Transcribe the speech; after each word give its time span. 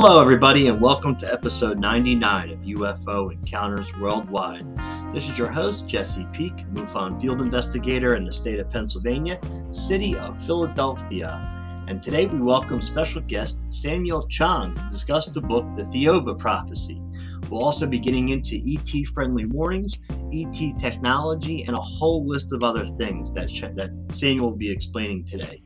Hello, 0.00 0.20
everybody, 0.20 0.68
and 0.68 0.80
welcome 0.80 1.16
to 1.16 1.32
episode 1.32 1.80
99 1.80 2.50
of 2.50 2.58
UFO 2.60 3.32
Encounters 3.32 3.92
Worldwide. 3.96 4.64
This 5.12 5.28
is 5.28 5.36
your 5.36 5.48
host, 5.48 5.88
Jesse 5.88 6.24
Peak, 6.32 6.54
MUFON 6.72 7.20
field 7.20 7.40
investigator 7.40 8.14
in 8.14 8.24
the 8.24 8.30
state 8.30 8.60
of 8.60 8.70
Pennsylvania, 8.70 9.40
city 9.72 10.16
of 10.16 10.40
Philadelphia. 10.40 11.84
And 11.88 12.00
today 12.00 12.26
we 12.26 12.40
welcome 12.40 12.80
special 12.80 13.22
guest 13.22 13.72
Samuel 13.72 14.28
Chong 14.28 14.70
to 14.70 14.80
discuss 14.82 15.26
the 15.26 15.40
book 15.40 15.66
The 15.74 15.82
Thiaoouba 15.82 16.38
Prophecy. 16.38 17.02
We'll 17.50 17.64
also 17.64 17.86
be 17.86 17.98
getting 17.98 18.28
into 18.28 18.60
ET 18.66 19.06
friendly 19.08 19.46
warnings, 19.46 19.98
ET 20.32 20.78
technology, 20.78 21.64
and 21.66 21.76
a 21.76 21.80
whole 21.80 22.26
list 22.26 22.52
of 22.52 22.62
other 22.62 22.84
things 22.84 23.30
that, 23.30 23.48
that 23.76 23.90
Samuel 24.14 24.50
will 24.50 24.56
be 24.56 24.70
explaining 24.70 25.24
today. 25.24 25.62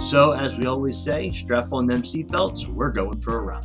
So, 0.00 0.32
as 0.32 0.56
we 0.56 0.66
always 0.66 0.96
say, 0.96 1.32
strap 1.32 1.72
on 1.72 1.86
them 1.86 2.02
seatbelts, 2.02 2.68
we're 2.68 2.92
going 2.92 3.20
for 3.20 3.38
a 3.38 3.42
ride. 3.42 3.64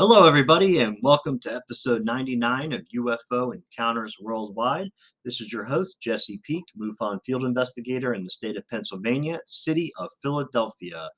Hello, 0.00 0.26
everybody, 0.26 0.80
and 0.80 0.96
welcome 1.02 1.38
to 1.40 1.54
episode 1.54 2.04
99 2.04 2.72
of 2.72 2.82
UFO 2.96 3.54
Encounters 3.54 4.16
Worldwide. 4.20 4.90
This 5.24 5.40
is 5.40 5.52
your 5.52 5.64
host, 5.64 5.98
Jesse 6.00 6.40
Peak, 6.44 6.64
MUFON 6.76 7.20
field 7.24 7.44
investigator 7.44 8.12
in 8.12 8.24
the 8.24 8.30
state 8.30 8.56
of 8.56 8.68
Pennsylvania, 8.68 9.38
city 9.46 9.92
of 9.98 10.08
Philadelphia. 10.20 11.08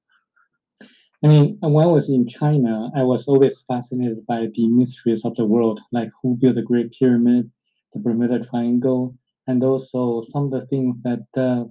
I 1.23 1.27
mean, 1.27 1.57
when 1.61 1.83
I 1.83 1.87
was 1.87 2.09
in 2.09 2.27
China, 2.27 2.91
I 2.95 3.03
was 3.03 3.27
always 3.27 3.63
fascinated 3.67 4.25
by 4.27 4.47
the 4.53 4.67
mysteries 4.67 5.25
of 5.25 5.35
the 5.35 5.45
world, 5.45 5.79
like 5.91 6.09
who 6.21 6.35
built 6.35 6.55
the 6.55 6.61
Great 6.61 6.91
Pyramid, 6.91 7.49
the 7.93 7.99
Bermuda 7.99 8.39
Triangle, 8.39 9.15
and 9.47 9.63
also 9.63 10.21
some 10.21 10.45
of 10.45 10.51
the 10.51 10.67
things 10.67 11.01
that 11.03 11.25
uh, 11.35 11.63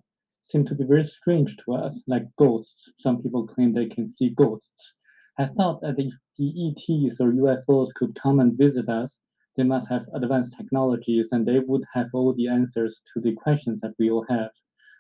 seem 0.47 0.65
to 0.65 0.77
be 0.77 0.85
very 0.85 1.05
strange 1.05 1.57
to 1.57 1.75
us, 1.75 2.05
like 2.07 2.25
ghosts. 2.37 2.93
Some 2.95 3.21
people 3.21 3.49
claim 3.49 3.73
they 3.73 3.87
can 3.87 4.07
see 4.07 4.31
ghosts. 4.31 4.95
I 5.39 5.47
thought 5.47 5.81
that 5.81 5.99
if 5.99 6.15
the 6.39 6.69
ETs 6.69 7.21
or 7.21 7.33
UFOs 7.33 7.93
could 7.95 8.15
come 8.15 8.39
and 8.39 8.57
visit 8.57 8.89
us, 8.89 9.19
they 9.57 9.65
must 9.65 9.89
have 9.89 10.07
advanced 10.15 10.57
technologies 10.57 11.33
and 11.33 11.45
they 11.45 11.59
would 11.59 11.85
have 11.93 12.07
all 12.13 12.33
the 12.33 12.47
answers 12.47 13.03
to 13.13 13.21
the 13.21 13.35
questions 13.35 13.81
that 13.81 13.95
we 13.99 14.09
all 14.09 14.25
have. 14.29 14.51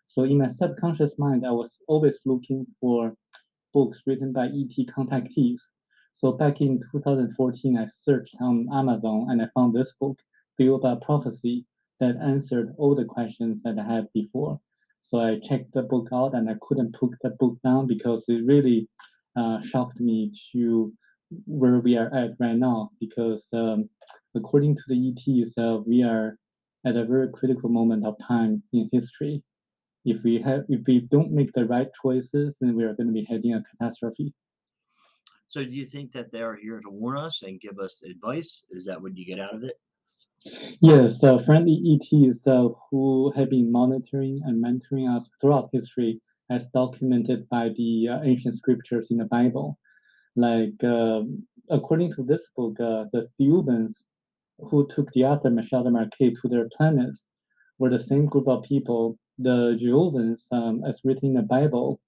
So 0.07 0.25
in 0.25 0.39
my 0.39 0.49
subconscious 0.49 1.17
mind, 1.17 1.47
I 1.47 1.53
was 1.53 1.79
always 1.87 2.19
looking 2.25 2.67
for 2.81 3.15
books 3.73 4.03
written 4.05 4.33
by 4.33 4.47
ET 4.47 4.75
contactees. 4.89 5.61
So 6.11 6.33
back 6.33 6.61
in 6.61 6.81
2014, 6.91 7.79
I 7.79 7.87
searched 7.87 8.37
on 8.41 8.69
Amazon 8.73 9.27
and 9.31 9.41
I 9.41 9.47
found 9.55 9.75
this 9.75 9.93
book, 10.01 10.19
Thiaoouba 10.59 11.03
Prophecy, 11.03 11.67
that 12.01 12.17
answered 12.17 12.75
all 12.79 12.97
the 12.97 13.05
questions 13.05 13.63
that 13.63 13.79
I 13.79 13.85
had 13.85 14.09
before. 14.13 14.61
So 15.01 15.21
I 15.21 15.39
checked 15.39 15.73
the 15.73 15.83
book 15.83 16.09
out 16.13 16.35
and 16.35 16.51
I 16.51 16.57
couldn't 16.61 16.95
put 16.95 17.15
the 17.23 17.31
book 17.31 17.59
down 17.63 17.87
because 17.87 18.25
it 18.29 18.45
really 18.45 18.89
uh, 19.37 19.61
shocked 19.63 20.01
me 20.01 20.33
to 20.53 20.93
where 21.47 21.79
we 21.79 21.97
are 21.97 22.13
at 22.15 22.33
right 22.41 22.57
now. 22.57 22.91
Because 23.01 23.47
um, 23.53 23.89
according 24.35 24.77
to 24.77 24.83
the 24.89 25.11
ETs, 25.11 25.57
uh, 25.59 25.79
we 25.87 26.03
are 26.03 26.39
at 26.85 26.97
a 26.97 27.05
very 27.05 27.29
critical 27.31 27.69
moment 27.69 28.07
of 28.07 28.17
time 28.27 28.63
in 28.73 28.89
history. 28.93 29.43
If 30.05 30.23
we 30.23 30.41
have, 30.43 30.65
if 30.69 30.83
we 30.87 31.01
don't 31.01 31.33
make 31.33 31.53
the 31.53 31.67
right 31.67 31.89
choices, 32.01 32.57
then 32.61 32.77
we 32.77 32.85
are 32.85 32.95
going 32.95 33.09
to 33.09 33.13
be 33.13 33.25
heading 33.25 33.55
a 33.55 33.63
catastrophe. 33.63 34.33
So, 35.49 35.65
do 35.65 35.71
you 35.71 35.87
think 35.87 36.13
that 36.13 36.31
they 36.31 36.43
are 36.43 36.55
here 36.55 36.81
to 36.81 36.91
warn 36.91 37.17
us 37.17 37.43
and 37.43 37.61
give 37.61 37.79
us 37.79 38.03
advice? 38.03 38.65
Is 38.71 38.85
that 38.87 39.01
what 39.01 39.17
you 39.17 39.25
get 39.25 39.41
out 39.41 39.55
of 39.55 39.65
it? 39.65 39.75
Yes, 40.81 41.25
uh, 41.25 41.39
friendly 41.39 41.81
ETs 41.95 42.47
uh, 42.47 42.69
who 42.91 43.33
have 43.33 43.51
been 43.51 43.73
monitoring 43.73 44.41
and 44.45 44.63
mentoring 44.63 45.09
us 45.15 45.29
throughout 45.41 45.71
history, 45.73 46.21
as 46.51 46.69
documented 46.69 47.49
by 47.49 47.71
the 47.71 48.09
uh, 48.09 48.21
ancient 48.23 48.57
scriptures 48.57 49.11
in 49.11 49.17
the 49.17 49.25
Bible. 49.25 49.79
Like, 50.37 50.83
um, 50.85 51.47
according 51.71 52.13
to 52.13 52.23
this 52.23 52.49
book, 52.55 52.79
uh, 52.79 53.07
the 53.13 53.29
Thiaooubans 53.41 54.05
who 54.59 54.87
took 54.87 55.11
the 55.13 55.25
author 55.25 55.51
Michel 55.51 55.85
Desmarquet 55.85 56.41
to 56.41 56.49
their 56.49 56.69
planet 56.77 57.15
were 57.79 57.91
the 57.91 57.99
same 57.99 58.27
group 58.27 58.47
of 58.47 58.63
people, 58.63 59.19
the 59.39 59.75
Jehovah's, 59.79 60.47
um, 60.53 60.85
as 60.85 61.01
written 61.05 61.31
in 61.31 61.35
the 61.35 61.43
Bible, 61.43 62.01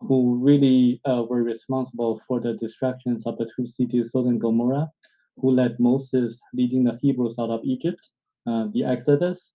who 0.00 0.36
really 0.36 1.00
uh, 1.04 1.24
were 1.28 1.42
responsible 1.42 2.20
for 2.26 2.40
the 2.40 2.54
destructions 2.54 3.26
of 3.26 3.38
the 3.38 3.48
two 3.54 3.66
cities, 3.66 4.12
Sodom 4.12 4.32
and 4.32 4.40
Gomorrah 4.40 4.90
who 5.38 5.50
led 5.50 5.78
Moses 5.78 6.40
leading 6.54 6.84
the 6.84 6.98
Hebrews 7.00 7.38
out 7.38 7.50
of 7.50 7.60
Egypt, 7.64 8.10
uh, 8.46 8.68
the 8.72 8.84
Exodus, 8.84 9.52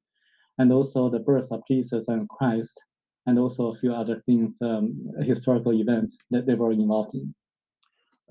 and 0.57 0.71
also 0.71 1.09
the 1.09 1.19
birth 1.19 1.51
of 1.51 1.63
Jesus 1.67 2.07
and 2.07 2.27
Christ, 2.29 2.79
and 3.25 3.39
also 3.39 3.71
a 3.71 3.77
few 3.79 3.93
other 3.93 4.21
things, 4.25 4.57
um, 4.61 5.11
historical 5.23 5.73
events 5.73 6.17
that 6.29 6.45
they 6.45 6.55
were 6.55 6.71
involved 6.71 7.15
in. 7.15 7.33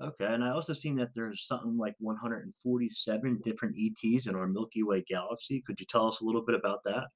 Okay, 0.01 0.25
and 0.25 0.43
I 0.43 0.49
also 0.49 0.73
seen 0.73 0.95
that 0.95 1.13
there's 1.13 1.45
something 1.45 1.77
like 1.77 1.95
147 1.99 3.41
different 3.43 3.75
ETs 3.77 4.25
in 4.25 4.35
our 4.35 4.47
Milky 4.47 4.81
Way 4.81 5.03
galaxy. 5.07 5.61
Could 5.61 5.79
you 5.79 5.85
tell 5.85 6.07
us 6.07 6.21
a 6.21 6.25
little 6.25 6.41
bit 6.41 6.55
about 6.55 6.83
that? 6.85 7.07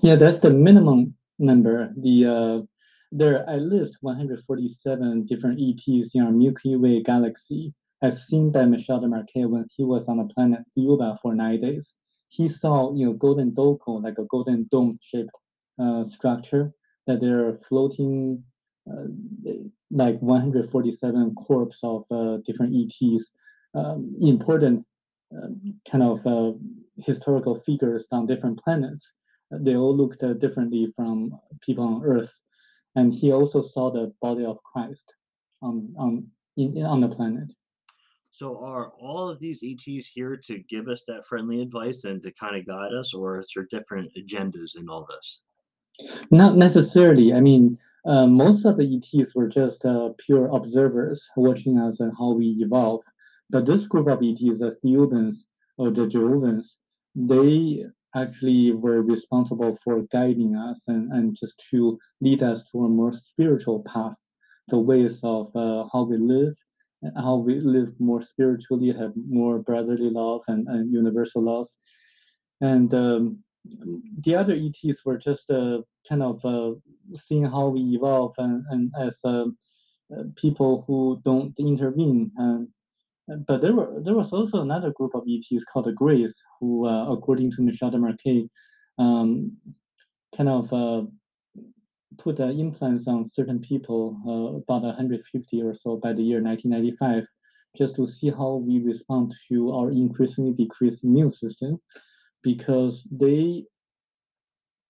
Yeah, 0.00 0.16
that's 0.16 0.40
the 0.40 0.50
minimum 0.50 1.14
number. 1.38 1.92
The 1.98 2.26
uh, 2.26 2.66
there 3.12 3.40
are 3.40 3.50
at 3.50 3.62
least 3.62 3.98
147 4.00 5.26
different 5.26 5.60
ETs 5.60 6.14
in 6.14 6.22
our 6.22 6.32
Milky 6.32 6.76
Way 6.76 7.02
galaxy, 7.02 7.74
as 8.02 8.26
seen 8.26 8.50
by 8.50 8.64
Michel 8.64 9.00
Desmarquet 9.00 9.48
when 9.48 9.66
he 9.76 9.84
was 9.84 10.08
on 10.08 10.18
the 10.18 10.24
planet 10.24 10.60
Thiaoouba 10.76 11.20
for 11.20 11.34
nine 11.34 11.60
days. 11.60 11.94
He 12.28 12.48
saw, 12.48 12.94
you 12.94 13.06
know, 13.06 13.12
golden 13.12 13.50
doko, 13.52 14.02
like 14.02 14.18
a 14.18 14.24
golden 14.24 14.68
dome-shaped 14.70 15.30
uh, 15.78 16.04
structure 16.04 16.72
that 17.06 17.20
there 17.20 17.48
are 17.48 17.58
floating 17.68 18.44
uh, 18.90 19.06
like 19.90 20.18
147 20.20 21.34
corpse 21.34 21.80
of 21.82 22.04
uh, 22.10 22.38
different 22.46 22.74
ETs, 22.74 23.32
um, 23.74 24.14
important 24.20 24.86
um, 25.36 25.74
kind 25.90 26.02
of 26.02 26.26
uh, 26.26 26.52
historical 26.96 27.60
figures 27.60 28.06
on 28.12 28.26
different 28.26 28.62
planets. 28.62 29.12
They 29.50 29.76
all 29.76 29.96
looked 29.96 30.22
uh, 30.22 30.34
differently 30.34 30.92
from 30.94 31.38
people 31.60 31.84
on 31.84 32.02
Earth, 32.04 32.32
and 32.94 33.12
he 33.12 33.32
also 33.32 33.62
saw 33.62 33.90
the 33.90 34.12
body 34.22 34.44
of 34.44 34.62
Christ 34.62 35.12
on 35.62 35.92
on 35.98 36.28
in, 36.56 36.84
on 36.84 37.00
the 37.00 37.08
planet. 37.08 37.52
So 38.40 38.58
are 38.64 38.90
all 38.98 39.28
of 39.28 39.38
these 39.38 39.62
ETs 39.62 40.08
here 40.08 40.34
to 40.34 40.60
give 40.60 40.88
us 40.88 41.02
that 41.06 41.26
friendly 41.26 41.60
advice 41.60 42.04
and 42.04 42.22
to 42.22 42.32
kind 42.32 42.56
of 42.56 42.66
guide 42.66 42.94
us, 42.94 43.12
or 43.12 43.38
is 43.38 43.52
there 43.54 43.66
different 43.70 44.10
agendas 44.16 44.78
in 44.78 44.88
all 44.88 45.06
this? 45.10 45.42
Not 46.30 46.56
necessarily. 46.56 47.34
I 47.34 47.40
mean, 47.40 47.76
uh, 48.06 48.26
most 48.26 48.64
of 48.64 48.78
the 48.78 48.96
ETs 48.96 49.34
were 49.34 49.46
just 49.46 49.84
uh, 49.84 50.14
pure 50.16 50.46
observers 50.54 51.28
watching 51.36 51.78
us 51.78 52.00
and 52.00 52.14
how 52.18 52.32
we 52.32 52.56
evolve. 52.60 53.02
But 53.50 53.66
this 53.66 53.84
group 53.84 54.08
of 54.08 54.22
ETs, 54.22 54.60
the 54.60 54.74
Thiaooubans 54.82 55.44
or 55.76 55.90
the 55.90 56.06
Jehovah's, 56.06 56.78
they 57.14 57.84
actually 58.16 58.72
were 58.72 59.02
responsible 59.02 59.76
for 59.84 60.06
guiding 60.10 60.56
us 60.56 60.80
and, 60.88 61.12
and 61.12 61.36
just 61.38 61.62
to 61.72 61.98
lead 62.22 62.42
us 62.42 62.64
to 62.70 62.84
a 62.84 62.88
more 62.88 63.12
spiritual 63.12 63.82
path, 63.82 64.16
the 64.68 64.78
ways 64.78 65.20
of 65.22 65.54
uh, 65.54 65.84
how 65.92 66.04
we 66.04 66.16
live 66.16 66.56
how 67.16 67.36
we 67.36 67.60
live 67.60 67.92
more 67.98 68.20
spiritually, 68.20 68.92
have 68.92 69.12
more 69.28 69.58
brotherly 69.58 70.10
love 70.10 70.42
and, 70.48 70.68
and 70.68 70.92
universal 70.92 71.42
love. 71.42 71.68
And 72.60 72.92
um, 72.94 73.38
the 74.20 74.34
other 74.34 74.54
ETs 74.54 75.04
were 75.04 75.16
just 75.16 75.50
uh, 75.50 75.80
kind 76.08 76.22
of 76.22 76.44
uh, 76.44 76.72
seeing 77.16 77.44
how 77.44 77.68
we 77.68 77.80
evolve 77.80 78.34
and, 78.38 78.64
and 78.70 78.92
as 78.98 79.18
uh, 79.24 79.46
people 80.36 80.84
who 80.86 81.20
don't 81.24 81.54
intervene. 81.58 82.30
And, 82.36 82.68
but 83.46 83.62
there 83.62 83.74
were 83.74 84.00
there 84.00 84.14
was 84.14 84.32
also 84.32 84.60
another 84.60 84.90
group 84.90 85.14
of 85.14 85.24
ETs 85.28 85.64
called 85.64 85.86
the 85.86 85.92
Greys, 85.92 86.36
who, 86.58 86.86
uh, 86.86 87.12
according 87.12 87.52
to 87.52 87.62
Michel 87.62 87.90
Desmarquet, 87.90 88.48
um, 88.98 89.56
kind 90.36 90.48
of 90.48 90.72
uh, 90.72 91.02
put 92.18 92.40
uh, 92.40 92.48
implants 92.48 93.06
on 93.06 93.28
certain 93.28 93.60
people, 93.60 94.16
uh, 94.26 94.58
about 94.58 94.82
150 94.82 95.62
or 95.62 95.72
so 95.72 95.96
by 95.96 96.12
the 96.12 96.22
year 96.22 96.42
1995, 96.42 97.26
just 97.76 97.96
to 97.96 98.06
see 98.06 98.30
how 98.30 98.54
we 98.54 98.80
respond 98.80 99.34
to 99.48 99.72
our 99.72 99.90
increasingly 99.90 100.52
decreased 100.52 101.04
immune 101.04 101.30
system, 101.30 101.80
because 102.42 103.06
they 103.10 103.64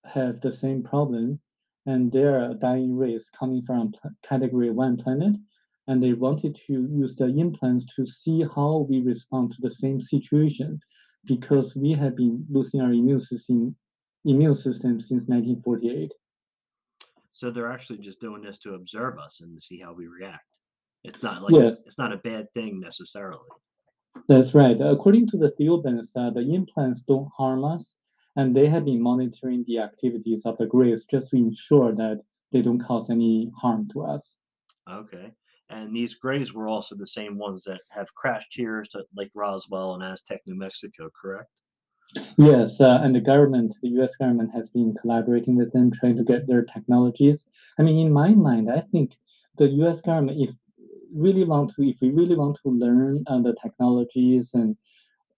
have 0.05 0.41
the 0.41 0.51
same 0.51 0.81
problem, 0.81 1.39
and 1.85 2.11
they're 2.11 2.51
a 2.51 2.55
dying 2.55 2.95
race 2.95 3.29
coming 3.37 3.63
from 3.65 3.93
category 4.23 4.71
one 4.71 4.97
planet, 4.97 5.35
and 5.87 6.01
they 6.01 6.13
wanted 6.13 6.55
to 6.55 6.87
use 6.91 7.15
the 7.15 7.27
implants 7.27 7.85
to 7.95 8.05
see 8.05 8.45
how 8.55 8.85
we 8.89 9.01
respond 9.01 9.51
to 9.51 9.61
the 9.61 9.71
same 9.71 9.99
situation, 10.01 10.79
because 11.25 11.75
we 11.75 11.91
have 11.93 12.15
been 12.15 12.45
losing 12.49 12.81
our 12.81 12.93
immune 12.93 13.19
system 13.19 13.75
immune 14.25 14.53
system 14.53 14.99
since 14.99 15.27
1948. 15.27 16.13
So 17.33 17.49
they're 17.49 17.71
actually 17.71 17.99
just 17.99 18.19
doing 18.19 18.41
this 18.41 18.59
to 18.59 18.73
observe 18.73 19.17
us 19.17 19.41
and 19.41 19.55
to 19.55 19.61
see 19.61 19.79
how 19.79 19.93
we 19.93 20.07
react. 20.07 20.45
It's 21.03 21.23
not 21.23 21.41
like 21.41 21.53
Yes, 21.53 21.87
it's 21.87 21.97
not 21.97 22.13
a 22.13 22.17
bad 22.17 22.47
thing 22.53 22.79
necessarily. 22.79 23.47
that's 24.27 24.53
right. 24.53 24.77
According 24.79 25.27
to 25.29 25.37
the 25.37 25.51
Thiaooubans, 25.59 26.09
uh, 26.15 26.29
the 26.31 26.53
implants 26.53 27.01
don't 27.01 27.29
harm 27.35 27.63
us, 27.63 27.95
and 28.35 28.55
they 28.55 28.67
have 28.67 28.85
been 28.85 29.01
monitoring 29.01 29.63
the 29.67 29.79
activities 29.79 30.45
of 30.45 30.57
the 30.57 30.65
grays 30.65 31.05
just 31.05 31.29
to 31.29 31.37
ensure 31.37 31.93
that 31.95 32.21
they 32.51 32.61
don't 32.61 32.79
cause 32.79 33.09
any 33.09 33.51
harm 33.59 33.87
to 33.93 34.03
us. 34.03 34.37
Okay. 34.89 35.31
And 35.69 35.95
these 35.95 36.15
grays 36.15 36.53
were 36.53 36.67
also 36.67 36.95
the 36.95 37.07
same 37.07 37.37
ones 37.37 37.63
that 37.63 37.79
have 37.91 38.13
crashed 38.13 38.53
here 38.53 38.83
at 38.93 39.05
Lake 39.15 39.31
Roswell 39.33 39.93
and 39.93 40.03
Aztec, 40.03 40.41
New 40.45 40.55
Mexico, 40.55 41.09
correct? 41.19 41.60
Yes, 42.37 42.81
uh, 42.81 42.99
and 43.01 43.15
the 43.15 43.21
government, 43.21 43.75
the 43.81 43.89
U.S. 43.89 44.15
government, 44.15 44.51
has 44.51 44.69
been 44.69 44.93
collaborating 44.95 45.55
with 45.55 45.71
them, 45.71 45.91
trying 45.91 46.17
to 46.17 46.23
get 46.23 46.45
their 46.47 46.63
technologies. 46.63 47.45
I 47.79 47.83
mean, 47.83 47.97
in 47.97 48.11
my 48.11 48.29
mind, 48.29 48.69
I 48.69 48.81
think 48.81 49.17
the 49.57 49.69
U.S. 49.69 50.01
government, 50.01 50.39
if 50.41 50.49
really 51.13 51.43
want 51.43 51.73
to, 51.75 51.87
if 51.87 51.97
we 52.01 52.09
really 52.09 52.35
want 52.35 52.57
to 52.63 52.69
learn 52.69 53.23
uh, 53.27 53.39
the 53.39 53.55
technologies 53.61 54.53
and 54.53 54.75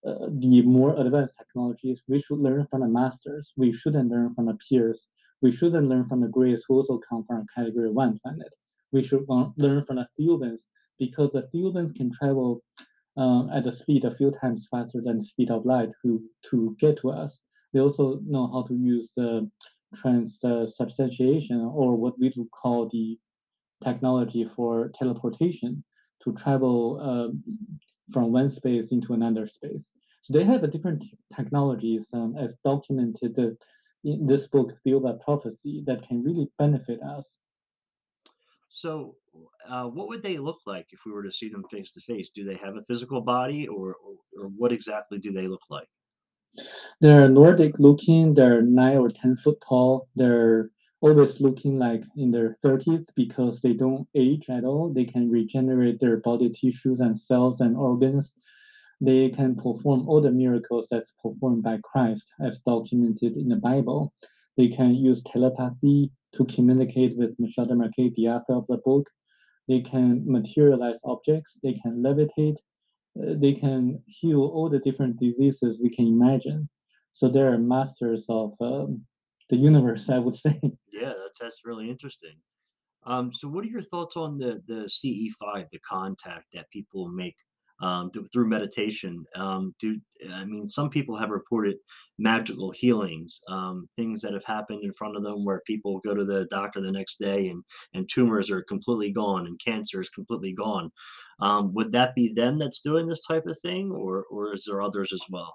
uh, 0.05 0.27
the 0.29 0.61
more 0.63 0.99
advanced 0.99 1.35
technologies, 1.37 2.01
we 2.07 2.19
should 2.19 2.39
learn 2.39 2.65
from 2.67 2.81
the 2.81 2.87
masters. 2.87 3.53
We 3.55 3.71
shouldn't 3.71 4.09
learn 4.09 4.33
from 4.33 4.47
the 4.47 4.55
peers. 4.55 5.07
We 5.41 5.51
shouldn't 5.51 5.87
learn 5.87 6.07
from 6.07 6.21
the 6.21 6.27
greys 6.27 6.65
who 6.67 6.75
also 6.75 6.99
come 7.07 7.23
from 7.25 7.45
category 7.55 7.91
one 7.91 8.19
planet. 8.19 8.53
We 8.91 9.03
should 9.03 9.25
learn 9.57 9.85
from 9.85 9.97
the 9.97 10.07
Thiaooubans 10.19 10.61
because 10.99 11.31
the 11.31 11.47
Thiaooubans 11.53 11.95
can 11.95 12.11
travel 12.11 12.63
uh, 13.17 13.47
at 13.53 13.67
a 13.67 13.71
speed 13.71 14.05
a 14.05 14.15
few 14.15 14.31
times 14.31 14.67
faster 14.69 15.01
than 15.01 15.19
the 15.19 15.25
speed 15.25 15.51
of 15.51 15.65
light 15.65 15.91
to, 16.01 16.21
to 16.49 16.75
get 16.79 16.97
to 16.97 17.11
us. 17.11 17.39
They 17.73 17.79
also 17.79 18.19
know 18.25 18.47
how 18.47 18.63
to 18.63 18.75
use 18.75 19.11
uh, 19.17 19.41
transubstantiation 19.95 21.61
or 21.61 21.95
what 21.95 22.19
we 22.19 22.29
do 22.29 22.47
call 22.51 22.89
the 22.89 23.17
technology 23.83 24.45
for 24.55 24.89
teleportation 24.89 25.83
to 26.23 26.33
travel 26.33 26.99
um, 27.01 27.43
from 28.11 28.31
one 28.31 28.49
space 28.49 28.91
into 28.91 29.13
another 29.13 29.45
space. 29.45 29.91
So 30.21 30.33
they 30.33 30.45
have 30.45 30.63
a 30.63 30.67
different 30.67 31.03
technologies 31.35 32.07
um, 32.13 32.35
as 32.37 32.57
documented 32.63 33.37
uh, 33.37 33.49
in 34.03 34.25
this 34.25 34.47
book, 34.47 34.73
Thiaoouba 34.85 35.21
Prophecy, 35.21 35.83
that 35.87 36.07
can 36.07 36.23
really 36.23 36.47
benefit 36.57 37.01
us. 37.01 37.35
So, 38.69 39.15
uh, 39.67 39.85
what 39.85 40.07
would 40.07 40.23
they 40.23 40.37
look 40.37 40.59
like 40.65 40.87
if 40.91 40.99
we 41.05 41.11
were 41.11 41.23
to 41.23 41.31
see 41.31 41.49
them 41.49 41.63
face 41.71 41.91
to 41.91 42.01
face? 42.01 42.29
Do 42.29 42.43
they 42.43 42.55
have 42.55 42.75
a 42.75 42.83
physical 42.83 43.21
body, 43.21 43.67
or, 43.67 43.95
or 43.95 44.15
or 44.37 44.47
what 44.49 44.71
exactly 44.71 45.19
do 45.19 45.31
they 45.31 45.47
look 45.47 45.63
like? 45.69 45.87
They're 47.01 47.29
Nordic 47.29 47.79
looking, 47.79 48.33
they're 48.33 48.61
nine 48.61 48.97
or 48.97 49.09
10 49.09 49.37
foot 49.37 49.61
tall. 49.67 50.07
They're 50.15 50.69
always 51.01 51.41
looking 51.41 51.79
like 51.79 52.03
in 52.15 52.31
their 52.31 52.57
30s 52.63 53.07
because 53.15 53.61
they 53.61 53.73
don't 53.73 54.07
age 54.15 54.49
at 54.49 54.63
all. 54.63 54.93
They 54.93 55.05
can 55.05 55.29
regenerate 55.29 55.99
their 55.99 56.17
body 56.17 56.49
tissues 56.49 56.99
and 56.99 57.19
cells 57.19 57.61
and 57.61 57.75
organs. 57.75 58.35
They 59.01 59.29
can 59.29 59.55
perform 59.55 60.07
all 60.07 60.21
the 60.21 60.31
miracles 60.31 60.87
that's 60.89 61.11
performed 61.21 61.63
by 61.63 61.79
Christ, 61.83 62.31
as 62.39 62.59
documented 62.59 63.35
in 63.35 63.49
the 63.49 63.57
Bible. 63.57 64.13
They 64.55 64.69
can 64.69 64.93
use 64.95 65.23
telepathy 65.23 66.11
to 66.33 66.45
communicate 66.45 67.17
with 67.17 67.35
the 67.37 68.27
author 68.29 68.53
of 68.53 68.67
the 68.67 68.77
book. 68.77 69.09
They 69.67 69.81
can 69.81 70.23
materialize 70.25 70.99
objects. 71.05 71.59
They 71.63 71.73
can 71.73 72.03
levitate 72.03 72.57
uh, 73.19 73.33
they 73.35 73.53
can 73.53 74.01
heal 74.07 74.41
all 74.41 74.69
the 74.69 74.79
different 74.79 75.19
diseases 75.19 75.79
we 75.81 75.89
can 75.89 76.07
imagine. 76.07 76.69
So 77.11 77.29
they're 77.29 77.57
masters 77.57 78.25
of 78.27 78.53
um, 78.59 79.05
the 79.49 79.57
universe, 79.57 80.09
I 80.09 80.19
would 80.19 80.35
say. 80.35 80.59
Yeah, 80.91 81.13
that's 81.21 81.39
that's 81.39 81.61
really 81.65 81.89
interesting. 81.89 82.35
Um, 83.05 83.31
so, 83.33 83.47
what 83.47 83.65
are 83.65 83.69
your 83.69 83.81
thoughts 83.81 84.15
on 84.15 84.37
the 84.37 84.61
the 84.67 84.85
CE5, 84.85 85.69
the 85.69 85.79
contact 85.79 86.45
that 86.53 86.69
people 86.71 87.09
make 87.09 87.35
um, 87.83 88.09
th- 88.11 88.25
through 88.31 88.47
meditation? 88.47 89.25
Um, 89.35 89.75
do 89.79 89.99
I 90.33 90.45
mean 90.45 90.69
some 90.69 90.89
people 90.89 91.17
have 91.17 91.29
reported 91.29 91.77
magical 92.17 92.71
healings, 92.71 93.41
um, 93.49 93.87
things 93.95 94.21
that 94.21 94.33
have 94.33 94.45
happened 94.45 94.83
in 94.83 94.93
front 94.93 95.17
of 95.17 95.23
them 95.23 95.43
where 95.43 95.61
people 95.67 95.99
go 95.99 96.13
to 96.13 96.23
the 96.23 96.45
doctor 96.45 96.79
the 96.81 96.91
next 96.91 97.19
day 97.19 97.49
and 97.49 97.63
and 97.93 98.09
tumors 98.09 98.49
are 98.49 98.63
completely 98.63 99.11
gone 99.11 99.47
and 99.47 99.59
cancer 99.63 99.99
is 100.01 100.09
completely 100.09 100.53
gone. 100.53 100.91
Um, 101.39 101.73
would 101.73 101.91
that 101.91 102.15
be 102.15 102.33
them 102.33 102.57
that's 102.57 102.79
doing 102.79 103.07
this 103.07 103.25
type 103.25 103.45
of 103.47 103.59
thing, 103.59 103.91
or 103.91 104.25
or 104.31 104.53
is 104.53 104.63
there 104.65 104.81
others 104.81 105.11
as 105.11 105.23
well? 105.29 105.53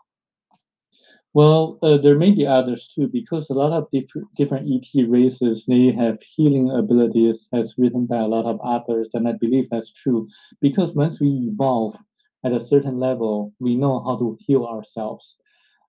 Well, 1.35 1.79
uh, 1.83 1.99
there 1.99 2.19
may 2.19 2.31
be 2.31 2.47
others 2.47 2.89
too, 2.95 3.07
because 3.07 3.51
a 3.51 3.55
lot 3.55 3.73
of 3.73 3.91
different 3.91 4.29
different 4.35 4.67
ET 4.73 5.09
races 5.09 5.67
they 5.67 5.93
have 5.93 6.23
healing 6.23 6.71
abilities, 6.71 7.49
as 7.53 7.75
written 7.79 8.07
by 8.07 8.19
a 8.19 8.27
lot 8.27 8.47
of 8.47 8.59
authors, 8.61 9.15
and 9.15 9.29
I 9.29 9.33
believe 9.33 9.69
that's 9.69 9.93
true. 9.93 10.27
Because 10.61 10.95
once 10.95 11.21
we 11.21 11.29
evolve 11.53 11.97
at 12.44 12.52
a 12.52 12.61
certain 12.61 12.99
level, 12.99 13.52
we 13.58 13.75
know 13.75 14.00
how 14.05 14.17
to 14.17 14.37
heal 14.40 14.64
ourselves. 14.64 15.38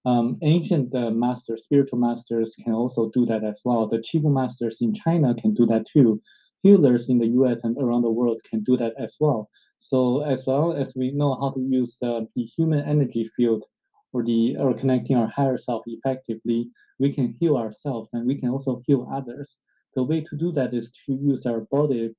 Um, 0.05 0.37
ancient 0.41 0.95
uh, 0.95 1.11
masters, 1.11 1.63
spiritual 1.63 1.99
masters, 1.99 2.55
can 2.63 2.73
also 2.73 3.09
do 3.09 3.25
that 3.25 3.43
as 3.43 3.61
well. 3.65 3.87
The 3.87 3.97
Qigong 3.97 4.33
masters 4.33 4.81
in 4.81 4.93
China 4.93 5.35
can 5.35 5.53
do 5.53 5.65
that 5.67 5.85
too. 5.85 6.21
Healers 6.63 7.09
in 7.09 7.19
the 7.19 7.27
U.S. 7.27 7.63
and 7.63 7.77
around 7.77 8.01
the 8.01 8.11
world 8.11 8.41
can 8.49 8.63
do 8.63 8.77
that 8.77 8.93
as 8.97 9.17
well. 9.19 9.49
So 9.77 10.21
as 10.21 10.45
well 10.45 10.73
as 10.73 10.93
we 10.95 11.11
know 11.11 11.39
how 11.39 11.51
to 11.51 11.61
use 11.61 11.97
uh, 12.01 12.21
the 12.35 12.43
human 12.43 12.83
energy 12.85 13.29
field 13.35 13.63
or 14.11 14.23
the 14.23 14.57
or 14.57 14.73
connecting 14.73 15.15
our 15.15 15.27
higher 15.27 15.57
self 15.57 15.83
effectively, 15.85 16.69
we 16.97 17.13
can 17.13 17.35
heal 17.39 17.55
ourselves 17.57 18.09
and 18.13 18.25
we 18.25 18.35
can 18.35 18.49
also 18.49 18.81
heal 18.85 19.07
others. 19.11 19.57
The 19.95 20.03
way 20.03 20.21
to 20.21 20.35
do 20.35 20.51
that 20.53 20.73
is 20.73 20.91
to 21.05 21.13
use 21.13 21.45
our 21.45 21.61
body 21.71 22.13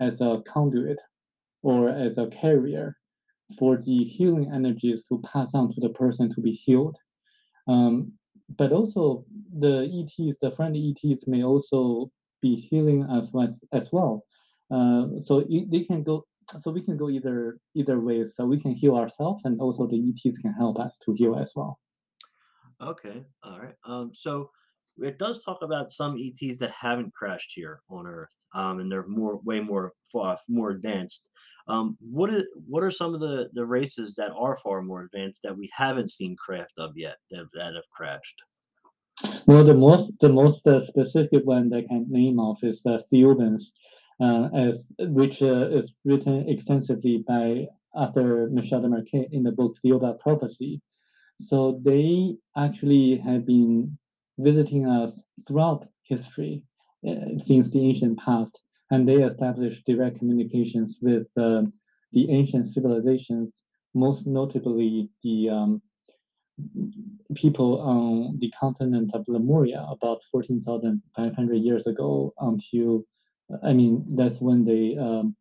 as 0.00 0.20
a 0.20 0.42
conduit 0.46 1.00
or 1.62 1.88
as 1.88 2.18
a 2.18 2.26
carrier 2.26 2.96
for 3.58 3.76
the 3.76 4.04
healing 4.04 4.50
energies 4.52 5.06
to 5.08 5.22
pass 5.32 5.54
on 5.54 5.72
to 5.72 5.80
the 5.80 5.90
person 5.90 6.32
to 6.34 6.40
be 6.40 6.52
healed. 6.52 6.96
Um, 7.68 8.12
but 8.56 8.72
also 8.72 9.24
the 9.58 9.84
ETs, 9.84 10.38
the 10.40 10.50
friendly 10.52 10.94
ETs 11.04 11.26
may 11.26 11.42
also 11.42 12.10
be 12.42 12.56
healing 12.56 13.06
as, 13.10 13.32
as 13.72 13.92
well. 13.92 14.24
Uh, 14.70 15.20
so 15.20 15.44
it, 15.48 15.70
they 15.70 15.84
can 15.84 16.02
go 16.02 16.24
so 16.60 16.70
we 16.70 16.80
can 16.80 16.96
go 16.96 17.10
either 17.10 17.58
either 17.74 18.00
way. 18.00 18.24
So 18.24 18.46
we 18.46 18.60
can 18.60 18.72
heal 18.72 18.96
ourselves 18.96 19.44
and 19.44 19.60
also 19.60 19.86
the 19.86 19.98
ETs 19.98 20.38
can 20.38 20.52
help 20.52 20.78
us 20.78 20.96
to 21.04 21.12
heal 21.12 21.36
as 21.36 21.52
well. 21.56 21.78
Okay, 22.80 23.24
all 23.42 23.58
right. 23.58 23.74
Um, 23.84 24.12
so 24.14 24.50
it 24.98 25.18
does 25.18 25.44
talk 25.44 25.62
about 25.62 25.92
some 25.92 26.16
ETs 26.18 26.58
that 26.58 26.70
haven't 26.70 27.14
crashed 27.14 27.52
here 27.54 27.80
on 27.90 28.06
Earth, 28.06 28.34
um, 28.54 28.80
and 28.80 28.90
they're 28.90 29.06
more, 29.06 29.40
way 29.44 29.60
more, 29.60 29.92
far 30.12 30.38
more 30.48 30.70
advanced. 30.70 31.28
Um, 31.68 31.96
what 32.00 32.30
are 32.30 32.44
what 32.68 32.82
are 32.82 32.90
some 32.90 33.14
of 33.14 33.20
the 33.20 33.50
the 33.52 33.64
races 33.64 34.14
that 34.14 34.30
are 34.36 34.56
far 34.56 34.82
more 34.82 35.02
advanced 35.02 35.42
that 35.42 35.56
we 35.56 35.70
haven't 35.72 36.10
seen 36.10 36.36
craft 36.36 36.74
of 36.78 36.96
yet 36.96 37.16
that 37.30 37.46
that 37.54 37.74
have 37.74 37.88
crashed? 37.90 38.42
Well, 39.46 39.64
the 39.64 39.74
most 39.74 40.18
the 40.20 40.28
most 40.28 40.66
uh, 40.66 40.80
specific 40.80 41.44
one 41.44 41.70
that 41.70 41.78
I 41.78 41.86
can 41.88 42.06
name 42.08 42.38
of 42.38 42.58
is 42.62 42.82
the 42.82 43.02
Thiaooubans, 43.12 43.64
uh, 44.20 44.48
as 44.54 44.86
which 44.98 45.42
uh, 45.42 45.68
is 45.70 45.94
written 46.04 46.48
extensively 46.48 47.24
by 47.26 47.66
author 47.94 48.48
Michel 48.52 48.82
Desmarquet 48.82 49.28
in 49.32 49.42
the 49.42 49.52
book 49.52 49.76
Thiaoouba 49.82 50.20
Prophecy. 50.20 50.80
So 51.40 51.80
they 51.82 52.36
actually 52.56 53.18
have 53.18 53.46
been 53.46 53.98
visiting 54.38 54.86
us 54.86 55.22
throughout 55.46 55.86
history 56.02 56.62
uh, 57.08 57.38
since 57.38 57.70
the 57.70 57.80
ancient 57.80 58.18
past, 58.18 58.60
and 58.90 59.08
they 59.08 59.22
established 59.22 59.84
direct 59.86 60.18
communications 60.18 60.98
with 61.02 61.28
uh, 61.36 61.62
the 62.12 62.30
ancient 62.30 62.66
civilizations, 62.66 63.62
most 63.94 64.26
notably 64.26 65.10
the 65.22 65.50
um, 65.50 65.82
people 67.34 67.80
on 67.80 68.38
the 68.38 68.50
continent 68.58 69.10
of 69.14 69.24
Lemuria 69.28 69.86
about 69.90 70.22
14,500 70.30 71.54
years 71.54 71.86
ago 71.86 72.32
until, 72.38 73.04
I 73.62 73.72
mean, 73.72 74.04
that's 74.16 74.40
when 74.40 74.64
they 74.64 74.96
um, 74.96 75.36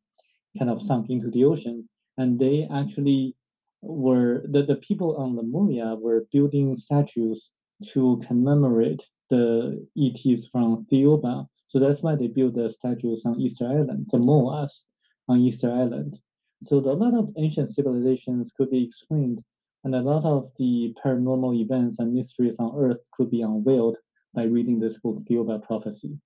kind 0.58 0.70
of 0.70 0.82
sunk 0.82 1.10
into 1.10 1.30
the 1.30 1.46
ocean. 1.46 1.88
And 2.18 2.40
they 2.40 2.68
actually 2.74 3.36
were, 3.82 4.44
the, 4.50 4.64
the 4.64 4.76
people 4.76 5.16
on 5.18 5.36
Lemuria 5.36 5.96
were 5.96 6.28
building 6.32 6.76
statues 6.76 7.52
to 7.90 8.22
commemorate 8.26 9.06
the 9.30 9.86
ETs 9.98 10.48
from 10.48 10.86
Thiaoouba 10.92 11.48
So 11.68 11.80
that's 11.80 12.02
why 12.02 12.16
they 12.16 12.28
built 12.28 12.56
the 12.56 12.70
statues 12.70 13.26
on 13.26 13.40
Easter 13.40 13.68
Island, 13.68 14.08
the 14.12 14.18
Moas 14.18 14.86
on 15.28 15.40
Easter 15.40 15.72
Island. 15.72 16.20
So 16.62 16.78
a 16.78 16.94
lot 16.94 17.14
of 17.14 17.34
ancient 17.38 17.70
civilizations 17.70 18.52
could 18.56 18.70
be 18.70 18.84
explained, 18.84 19.44
and 19.84 19.96
a 19.96 20.02
lot 20.02 20.26
of 20.26 20.52
the 20.58 20.96
paranormal 21.04 21.60
events 21.60 22.00
and 22.00 22.14
mysteries 22.14 22.58
on 22.60 22.76
Earth 22.78 23.08
could 23.12 23.30
be 23.30 23.42
unveiled 23.42 23.98
by 24.34 24.44
reading 24.44 24.80
this 24.80 24.98
book, 25.00 25.20
Thiaoouba 25.26 25.64
Prophecy. 25.64 26.20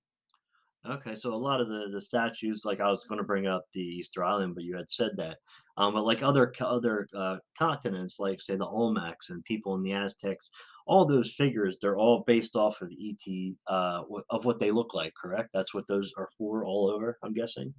Okay, 0.87 1.13
so 1.13 1.33
a 1.33 1.35
lot 1.35 1.59
of 1.59 1.67
the 1.67 1.89
the 1.91 2.01
statues, 2.01 2.63
like 2.63 2.79
I 2.79 2.89
was 2.89 3.03
going 3.03 3.19
to 3.19 3.25
bring 3.25 3.47
up 3.47 3.65
the 3.73 3.81
Easter 3.81 4.23
Island, 4.23 4.55
but 4.55 4.63
you 4.63 4.77
had 4.77 4.89
said 4.89 5.11
that. 5.17 5.37
Um, 5.75 5.93
but 5.93 6.05
like 6.05 6.23
other 6.23 6.53
other 6.61 7.07
uh, 7.13 7.37
continents, 7.57 8.17
like 8.19 8.41
say 8.41 8.55
the 8.55 8.65
Olmecs 8.65 9.29
and 9.29 9.43
people 9.43 9.75
in 9.75 9.83
the 9.83 9.93
Aztecs, 9.93 10.51
all 10.87 11.05
those 11.05 11.31
figures, 11.31 11.77
they're 11.81 11.97
all 11.97 12.23
based 12.25 12.55
off 12.55 12.81
of 12.81 12.91
ET, 12.91 13.53
uh, 13.67 14.03
of 14.29 14.45
what 14.45 14.59
they 14.59 14.71
look 14.71 14.93
like. 14.93 15.13
Correct? 15.21 15.49
That's 15.53 15.73
what 15.73 15.87
those 15.87 16.13
are 16.17 16.29
for 16.37 16.63
all 16.63 16.89
over. 16.89 17.17
I'm 17.23 17.33
guessing. 17.33 17.73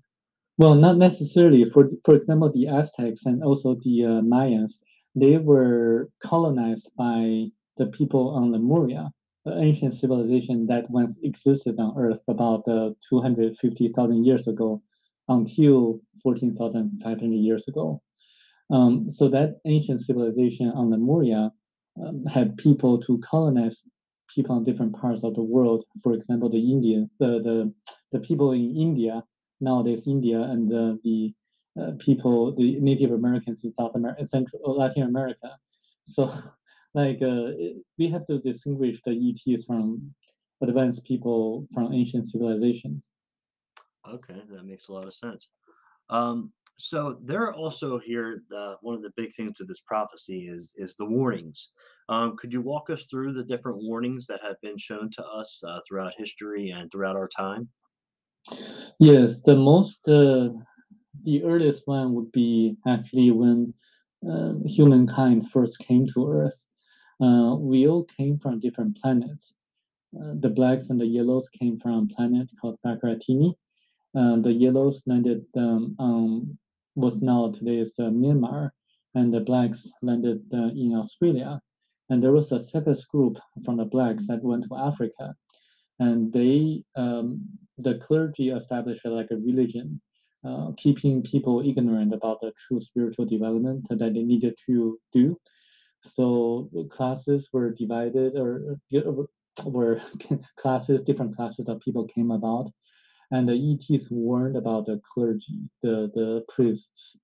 Well, 0.58 0.74
not 0.74 0.98
necessarily. 0.98 1.64
For 1.64 1.88
for 2.04 2.14
example, 2.14 2.52
the 2.52 2.68
Aztecs 2.68 3.24
and 3.24 3.42
also 3.42 3.76
the 3.82 4.04
uh, 4.04 4.20
Mayans, 4.20 4.74
they 5.14 5.38
were 5.38 6.10
colonized 6.22 6.90
by 6.98 7.46
the 7.78 7.86
people 7.86 8.28
on 8.30 8.52
Lemuria, 8.52 9.10
ancient 9.46 9.94
civilization 9.94 10.66
that 10.66 10.90
once 10.90 11.18
existed 11.22 11.78
on 11.78 11.94
Earth 11.98 12.20
about 12.28 12.66
uh, 12.68 12.90
250,000 13.08 14.24
years 14.24 14.46
ago 14.46 14.82
until 15.28 16.00
14,500 16.22 17.34
years 17.36 17.66
ago. 17.68 18.02
Um, 18.70 19.08
so 19.08 19.28
that 19.28 19.60
ancient 19.64 20.00
civilization 20.00 20.68
on 20.68 20.90
Lemuria 20.90 21.52
um, 22.00 22.24
had 22.26 22.56
people 22.56 23.00
to 23.02 23.18
colonize 23.18 23.84
people 24.28 24.54
on 24.54 24.64
different 24.64 24.94
parts 24.94 25.24
of 25.24 25.34
the 25.34 25.42
world. 25.42 25.84
For 26.02 26.12
example, 26.12 26.48
the 26.48 26.58
Indians, 26.58 27.14
the 27.18 27.40
the, 27.42 27.72
the 28.12 28.20
people 28.20 28.52
in 28.52 28.76
India 28.76 29.24
nowadays, 29.60 30.06
India 30.06 30.40
and 30.40 30.70
the, 30.70 30.98
the 31.04 31.34
uh, 31.80 31.92
people, 31.98 32.54
the 32.54 32.80
Native 32.80 33.12
Americans 33.12 33.64
in 33.64 33.70
South 33.70 33.94
America, 33.94 34.26
Central 34.26 34.62
uh, 34.66 34.72
Latin 34.72 35.02
America. 35.04 35.56
So, 36.04 36.32
like, 36.94 37.22
uh, 37.22 37.52
it- 37.58 37.84
we 37.98 38.08
have 38.08 38.26
to 38.26 38.38
distinguish 38.38 39.00
the 39.04 39.12
ETs 39.12 39.64
from 39.64 40.14
advanced 40.60 41.04
people 41.04 41.66
from 41.72 41.92
ancient 41.92 42.26
civilizations. 42.26 43.14
Okay, 44.08 44.42
that 44.50 44.64
makes 44.64 44.88
a 44.88 44.92
lot 44.92 45.06
of 45.06 45.14
sense. 45.14 45.50
Um, 46.10 46.52
so 46.78 47.20
there 47.22 47.42
are 47.44 47.54
also 47.54 47.98
here 47.98 48.42
the 48.50 48.76
one 48.82 48.94
of 48.96 49.02
the 49.02 49.12
big 49.16 49.32
things 49.34 49.60
of 49.60 49.68
this 49.68 49.80
prophecy 49.80 50.48
is 50.48 50.74
is 50.76 50.96
the 50.96 51.06
warnings. 51.06 51.72
Um, 52.08 52.36
could 52.36 52.52
you 52.52 52.62
walk 52.62 52.90
us 52.90 53.04
through 53.06 53.34
the 53.34 53.44
different 53.44 53.82
warnings 53.82 54.26
that 54.28 54.42
have 54.42 54.60
been 54.62 54.78
shown 54.78 55.10
to 55.12 55.26
us 55.26 55.62
uh, 55.66 55.80
throughout 55.86 56.14
history 56.16 56.70
and 56.70 56.90
throughout 56.90 57.16
our 57.16 57.28
time? 57.28 57.70
Yes, 58.98 59.42
the 59.42 59.56
most, 59.56 60.08
uh, 60.08 60.50
the 61.24 61.44
earliest 61.44 61.86
one 61.86 62.14
would 62.14 62.32
be 62.32 62.76
actually 62.86 63.30
when 63.30 63.74
um, 64.28 64.64
humankind 64.66 65.50
first 65.50 65.78
came 65.80 66.06
to 66.08 66.30
Earth. 66.30 66.66
Uh, 67.20 67.54
we 67.56 67.86
all 67.86 68.04
came 68.04 68.38
from 68.38 68.58
different 68.58 69.00
planets. 69.00 69.54
Uh, 70.16 70.32
the 70.40 70.48
blacks 70.48 70.90
and 70.90 71.00
the 71.00 71.06
yellows 71.06 71.48
came 71.48 71.78
from 71.78 72.08
a 72.10 72.14
planet 72.14 72.48
called 72.60 72.78
Bakaratini. 72.84 73.54
Uh, 74.16 74.36
the 74.40 74.52
yellows 74.52 75.02
landed 75.06 75.44
um, 75.56 76.58
what's 76.94 77.20
now 77.20 77.50
today's 77.50 77.94
uh, 77.98 78.04
Myanmar, 78.04 78.70
and 79.14 79.32
the 79.32 79.40
blacks 79.40 79.88
landed 80.02 80.42
uh, 80.52 80.68
in 80.68 80.94
Australia. 80.94 81.60
And 82.08 82.22
there 82.22 82.32
was 82.32 82.50
a 82.50 82.58
separate 82.58 83.04
group 83.12 83.38
from 83.64 83.76
the 83.76 83.84
blacks 83.84 84.26
that 84.26 84.42
went 84.42 84.64
to 84.68 84.76
Africa, 84.76 85.34
and 86.00 86.32
they, 86.32 86.82
um, 86.96 87.46
the 87.78 87.94
clergy 87.98 88.50
established 88.50 89.06
uh, 89.06 89.10
like 89.10 89.30
a 89.30 89.36
religion, 89.36 90.00
uh, 90.44 90.72
keeping 90.76 91.22
people 91.22 91.60
ignorant 91.60 92.12
about 92.12 92.40
the 92.40 92.52
true 92.66 92.80
spiritual 92.80 93.26
development 93.26 93.86
that 93.90 93.98
they 93.98 94.22
needed 94.22 94.54
to 94.66 94.98
do. 95.12 95.38
So 96.02 96.70
classes 96.90 97.48
were 97.52 97.70
divided, 97.70 98.36
or 98.36 98.78
uh, 98.94 99.24
were 99.64 100.00
classes, 100.56 101.02
different 101.02 101.36
classes 101.36 101.66
that 101.66 101.82
people 101.82 102.04
came 102.04 102.30
about, 102.30 102.70
and 103.30 103.48
the 103.48 103.54
ETs 103.54 104.10
warned 104.10 104.56
about 104.56 104.86
the 104.86 105.00
clergy, 105.04 105.58
the 105.82 106.10
the 106.14 106.44
priests, 106.48 107.18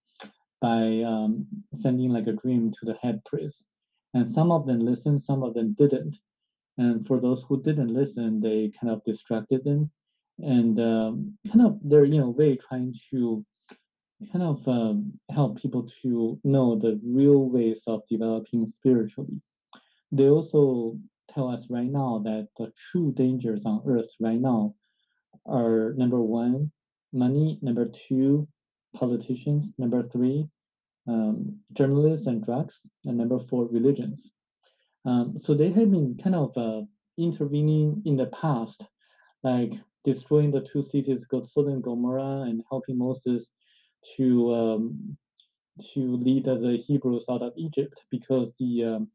by 0.60 1.02
um, 1.02 1.46
sending 1.74 2.10
like 2.10 2.26
a 2.26 2.32
dream 2.32 2.70
to 2.72 2.84
the 2.84 2.94
head 3.02 3.24
priest. 3.24 3.66
And 4.14 4.26
some 4.26 4.50
of 4.50 4.66
them 4.66 4.80
listened, 4.80 5.22
some 5.22 5.42
of 5.42 5.54
them 5.54 5.74
didn't. 5.74 6.16
And 6.78 7.06
for 7.06 7.20
those 7.20 7.42
who 7.42 7.62
didn't 7.62 7.92
listen, 7.92 8.40
they 8.40 8.70
kind 8.80 8.92
of 8.92 9.04
distracted 9.04 9.64
them, 9.64 9.90
and 10.38 10.78
um, 10.80 11.38
kind 11.50 11.66
of 11.66 11.78
they're 11.82 12.04
you 12.04 12.20
know 12.20 12.30
way 12.30 12.56
trying 12.56 12.94
to 13.10 13.44
kind 14.32 14.44
of 14.44 14.66
um, 14.66 15.12
help 15.30 15.60
people 15.60 15.88
to 16.02 16.38
know 16.42 16.76
the 16.76 17.00
real 17.04 17.48
ways 17.48 17.82
of 17.86 18.02
developing 18.08 18.66
spiritually. 18.66 19.40
They 20.12 20.28
also 20.28 20.98
tell 21.32 21.48
us 21.48 21.68
right 21.68 21.90
now 21.90 22.22
that 22.24 22.48
the 22.58 22.72
true 22.90 23.12
dangers 23.12 23.66
on 23.66 23.82
earth 23.86 24.10
right 24.20 24.40
now 24.40 24.74
are 25.44 25.92
number 25.96 26.20
one, 26.20 26.72
money, 27.12 27.58
number 27.60 27.86
two, 27.86 28.48
politicians, 28.94 29.74
number 29.78 30.02
three, 30.02 30.48
um, 31.06 31.58
journalists 31.74 32.26
and 32.26 32.42
drugs, 32.42 32.80
and 33.04 33.18
number 33.18 33.38
four, 33.38 33.66
religions. 33.66 34.32
Um, 35.04 35.38
so 35.38 35.54
they 35.54 35.70
have 35.70 35.90
been 35.90 36.18
kind 36.22 36.34
of 36.34 36.56
uh, 36.56 36.82
intervening 37.18 38.02
in 38.06 38.16
the 38.16 38.26
past, 38.26 38.84
like 39.42 39.72
destroying 40.04 40.50
the 40.50 40.62
two 40.62 40.82
cities 40.82 41.26
Sodom 41.44 41.74
and 41.74 41.82
Gomorrah 41.82 42.46
and 42.48 42.62
helping 42.70 42.98
Moses 42.98 43.52
to 44.16 44.54
um, 44.54 45.16
to 45.92 46.16
lead 46.16 46.44
the 46.44 46.82
Hebrews 46.86 47.26
out 47.30 47.42
of 47.42 47.52
Egypt 47.56 48.04
because 48.10 48.54
the 48.58 48.84
um, 48.84 49.08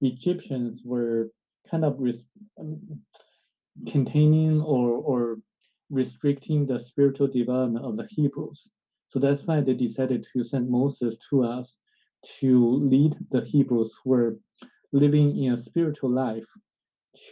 Egyptians 0.00 0.82
were 0.84 1.30
kind 1.70 1.84
of 1.84 1.96
res- 1.98 2.24
um, 2.58 2.80
containing 3.86 4.60
or, 4.62 4.90
or 4.92 5.38
restricting 5.90 6.66
the 6.66 6.78
spiritual 6.78 7.28
development 7.28 7.84
of 7.84 7.96
the 7.96 8.06
Hebrews. 8.08 8.70
So 9.08 9.18
that's 9.18 9.44
why 9.44 9.60
they 9.60 9.74
decided 9.74 10.26
to 10.32 10.42
send 10.42 10.70
Moses 10.70 11.18
to 11.30 11.44
us 11.44 11.78
to 12.40 12.76
lead 12.76 13.16
the 13.30 13.42
Hebrews 13.42 13.96
who 14.02 14.10
were 14.10 14.38
living 14.92 15.36
in 15.44 15.52
a 15.52 15.60
spiritual 15.60 16.10
life 16.10 16.46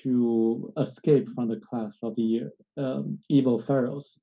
to 0.03 0.73
escape 0.79 1.29
from 1.35 1.49
the 1.49 1.61
class 1.61 1.97
of 2.03 2.15
the 2.17 2.43
um, 2.77 3.19
evil 3.29 3.63
pharaohs. 3.63 4.19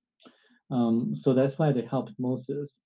Um, 0.72 1.14
so 1.14 1.34
that's 1.34 1.60
why 1.60 1.72
they 1.72 1.82
helped 1.82 2.14
Moses. 2.18 2.80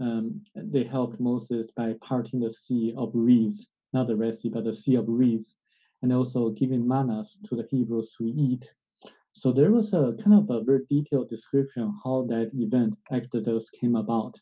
Um, 0.00 0.42
they 0.54 0.84
helped 0.84 1.20
Moses 1.20 1.70
by 1.76 1.94
parting 2.00 2.40
the 2.40 2.52
sea 2.52 2.94
of 2.96 3.10
reeds, 3.14 3.68
not 3.92 4.08
the 4.08 4.16
Red 4.16 4.34
Sea, 4.34 4.48
but 4.48 4.64
the 4.64 4.72
Sea 4.72 4.96
of 4.96 5.04
Reeds, 5.08 5.56
and 6.02 6.12
also 6.12 6.50
giving 6.50 6.86
manas 6.86 7.36
to 7.46 7.56
the 7.56 7.66
Hebrews 7.70 8.14
to 8.18 8.24
eat. 8.24 8.68
So 9.32 9.52
there 9.52 9.70
was 9.70 9.92
a 9.92 10.14
kind 10.22 10.34
of 10.34 10.50
a 10.50 10.64
very 10.64 10.82
detailed 10.88 11.28
description 11.28 11.94
how 12.02 12.26
that 12.28 12.50
event, 12.54 12.94
Exodus, 13.10 13.68
came 13.70 13.96
about. 13.96 14.34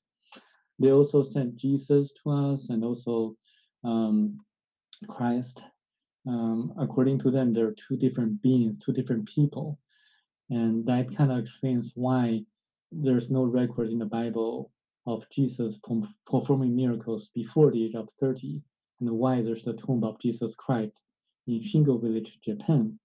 They 0.78 0.92
also 0.92 1.22
sent 1.22 1.56
Jesus 1.56 2.12
to 2.22 2.30
us 2.30 2.68
and 2.68 2.84
also 2.84 3.36
um, 3.82 4.38
Christ. 5.08 5.60
Um, 6.26 6.72
according 6.78 7.18
to 7.20 7.30
them, 7.30 7.52
there 7.52 7.66
are 7.66 7.76
two 7.88 7.96
different 7.96 8.40
beings, 8.40 8.78
two 8.78 8.92
different 8.92 9.28
people. 9.28 9.78
And 10.50 10.86
that 10.86 11.16
kind 11.16 11.32
of 11.32 11.38
explains 11.38 11.92
why 11.94 12.44
there's 13.02 13.30
no 13.30 13.44
record 13.44 13.90
in 13.90 13.98
the 13.98 14.06
Bible 14.06 14.70
of 15.06 15.28
Jesus 15.30 15.78
perf- 15.78 16.08
performing 16.26 16.74
miracles 16.74 17.30
before 17.34 17.70
the 17.70 17.84
age 17.84 17.94
of 17.94 18.08
30, 18.20 18.60
and 19.00 19.10
why 19.10 19.42
there's 19.42 19.62
the 19.62 19.74
tomb 19.74 20.04
of 20.04 20.20
Jesus 20.20 20.54
Christ 20.54 21.00
in 21.46 21.60
Shingo 21.60 22.00
Village, 22.00 22.38
Japan. 22.42 22.98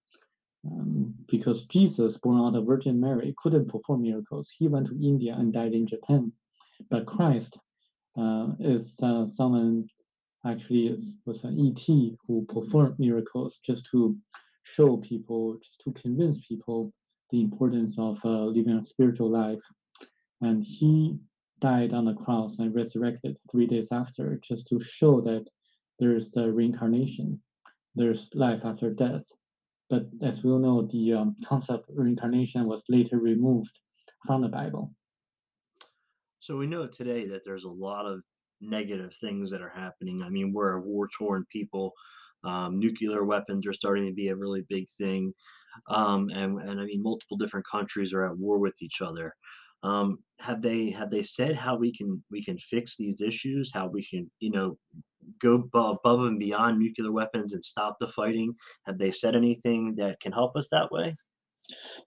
Um, 0.65 1.13
because 1.27 1.65
Jesus, 1.65 2.17
born 2.17 2.39
out 2.39 2.55
of 2.55 2.65
Virgin 2.65 3.00
Mary, 3.00 3.34
couldn't 3.38 3.69
perform 3.69 4.01
miracles. 4.01 4.50
He 4.50 4.67
went 4.67 4.88
to 4.88 5.01
India 5.01 5.36
and 5.38 5.53
died 5.53 5.74
in 5.74 5.88
Japan. 5.88 6.31
But 6.89 7.05
Christ 7.05 7.58
uh, 8.17 8.50
is 8.60 9.00
uh, 9.01 9.25
someone 9.25 9.88
actually 10.46 10.88
is, 10.88 11.15
was 11.25 11.43
an 11.43 11.58
ET 11.60 11.86
who 12.27 12.46
performed 12.48 13.00
miracles 13.00 13.60
just 13.65 13.86
to 13.91 14.17
show 14.63 14.98
people, 14.98 15.58
just 15.63 15.81
to 15.81 15.91
convince 15.93 16.46
people 16.46 16.93
the 17.31 17.41
importance 17.41 17.98
of 17.98 18.17
uh, 18.25 18.45
living 18.45 18.77
a 18.77 18.83
spiritual 18.83 19.29
life. 19.29 19.62
And 20.41 20.63
he 20.63 21.17
died 21.59 21.93
on 21.93 22.05
the 22.05 22.13
cross 22.13 22.59
and 22.59 22.74
resurrected 22.74 23.38
three 23.51 23.67
days 23.67 23.89
after, 23.91 24.39
just 24.41 24.67
to 24.67 24.79
show 24.79 25.21
that 25.21 25.45
there's 26.00 26.31
the 26.31 26.51
reincarnation, 26.51 27.41
there's 27.95 28.29
life 28.33 28.62
after 28.63 28.89
death. 28.91 29.24
But 29.89 30.05
as 30.21 30.43
we 30.43 30.51
all 30.51 30.59
know, 30.59 30.88
the 30.91 31.13
um, 31.13 31.36
concept 31.43 31.89
reincarnation 31.89 32.65
was 32.65 32.83
later 32.89 33.19
removed 33.19 33.79
from 34.25 34.41
the 34.41 34.48
Bible. 34.48 34.93
So 36.39 36.55
we 36.55 36.67
know 36.67 36.88
today 36.88 37.27
that 37.27 37.43
there's 37.43 37.65
a 37.65 37.69
lot 37.69 38.05
of 38.05 38.21
negative 38.62 39.13
things 39.19 39.51
that 39.51 39.62
are 39.62 39.74
happening. 39.75 40.21
I 40.21 40.29
mean, 40.29 40.53
we're 40.53 40.74
a 40.74 40.81
war 40.81 41.09
torn 41.17 41.45
people. 41.51 41.93
Um, 42.43 42.79
nuclear 42.79 43.25
weapons 43.25 43.67
are 43.67 43.74
starting 43.74 44.05
to 44.05 44.13
be 44.13 44.29
a 44.29 44.36
really 44.36 44.63
big 44.69 44.88
thing. 44.98 45.33
Um, 45.88 46.29
and 46.29 46.59
and 46.62 46.79
I 46.79 46.86
mean 46.86 47.01
multiple 47.03 47.38
different 47.38 47.65
countries 47.65 48.13
are 48.13 48.25
at 48.25 48.38
war 48.38 48.57
with 48.57 48.81
each 48.81 49.01
other. 49.01 49.36
Um, 49.81 50.19
have 50.39 50.62
they 50.62 50.89
have 50.91 51.09
they 51.09 51.24
said 51.24 51.55
how 51.55 51.75
we 51.77 51.95
can 51.95 52.24
we 52.29 52.43
can 52.43 52.57
fix 52.57 52.95
these 52.95 53.21
issues? 53.21 53.71
How 53.74 53.88
we 53.88 54.03
can 54.03 54.29
you 54.39 54.51
know 54.51 54.77
go 55.41 55.67
above 55.74 56.21
and 56.21 56.39
beyond 56.39 56.79
nuclear 56.79 57.12
weapons 57.12 57.53
and 57.53 57.63
stop 57.63 57.98
the 58.00 58.07
fighting? 58.07 58.55
Have 58.86 58.98
they 58.98 59.12
said 59.12 59.36
anything 59.36 59.95
that 59.95 60.19
can 60.19 60.31
help 60.31 60.55
us 60.55 60.67
that 60.71 60.91
way? 60.91 61.15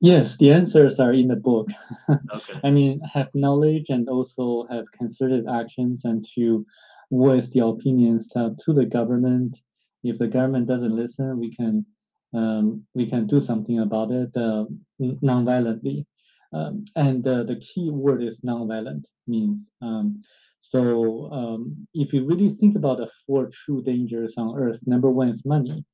Yes, 0.00 0.36
the 0.36 0.50
answers 0.50 0.98
are 0.98 1.12
in 1.12 1.28
the 1.28 1.36
book. 1.36 1.68
Okay. 2.34 2.60
I 2.64 2.70
mean, 2.70 3.00
have 3.00 3.28
knowledge 3.34 3.90
and 3.90 4.08
also 4.08 4.66
have 4.70 4.90
concerted 4.92 5.46
actions 5.46 6.04
and 6.04 6.26
to 6.34 6.66
voice 7.12 7.48
the 7.50 7.60
opinions 7.60 8.32
uh, 8.34 8.50
to 8.64 8.72
the 8.72 8.86
government. 8.86 9.58
If 10.02 10.18
the 10.18 10.26
government 10.26 10.66
doesn't 10.66 10.96
listen, 10.96 11.38
we 11.38 11.54
can 11.54 11.86
um, 12.34 12.84
we 12.94 13.06
can 13.06 13.26
do 13.26 13.40
something 13.40 13.80
about 13.80 14.10
it 14.10 14.36
uh, 14.36 14.64
non-violently. 14.98 16.06
Um, 16.52 16.84
and 16.96 17.26
uh, 17.26 17.44
the 17.44 17.56
key 17.56 17.90
word 17.90 18.22
is 18.22 18.42
non-violent 18.42 19.06
means. 19.26 19.70
Um, 19.80 20.22
so 20.58 21.30
um, 21.32 21.86
if 21.94 22.12
you 22.12 22.24
really 22.24 22.50
think 22.50 22.76
about 22.76 22.98
the 22.98 23.10
four 23.26 23.48
true 23.52 23.82
dangers 23.82 24.34
on 24.36 24.56
earth, 24.56 24.80
number 24.86 25.10
one 25.10 25.28
is 25.28 25.44
money. 25.44 25.84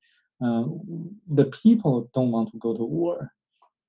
Uh, 0.44 0.64
the 1.28 1.46
people 1.62 2.10
don't 2.14 2.30
want 2.30 2.50
to 2.52 2.58
go 2.58 2.76
to 2.76 2.84
war 2.84 3.32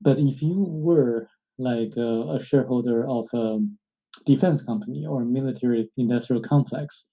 but 0.01 0.17
if 0.19 0.41
you 0.41 0.65
were 0.67 1.27
like 1.57 1.95
a, 1.97 2.39
shareholder 2.43 3.07
of 3.07 3.27
a 3.33 3.59
defense 4.25 4.61
company 4.61 5.05
or 5.05 5.25
military 5.25 5.89
industrial 5.97 6.41
complex, 6.41 7.05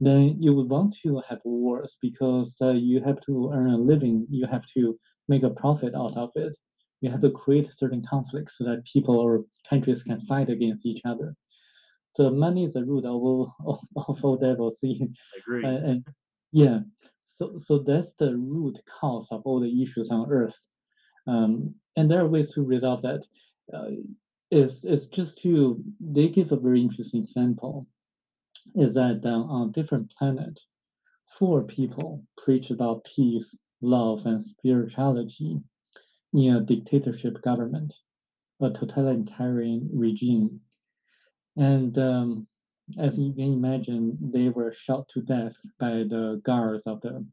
then 0.00 0.36
you 0.40 0.54
would 0.54 0.68
want 0.68 0.96
to 1.02 1.22
have 1.28 1.40
wars 1.44 1.96
because 2.02 2.56
uh, 2.60 2.72
you 2.72 3.00
have 3.00 3.20
to 3.22 3.50
earn 3.52 3.70
a 3.70 3.76
living, 3.76 4.26
you 4.28 4.46
have 4.46 4.66
to 4.74 4.98
make 5.28 5.42
a 5.42 5.50
profit 5.50 5.94
out 5.94 6.16
of 6.16 6.30
it. 6.34 6.54
You 7.00 7.10
have 7.10 7.20
to 7.20 7.30
create 7.30 7.72
certain 7.72 8.02
conflicts 8.02 8.58
so 8.58 8.64
that 8.64 8.84
people 8.84 9.18
or 9.18 9.44
countries 9.68 10.02
can 10.02 10.20
fight 10.22 10.48
against 10.48 10.86
each 10.86 11.02
other. 11.04 11.34
So 12.08 12.30
money 12.30 12.64
is 12.64 12.72
the 12.72 12.84
root 12.84 13.04
of 13.04 13.12
all, 13.12 13.52
of, 13.96 14.24
all 14.24 14.36
devils. 14.36 14.78
Agree. 14.82 15.64
And, 15.64 15.84
and 15.84 16.06
yeah, 16.52 16.80
so 17.26 17.58
so 17.58 17.78
that's 17.78 18.14
the 18.14 18.36
root 18.36 18.78
cause 18.88 19.28
of 19.30 19.42
all 19.44 19.60
the 19.60 19.82
issues 19.82 20.10
on 20.10 20.30
earth. 20.30 20.56
Um, 21.26 21.74
and 21.96 22.10
there 22.10 22.20
are 22.20 22.28
ways 22.28 22.52
to 22.54 22.62
resolve 22.62 23.02
that. 23.02 23.22
Uh, 23.72 23.90
is 24.50 24.84
is 24.84 25.08
just 25.08 25.38
to 25.42 25.82
they 26.00 26.28
give 26.28 26.52
a 26.52 26.56
very 26.56 26.80
interesting 26.80 27.22
example. 27.22 27.86
Is 28.74 28.94
that 28.94 29.20
uh, 29.24 29.28
on 29.28 29.72
different 29.72 30.10
planet, 30.10 30.58
four 31.38 31.64
people 31.64 32.24
preach 32.36 32.70
about 32.70 33.04
peace, 33.04 33.56
love, 33.82 34.26
and 34.26 34.42
spirituality 34.42 35.60
in 36.32 36.56
a 36.56 36.60
dictatorship 36.60 37.40
government, 37.42 37.94
a 38.60 38.70
totalitarian 38.70 39.88
regime, 39.92 40.60
and 41.56 41.96
um, 41.98 42.46
as 42.98 43.18
you 43.18 43.32
can 43.32 43.52
imagine, 43.54 44.18
they 44.20 44.48
were 44.48 44.72
shot 44.72 45.08
to 45.08 45.22
death 45.22 45.56
by 45.78 46.04
the 46.04 46.40
guards 46.44 46.86
of 46.86 47.00
the 47.00 47.24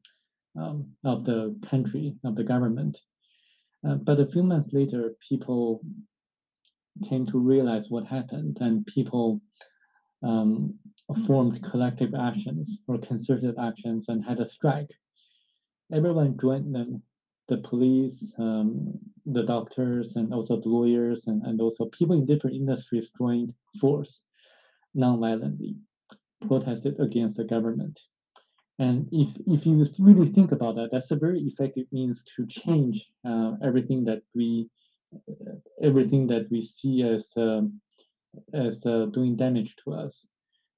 um, 0.60 0.92
of 1.04 1.26
the 1.26 1.58
country 1.68 2.16
of 2.24 2.36
the 2.36 2.44
government. 2.44 2.98
Uh, 3.88 3.96
but 3.96 4.20
a 4.20 4.28
few 4.28 4.44
months 4.44 4.74
later, 4.74 5.16
people 5.28 5.82
came 7.08 7.26
to 7.26 7.40
realize 7.40 7.90
what 7.90 8.06
happened, 8.06 8.58
and 8.62 8.86
people 8.86 9.42
um, 10.24 10.76
formed 11.28 11.62
collective 11.64 12.14
actions 12.14 12.80
or 12.88 12.98
concerted 12.98 13.56
actions 13.60 14.10
and 14.10 14.24
had 14.24 14.40
a 14.40 14.46
strike. 14.46 14.92
Everyone 15.92 16.38
joined 16.40 16.74
them 16.74 17.04
the 17.48 17.58
police, 17.58 18.32
um, 18.38 18.98
the 19.26 19.44
doctors, 19.44 20.16
and 20.16 20.34
also 20.34 20.60
the 20.60 20.70
lawyers, 20.70 21.28
and, 21.28 21.44
and 21.44 21.60
also 21.60 21.86
people 21.86 22.16
in 22.16 22.26
different 22.26 22.56
industries 22.56 23.12
joined 23.18 23.54
force 23.80 24.24
non-violently, 24.94 25.76
protested 26.48 27.00
against 27.00 27.36
the 27.38 27.44
government. 27.44 28.00
And 28.80 29.08
if, 29.12 29.30
if 29.48 29.66
you 29.66 29.86
really 30.00 30.32
think 30.32 30.54
about 30.54 30.76
that, 30.76 30.90
that's 30.92 31.12
a 31.12 31.16
very 31.16 31.42
effective 31.42 31.88
means 31.92 32.24
to 32.36 32.48
change 32.48 33.12
uh, 33.26 33.54
everything 33.62 34.06
that 34.06 34.22
we 34.34 34.70
everything 35.82 36.26
that 36.28 36.50
we 36.50 36.62
see 36.62 37.04
as 37.04 37.34
um, 37.36 37.82
as 38.54 38.86
uh, 38.86 39.06
doing 39.08 39.36
damage 39.36 39.76
to 39.84 39.94
us, 39.94 40.28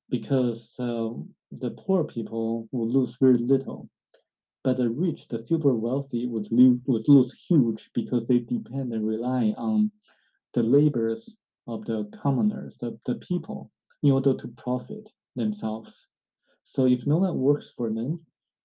because 0.09 0.73
uh, 0.79 1.09
the 1.51 1.71
poor 1.71 2.03
people 2.03 2.67
will 2.71 2.89
lose 2.89 3.17
very 3.19 3.35
little, 3.35 3.89
but 4.63 4.77
the 4.77 4.89
rich, 4.89 5.27
the 5.27 5.37
super 5.37 5.73
wealthy, 5.73 6.25
would 6.27 6.51
lose 6.51 6.79
would 6.85 7.07
lose 7.07 7.33
huge 7.47 7.89
because 7.93 8.25
they 8.27 8.39
depend 8.39 8.93
and 8.93 9.07
rely 9.07 9.53
on 9.57 9.91
the 10.53 10.63
labors 10.63 11.29
of 11.67 11.85
the 11.85 12.09
commoners, 12.21 12.77
the, 12.77 12.97
the 13.05 13.15
people, 13.15 13.71
in 14.03 14.11
order 14.11 14.33
to 14.33 14.47
profit 14.49 15.09
themselves. 15.35 16.07
So 16.63 16.85
if 16.85 17.05
no 17.05 17.17
one 17.17 17.37
works 17.37 17.73
for 17.75 17.89
them, 17.89 18.21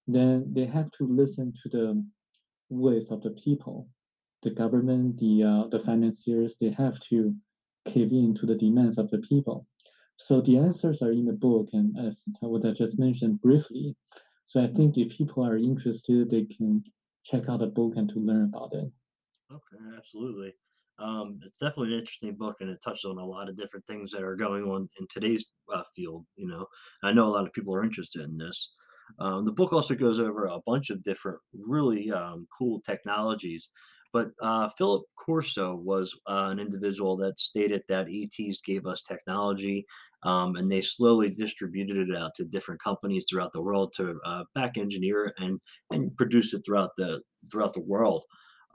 then 0.07 0.51
they 0.53 0.65
have 0.65 0.91
to 0.91 1.05
listen 1.07 1.53
to 1.63 1.69
the 1.69 2.05
voice 2.71 3.11
of 3.11 3.21
the 3.21 3.31
people, 3.31 3.87
the 4.41 4.51
government, 4.51 5.19
the 5.19 5.43
uh, 5.43 5.67
the 5.67 5.79
financiers. 5.79 6.57
They 6.57 6.71
have 6.71 6.99
to 7.09 7.35
cave 7.85 8.11
in 8.11 8.35
to 8.35 8.45
the 8.45 8.55
demands 8.55 8.97
of 8.97 9.09
the 9.09 9.19
people. 9.19 9.67
So 10.17 10.41
the 10.41 10.57
answers 10.57 11.01
are 11.01 11.11
in 11.11 11.25
the 11.25 11.33
book, 11.33 11.69
and 11.73 11.97
as 11.97 12.21
what 12.41 12.65
I 12.65 12.71
just 12.71 12.99
mentioned 12.99 13.41
briefly. 13.41 13.95
So 14.45 14.61
I 14.61 14.67
think 14.67 14.97
if 14.97 15.15
people 15.15 15.45
are 15.45 15.57
interested, 15.57 16.29
they 16.29 16.45
can 16.45 16.83
check 17.23 17.47
out 17.49 17.59
the 17.59 17.67
book 17.67 17.93
and 17.95 18.09
to 18.09 18.19
learn 18.19 18.45
about 18.45 18.73
it. 18.73 18.91
Okay, 19.51 19.97
absolutely. 19.97 20.53
Um, 20.99 21.39
it's 21.45 21.57
definitely 21.57 21.93
an 21.93 21.99
interesting 21.99 22.35
book, 22.35 22.57
and 22.59 22.69
it 22.69 22.79
touches 22.83 23.05
on 23.05 23.17
a 23.17 23.25
lot 23.25 23.47
of 23.47 23.57
different 23.57 23.85
things 23.85 24.11
that 24.11 24.23
are 24.23 24.35
going 24.35 24.63
on 24.63 24.89
in 24.99 25.07
today's 25.09 25.45
uh, 25.73 25.83
field. 25.95 26.25
You 26.35 26.47
know, 26.47 26.67
I 27.03 27.13
know 27.13 27.27
a 27.27 27.29
lot 27.29 27.47
of 27.47 27.53
people 27.53 27.73
are 27.73 27.83
interested 27.83 28.21
in 28.21 28.37
this. 28.37 28.73
Um, 29.19 29.45
the 29.45 29.51
book 29.51 29.73
also 29.73 29.95
goes 29.95 30.19
over 30.19 30.45
a 30.45 30.59
bunch 30.65 30.89
of 30.89 31.03
different, 31.03 31.39
really 31.53 32.11
um, 32.11 32.47
cool 32.55 32.81
technologies. 32.81 33.69
But 34.11 34.31
uh, 34.41 34.69
Philip 34.77 35.03
Corso 35.15 35.75
was 35.75 36.17
uh, 36.27 36.49
an 36.51 36.59
individual 36.59 37.15
that 37.17 37.39
stated 37.39 37.83
that 37.87 38.07
ETs 38.09 38.61
gave 38.61 38.85
us 38.85 39.01
technology, 39.01 39.85
um, 40.23 40.55
and 40.55 40.71
they 40.71 40.81
slowly 40.81 41.29
distributed 41.29 42.09
it 42.09 42.15
out 42.15 42.31
to 42.35 42.45
different 42.45 42.81
companies 42.81 43.25
throughout 43.29 43.53
the 43.53 43.61
world 43.61 43.93
to 43.97 44.19
uh, 44.25 44.43
back 44.55 44.77
engineer 44.77 45.33
and 45.37 45.59
and 45.91 46.15
produce 46.17 46.53
it 46.53 46.63
throughout 46.65 46.91
the 46.97 47.21
throughout 47.51 47.73
the 47.73 47.81
world. 47.81 48.23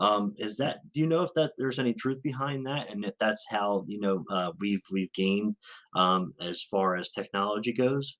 Um, 0.00 0.34
is 0.38 0.56
that 0.56 0.78
do 0.92 1.00
you 1.00 1.06
know 1.06 1.22
if 1.22 1.30
that 1.34 1.52
there's 1.58 1.78
any 1.78 1.94
truth 1.94 2.22
behind 2.22 2.66
that, 2.66 2.90
and 2.90 3.04
if 3.04 3.14
that's 3.18 3.44
how 3.48 3.84
you 3.86 4.00
know 4.00 4.24
uh, 4.30 4.52
we've 4.60 4.82
we've 4.92 5.12
gained 5.12 5.56
um, 5.94 6.34
as 6.40 6.62
far 6.62 6.96
as 6.96 7.10
technology 7.10 7.72
goes? 7.72 8.16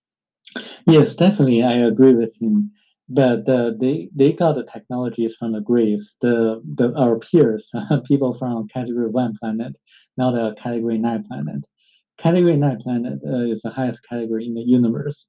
Yes, 0.86 1.14
definitely, 1.14 1.62
I 1.62 1.72
agree 1.74 2.14
with 2.14 2.36
him. 2.40 2.70
But 3.08 3.46
uh, 3.48 3.72
they 3.78 4.08
they 4.14 4.32
got 4.32 4.54
the 4.54 4.64
technologies 4.64 5.36
from 5.36 5.52
the 5.52 5.60
Greys, 5.60 6.16
the 6.22 6.62
the 6.74 6.94
our 6.96 7.18
peers, 7.18 7.70
people 8.06 8.32
from 8.32 8.68
Category 8.68 9.08
One 9.08 9.34
planet, 9.38 9.76
not 10.16 10.34
a 10.34 10.54
Category 10.54 10.96
Nine 10.98 11.24
planet. 11.24 11.64
Category 12.16 12.56
Nine 12.56 12.80
planet 12.80 13.20
uh, 13.26 13.44
is 13.50 13.62
the 13.62 13.70
highest 13.70 14.08
category 14.08 14.46
in 14.46 14.54
the 14.54 14.62
universe. 14.62 15.28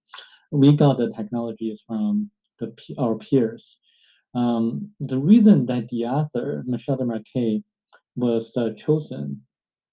We 0.52 0.72
got 0.74 0.98
the 0.98 1.12
technologies 1.12 1.84
from 1.86 2.30
the 2.60 2.74
our 2.98 3.16
peers. 3.16 3.78
Um, 4.34 4.92
the 5.00 5.18
reason 5.20 5.66
that 5.66 5.90
the 5.90 6.06
author 6.06 6.64
Michel 6.68 6.98
Desmarquet 6.98 7.64
was 8.16 8.56
uh, 8.56 8.70
chosen, 8.78 9.42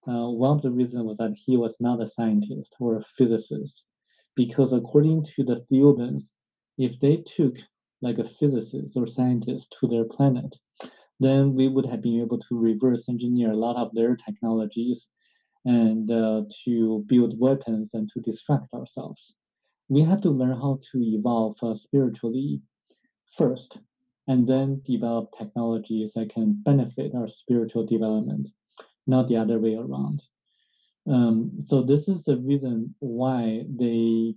uh, 0.06 0.28
one 0.28 0.56
of 0.56 0.62
the 0.62 0.70
reasons 0.70 1.04
was 1.04 1.16
that 1.18 1.34
he 1.34 1.56
was 1.56 1.80
not 1.80 2.02
a 2.02 2.06
scientist 2.06 2.76
or 2.78 2.98
a 2.98 3.04
physicist 3.16 3.84
because 4.34 4.72
according 4.72 5.24
to 5.24 5.44
the 5.44 5.64
Thiaooubans, 5.70 6.32
if 6.78 6.98
they 6.98 7.16
took 7.16 7.56
like 8.02 8.18
a 8.18 8.28
physicist 8.28 8.96
or 8.96 9.06
scientist 9.06 9.76
to 9.80 9.86
their 9.86 10.04
planet, 10.04 10.56
then 11.20 11.54
we 11.54 11.68
would 11.68 11.86
have 11.86 12.02
been 12.02 12.20
able 12.20 12.38
to 12.38 12.58
reverse 12.58 13.08
engineer 13.08 13.52
a 13.52 13.56
lot 13.56 13.76
of 13.76 13.94
their 13.94 14.16
technologies 14.16 15.08
and 15.64 16.10
uh, 16.10 16.42
to 16.64 17.04
build 17.06 17.38
weapons 17.38 17.94
and 17.94 18.10
to 18.10 18.20
distract 18.20 18.74
ourselves. 18.74 19.36
We 19.88 20.02
have 20.02 20.20
to 20.22 20.30
learn 20.30 20.56
how 20.56 20.80
to 20.90 20.98
evolve 20.98 21.56
uh, 21.62 21.74
spiritually 21.74 22.60
first, 23.36 23.78
and 24.28 24.46
then 24.46 24.80
develop 24.84 25.30
technologies 25.36 26.12
that 26.14 26.32
can 26.32 26.60
benefit 26.64 27.14
our 27.14 27.28
spiritual 27.28 27.84
development, 27.86 28.48
not 29.06 29.28
the 29.28 29.36
other 29.36 29.58
way 29.58 29.74
around. 29.74 30.22
Um, 31.06 31.52
so 31.60 31.82
this 31.82 32.08
is 32.08 32.22
the 32.22 32.36
reason 32.36 32.94
why 33.00 33.64
they 33.68 34.34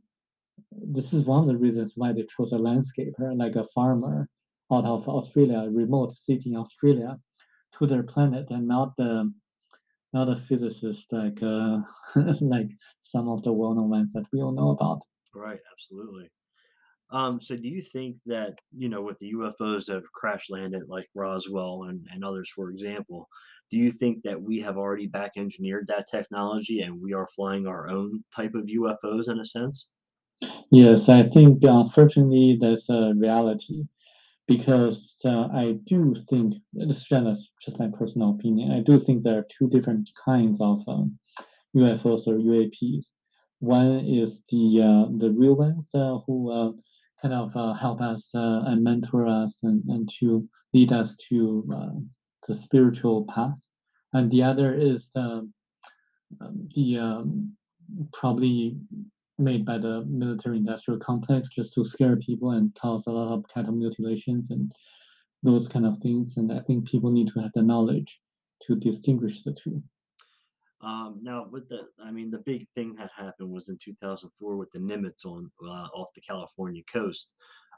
this 0.72 1.13
is 1.13 1.26
one 1.26 1.41
of 1.41 1.48
the 1.48 1.58
reasons 1.58 1.94
why 1.96 2.12
they 2.12 2.24
chose 2.24 2.52
a 2.52 2.58
landscaper 2.58 3.38
like 3.38 3.56
a 3.56 3.68
farmer 3.74 4.28
out 4.72 4.86
of 4.86 5.08
Australia, 5.08 5.60
a 5.60 5.70
remote 5.70 6.18
city 6.18 6.52
in 6.52 6.58
Australia, 6.58 7.18
to 7.78 7.86
their 7.86 8.04
planet, 8.04 8.48
and 8.50 8.68
not 8.68 8.96
the 8.98 9.32
not 10.13 10.30
a 10.30 10.36
physicist 10.36 11.12
like 11.12 11.41
uh, 11.44 11.80
like 12.41 12.70
some 13.02 13.28
of 13.28 13.44
the 13.44 13.52
well-known 13.52 13.89
ones 13.89 14.13
that 14.13 14.26
we 14.32 14.41
all 14.41 14.52
know 14.52 14.70
about. 14.70 15.02
Right, 15.34 15.60
absolutely. 15.74 16.30
Um, 17.12 17.39
so 17.39 17.56
do 17.56 17.68
you 17.68 17.82
think 17.82 18.18
that, 18.26 18.58
you 18.76 18.89
know, 18.89 19.02
with 19.02 19.20
the 19.20 19.34
UFOs 19.34 19.86
that 19.86 19.96
have 19.96 20.12
crash 20.13 20.50
landed 20.50 20.84
like 20.88 21.08
Roswell 21.13 21.84
and, 21.84 22.06
and 22.12 22.24
others, 22.24 22.50
for 22.50 22.72
example, 22.72 23.28
do 23.70 23.78
you 23.78 23.91
think 23.91 24.24
that 24.24 24.41
we 24.41 24.60
have 24.62 24.78
already 24.78 25.08
back 25.08 25.32
engineered 25.38 25.88
that 25.88 26.08
technology 26.10 26.82
and 26.82 27.00
we 27.00 27.13
are 27.13 27.28
flying 27.28 27.68
our 27.68 27.89
own 27.89 28.24
type 28.36 28.56
of 28.56 28.65
UFOs 28.65 29.30
in 29.30 29.39
a 29.39 29.46
sense? 29.46 29.89
Yes, 30.71 31.10
I 31.10 31.24
think 31.24 31.63
unfortunately 31.63 32.58
that's 32.60 32.89
a 32.89 33.13
reality 33.15 33.86
because 34.48 35.15
uh, 35.26 35.48
I 35.54 35.78
do 35.86 36.13
think 36.30 36.56
this 36.74 37.12
is 37.12 37.50
just, 37.62 37.80
my 37.80 37.89
personal 37.98 38.32
opinion. 38.32 38.71
I 38.71 38.82
do 38.82 39.00
think 39.00 39.24
there 39.24 39.39
are 39.39 39.48
two 39.50 39.67
different 39.69 40.10
kinds 40.24 40.62
of 40.62 40.84
um, 40.88 41.17
UFOs 41.76 42.28
or 42.28 42.38
UAPs. 42.38 43.12
One 43.60 44.00
is 44.00 44.43
the 44.52 44.82
uh, 44.84 45.17
the 45.17 45.32
real 45.32 45.56
ones 45.56 45.89
uh, 45.95 46.19
who 46.28 46.52
uh, 46.52 46.71
kind 47.21 47.34
of 47.34 47.56
uh, 47.56 47.74
help 47.74 48.02
us 48.02 48.36
uh, 48.36 48.63
and 48.65 48.84
mentor 48.84 49.26
us 49.28 49.63
and, 49.63 49.84
and 49.86 50.10
to 50.19 50.48
lead 50.74 50.91
us 50.91 51.15
to 51.30 51.67
uh, 51.74 51.89
the 52.48 52.54
spiritual 52.54 53.26
path, 53.26 53.58
and 54.13 54.30
the 54.30 54.43
other 54.43 54.76
is 54.76 55.10
um, 55.15 55.54
um, 56.41 56.69
the 56.76 57.00
um, 57.00 57.56
probably 58.13 58.78
made 59.38 59.65
by 59.65 59.78
the 59.78 60.06
military 60.08 60.58
industrial 60.58 61.00
complex 61.00 61.50
just 61.50 61.74
to 61.74 61.84
scare 61.84 62.15
people 62.17 62.52
and 62.52 62.74
cause 62.76 63.06
a 63.08 63.12
lot 63.12 63.34
of 63.34 63.45
cattle 63.54 63.74
mutilations 63.74 64.52
and 64.52 64.71
those 65.43 65.67
kind 65.67 65.86
of 65.86 65.98
things. 66.00 66.38
And 66.38 66.52
I 66.52 66.60
think 66.62 66.88
people 66.88 67.12
need 67.12 67.28
to 67.30 67.39
have 67.41 67.52
the 67.54 67.62
knowledge 67.62 68.19
to 68.63 68.76
distinguish 68.76 69.43
the 69.43 69.54
two. 69.54 69.82
Um, 70.82 71.19
now, 71.21 71.48
with 71.50 71.67
the, 71.67 71.88
I 72.04 72.12
mean, 72.12 72.30
the 72.30 72.39
big 72.39 72.67
thing 72.76 72.93
that 72.95 73.10
happened 73.15 73.50
was 73.50 73.69
in 73.69 73.78
2004 73.84 74.56
with 74.56 74.71
the 74.71 74.80
Nimitz 74.80 75.26
on 75.26 75.50
uh, 75.63 75.88
off 75.93 76.10
the 76.13 76.21
California 76.21 76.84
coast. 76.91 77.34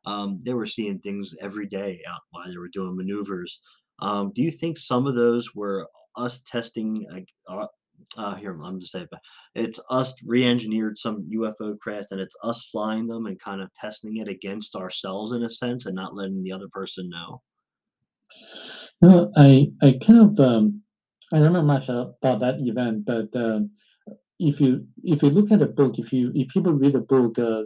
Um, 0.05 0.39
they 0.43 0.53
were 0.53 0.67
seeing 0.67 0.99
things 0.99 1.35
every 1.41 1.67
day 1.67 2.01
out 2.07 2.21
while 2.31 2.47
they 2.47 2.57
were 2.57 2.69
doing 2.69 2.95
maneuvers. 2.95 3.59
Um, 3.99 4.31
do 4.33 4.41
you 4.41 4.51
think 4.51 4.77
some 4.77 5.07
of 5.07 5.15
those 5.15 5.55
were 5.55 5.87
us 6.15 6.41
testing 6.45 7.05
uh, 7.47 7.65
uh, 8.15 8.35
here 8.35 8.53
I'm 8.53 8.79
just 8.79 8.93
saying, 8.93 9.07
it's 9.55 9.79
us 9.89 10.13
re-engineered 10.25 10.97
some 10.97 11.29
UFO 11.33 11.77
craft, 11.77 12.11
and 12.11 12.21
it's 12.21 12.35
us 12.43 12.67
flying 12.71 13.07
them 13.07 13.25
and 13.25 13.39
kind 13.39 13.61
of 13.61 13.73
testing 13.73 14.17
it 14.17 14.27
against 14.27 14.75
ourselves 14.75 15.33
in 15.33 15.43
a 15.43 15.49
sense, 15.49 15.85
and 15.85 15.95
not 15.95 16.15
letting 16.15 16.41
the 16.41 16.51
other 16.51 16.69
person 16.71 17.09
know. 17.09 17.41
No, 19.01 19.31
I 19.35 19.71
I 19.81 19.99
kind 20.01 20.19
of 20.19 20.39
um, 20.39 20.81
I 21.33 21.39
don't 21.39 21.53
know 21.53 21.61
much 21.61 21.89
about 21.89 22.39
that 22.39 22.55
event, 22.59 23.05
but 23.05 23.35
uh, 23.35 23.61
if 24.39 24.61
you 24.61 24.87
if 25.03 25.21
you 25.21 25.29
look 25.29 25.51
at 25.51 25.59
the 25.59 25.67
book, 25.67 25.99
if 25.99 26.13
you 26.13 26.31
if 26.33 26.47
people 26.49 26.73
read 26.73 26.93
the 26.93 26.99
book 26.99 27.37
uh, 27.37 27.63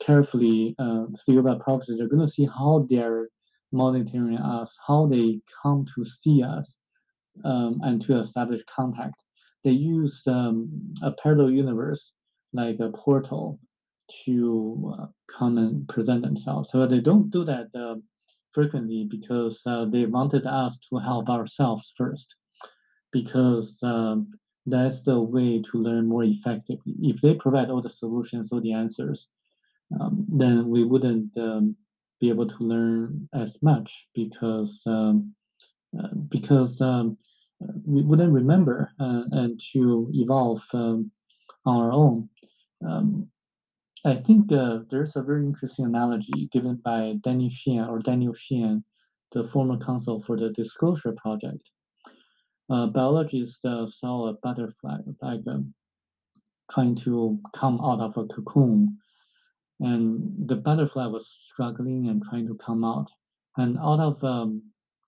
carefully, 0.00 0.74
uh, 0.78 1.06
think 1.26 1.38
about 1.38 1.60
prophecies, 1.60 1.98
they're 1.98 2.08
going 2.08 2.26
to 2.26 2.32
see 2.32 2.46
how 2.46 2.86
they're 2.88 3.28
monitoring 3.72 4.38
us, 4.38 4.76
how 4.86 5.06
they 5.06 5.40
come 5.62 5.84
to 5.94 6.04
see 6.04 6.42
us, 6.42 6.78
um, 7.44 7.80
and 7.82 8.02
to 8.02 8.18
establish 8.18 8.62
contact 8.64 9.14
they 9.64 9.70
use 9.70 10.22
um, 10.26 10.94
a 11.02 11.12
parallel 11.12 11.50
universe 11.50 12.12
like 12.52 12.80
a 12.80 12.90
portal 12.90 13.58
to 14.24 14.94
uh, 14.98 15.06
come 15.28 15.58
and 15.58 15.88
present 15.88 16.22
themselves. 16.22 16.70
So 16.70 16.86
they 16.86 17.00
don't 17.00 17.30
do 17.30 17.44
that 17.44 17.68
uh, 17.74 17.96
frequently 18.52 19.06
because 19.10 19.62
uh, 19.66 19.86
they 19.86 20.06
wanted 20.06 20.46
us 20.46 20.78
to 20.90 20.98
help 20.98 21.28
ourselves 21.28 21.92
first, 21.96 22.36
because 23.12 23.78
um, 23.82 24.32
that's 24.66 25.02
the 25.02 25.18
way 25.18 25.62
to 25.62 25.78
learn 25.78 26.06
more 26.06 26.24
effectively. 26.24 26.94
If 27.00 27.20
they 27.20 27.34
provide 27.34 27.70
all 27.70 27.80
the 27.80 27.90
solutions, 27.90 28.52
all 28.52 28.60
the 28.60 28.72
answers, 28.72 29.28
um, 29.98 30.26
then 30.28 30.68
we 30.68 30.84
wouldn't 30.84 31.36
um, 31.36 31.76
be 32.20 32.28
able 32.28 32.46
to 32.46 32.64
learn 32.64 33.28
as 33.34 33.60
much 33.62 34.06
because 34.14 34.82
um, 34.86 35.34
uh, 35.98 36.14
because 36.28 36.80
um, 36.80 37.18
we 37.84 38.02
wouldn't 38.02 38.32
remember 38.32 38.90
uh, 39.00 39.24
and 39.32 39.60
to 39.72 40.10
evolve 40.14 40.62
um, 40.72 41.10
on 41.64 41.76
our 41.82 41.92
own. 41.92 42.28
Um, 42.86 43.28
I 44.04 44.16
think 44.16 44.52
uh, 44.52 44.80
there's 44.90 45.14
a 45.14 45.22
very 45.22 45.44
interesting 45.46 45.84
analogy 45.84 46.48
given 46.52 46.80
by 46.84 47.14
Danny 47.20 47.48
Sheehan 47.50 47.88
or 47.88 48.00
Daniel 48.00 48.34
Sheehan, 48.34 48.84
the 49.30 49.44
former 49.44 49.78
counsel 49.78 50.20
for 50.22 50.36
the 50.36 50.50
Disclosure 50.50 51.14
Project. 51.16 51.70
Uh, 52.68 52.86
biologists 52.86 53.60
saw 53.62 54.28
a 54.28 54.34
butterfly 54.42 54.98
like 55.20 55.40
um, 55.46 55.74
trying 56.70 56.96
to 56.96 57.38
come 57.54 57.80
out 57.80 58.00
of 58.00 58.16
a 58.16 58.26
cocoon, 58.26 58.98
and 59.80 60.48
the 60.48 60.56
butterfly 60.56 61.06
was 61.06 61.28
struggling 61.52 62.08
and 62.08 62.22
trying 62.22 62.46
to 62.46 62.54
come 62.54 62.84
out. 62.84 63.08
And 63.56 63.78
out 63.78 64.00
of 64.00 64.24
um, 64.24 64.62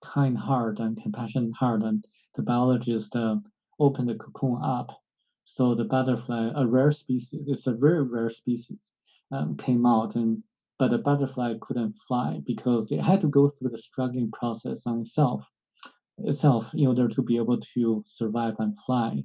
kind 0.04 0.36
heart 0.36 0.78
and 0.78 1.00
compassionate 1.00 1.54
heart 1.54 1.82
and 1.82 2.04
the 2.34 2.42
biologist 2.42 3.14
uh, 3.16 3.36
opened 3.78 4.08
the 4.08 4.14
cocoon 4.14 4.60
up. 4.62 5.00
So 5.44 5.74
the 5.74 5.84
butterfly, 5.84 6.50
a 6.54 6.66
rare 6.66 6.92
species, 6.92 7.48
it's 7.48 7.66
a 7.66 7.72
very 7.72 8.02
rare 8.02 8.30
species, 8.30 8.92
um, 9.30 9.56
came 9.56 9.86
out, 9.86 10.14
and 10.14 10.42
but 10.78 10.90
the 10.90 10.98
butterfly 10.98 11.54
couldn't 11.60 11.94
fly 12.08 12.40
because 12.46 12.90
it 12.90 13.00
had 13.00 13.20
to 13.20 13.28
go 13.28 13.48
through 13.48 13.70
the 13.70 13.78
struggling 13.78 14.30
process 14.32 14.86
on 14.86 15.00
itself, 15.00 15.48
itself 16.18 16.66
in 16.74 16.86
order 16.88 17.08
to 17.08 17.22
be 17.22 17.36
able 17.36 17.60
to 17.74 18.02
survive 18.06 18.56
and 18.58 18.76
fly. 18.84 19.22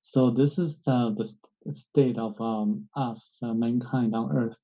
So 0.00 0.30
this 0.30 0.58
is 0.58 0.82
uh, 0.86 1.10
the 1.10 1.72
state 1.72 2.16
of 2.16 2.40
um, 2.40 2.88
us, 2.94 3.38
uh, 3.42 3.52
mankind 3.52 4.14
on 4.14 4.34
Earth. 4.34 4.58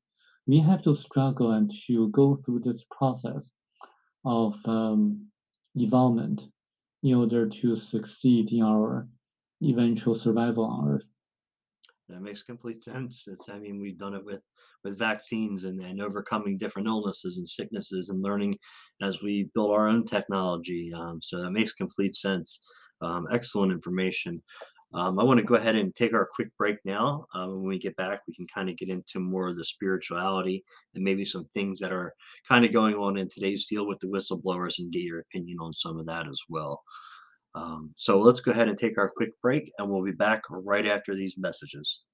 We 0.46 0.60
have 0.60 0.82
to 0.82 0.94
struggle 0.94 1.50
and 1.50 1.70
to 1.86 2.08
go 2.08 2.36
through 2.36 2.60
this 2.60 2.84
process 2.90 3.54
of 4.24 4.54
um, 4.64 5.26
development 5.76 6.42
in 7.02 7.14
order 7.14 7.48
to 7.48 7.76
succeed 7.76 8.52
in 8.52 8.62
our 8.62 9.08
eventual 9.62 10.14
survival 10.14 10.64
on 10.64 10.88
Earth. 10.88 11.06
That 12.08 12.20
makes 12.20 12.42
complete 12.42 12.82
sense. 12.82 13.26
It's, 13.26 13.48
I 13.48 13.58
mean, 13.58 13.80
we've 13.80 13.98
done 13.98 14.14
it 14.14 14.24
with 14.24 14.42
with 14.84 14.98
vaccines 14.98 15.62
and, 15.64 15.80
and 15.80 16.02
overcoming 16.02 16.58
different 16.58 16.88
illnesses 16.88 17.38
and 17.38 17.48
sicknesses 17.48 18.08
and 18.08 18.20
learning 18.20 18.58
as 19.00 19.22
we 19.22 19.48
build 19.54 19.70
our 19.70 19.86
own 19.86 20.04
technology. 20.04 20.92
Um, 20.92 21.20
so 21.22 21.40
that 21.40 21.52
makes 21.52 21.72
complete 21.72 22.14
sense. 22.14 22.64
Um, 23.00 23.26
excellent 23.30 23.72
information. 23.72 24.42
Um, 24.94 25.18
I 25.18 25.24
want 25.24 25.38
to 25.38 25.46
go 25.46 25.54
ahead 25.54 25.76
and 25.76 25.94
take 25.94 26.12
our 26.12 26.28
quick 26.34 26.48
break 26.58 26.76
now. 26.84 27.26
Uh, 27.34 27.46
when 27.46 27.64
we 27.64 27.78
get 27.78 27.96
back, 27.96 28.20
we 28.28 28.34
can 28.34 28.46
kind 28.46 28.68
of 28.68 28.76
get 28.76 28.88
into 28.88 29.20
more 29.20 29.48
of 29.48 29.56
the 29.56 29.64
spirituality 29.64 30.64
and 30.94 31.02
maybe 31.02 31.24
some 31.24 31.44
things 31.46 31.78
that 31.80 31.92
are 31.92 32.12
kind 32.46 32.64
of 32.64 32.72
going 32.72 32.94
on 32.94 33.16
in 33.16 33.28
today's 33.28 33.64
field 33.68 33.88
with 33.88 34.00
the 34.00 34.06
whistleblowers 34.06 34.78
and 34.78 34.92
get 34.92 35.02
your 35.02 35.20
opinion 35.20 35.58
on 35.60 35.72
some 35.72 35.98
of 35.98 36.06
that 36.06 36.28
as 36.28 36.40
well. 36.48 36.82
Um, 37.54 37.92
so 37.96 38.20
let's 38.20 38.40
go 38.40 38.50
ahead 38.50 38.68
and 38.68 38.78
take 38.78 38.98
our 38.98 39.10
quick 39.14 39.30
break, 39.40 39.70
and 39.78 39.88
we'll 39.88 40.04
be 40.04 40.12
back 40.12 40.42
right 40.50 40.86
after 40.86 41.14
these 41.14 41.36
messages. 41.38 42.04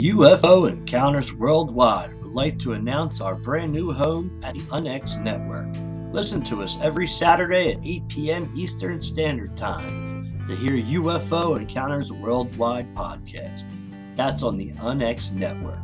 UFO 0.05 0.69
Encounters 0.69 1.33
Worldwide 1.33 2.13
would 2.21 2.33
like 2.33 2.59
to 2.59 2.73
announce 2.73 3.21
our 3.21 3.33
brand 3.33 3.71
new 3.71 3.91
home 3.91 4.39
at 4.43 4.53
the 4.53 4.59
UNX 4.61 5.23
Network. 5.23 5.67
Listen 6.13 6.43
to 6.43 6.61
us 6.61 6.77
every 6.81 7.07
Saturday 7.07 7.73
at 7.73 7.83
8 7.83 8.07
p.m. 8.07 8.53
Eastern 8.55 9.01
Standard 9.01 9.57
Time 9.57 10.43
to 10.47 10.55
hear 10.55 10.73
UFO 10.73 11.57
Encounters 11.57 12.11
Worldwide 12.11 12.93
podcast. 12.93 13.63
That's 14.15 14.43
on 14.43 14.57
the 14.57 14.71
UNX 14.73 15.33
Network. 15.33 15.79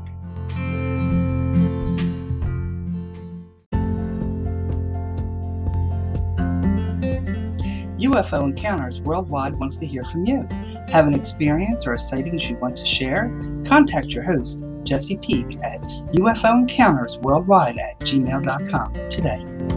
UFO 8.01 8.43
Encounters 8.43 8.99
Worldwide 9.01 9.55
wants 9.55 9.77
to 9.77 9.85
hear 9.85 10.03
from 10.03 10.25
you. 10.25 10.47
Have 10.89 11.07
an 11.07 11.13
experience 11.13 11.85
or 11.85 11.93
a 11.93 11.99
sighting 11.99 12.39
you 12.39 12.57
want 12.57 12.75
to 12.77 12.85
share? 12.85 13.31
Contact 13.65 14.07
your 14.07 14.23
host, 14.23 14.65
Jesse 14.83 15.17
Peak, 15.17 15.57
at 15.63 15.81
UFOEncountersWorldwide 16.13 17.79
at 17.79 17.99
gmail.com 17.99 18.93
today. 19.09 19.70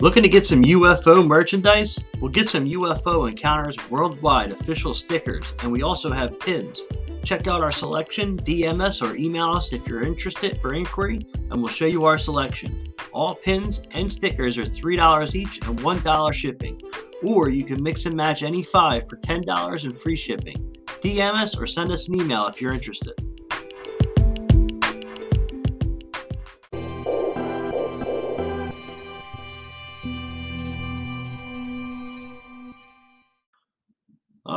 Looking 0.00 0.22
to 0.22 0.28
get 0.28 0.46
some 0.46 0.62
UFO 0.62 1.26
merchandise? 1.26 2.04
We'll 2.20 2.30
get 2.30 2.48
some 2.48 2.66
UFO 2.66 3.28
Encounters 3.28 3.76
Worldwide 3.90 4.52
official 4.52 4.94
stickers, 4.94 5.54
and 5.60 5.72
we 5.72 5.82
also 5.82 6.12
have 6.12 6.38
pins. 6.38 6.84
Check 7.24 7.48
out 7.48 7.64
our 7.64 7.72
selection, 7.72 8.36
DM 8.36 8.80
us 8.80 9.02
or 9.02 9.16
email 9.16 9.50
us 9.50 9.72
if 9.72 9.88
you're 9.88 10.06
interested 10.06 10.60
for 10.60 10.72
inquiry, 10.72 11.18
and 11.50 11.60
we'll 11.60 11.66
show 11.66 11.86
you 11.86 12.04
our 12.04 12.16
selection. 12.16 12.84
All 13.12 13.34
pins 13.34 13.82
and 13.90 14.10
stickers 14.10 14.56
are 14.56 14.62
$3 14.62 15.34
each 15.34 15.66
and 15.66 15.76
$1 15.80 16.32
shipping, 16.32 16.80
or 17.24 17.48
you 17.48 17.64
can 17.64 17.82
mix 17.82 18.06
and 18.06 18.14
match 18.14 18.44
any 18.44 18.62
five 18.62 19.08
for 19.08 19.16
$10 19.16 19.84
and 19.84 19.96
free 19.96 20.14
shipping. 20.14 20.76
DM 21.00 21.34
us 21.34 21.58
or 21.58 21.66
send 21.66 21.90
us 21.90 22.08
an 22.08 22.20
email 22.20 22.46
if 22.46 22.62
you're 22.62 22.72
interested. 22.72 23.14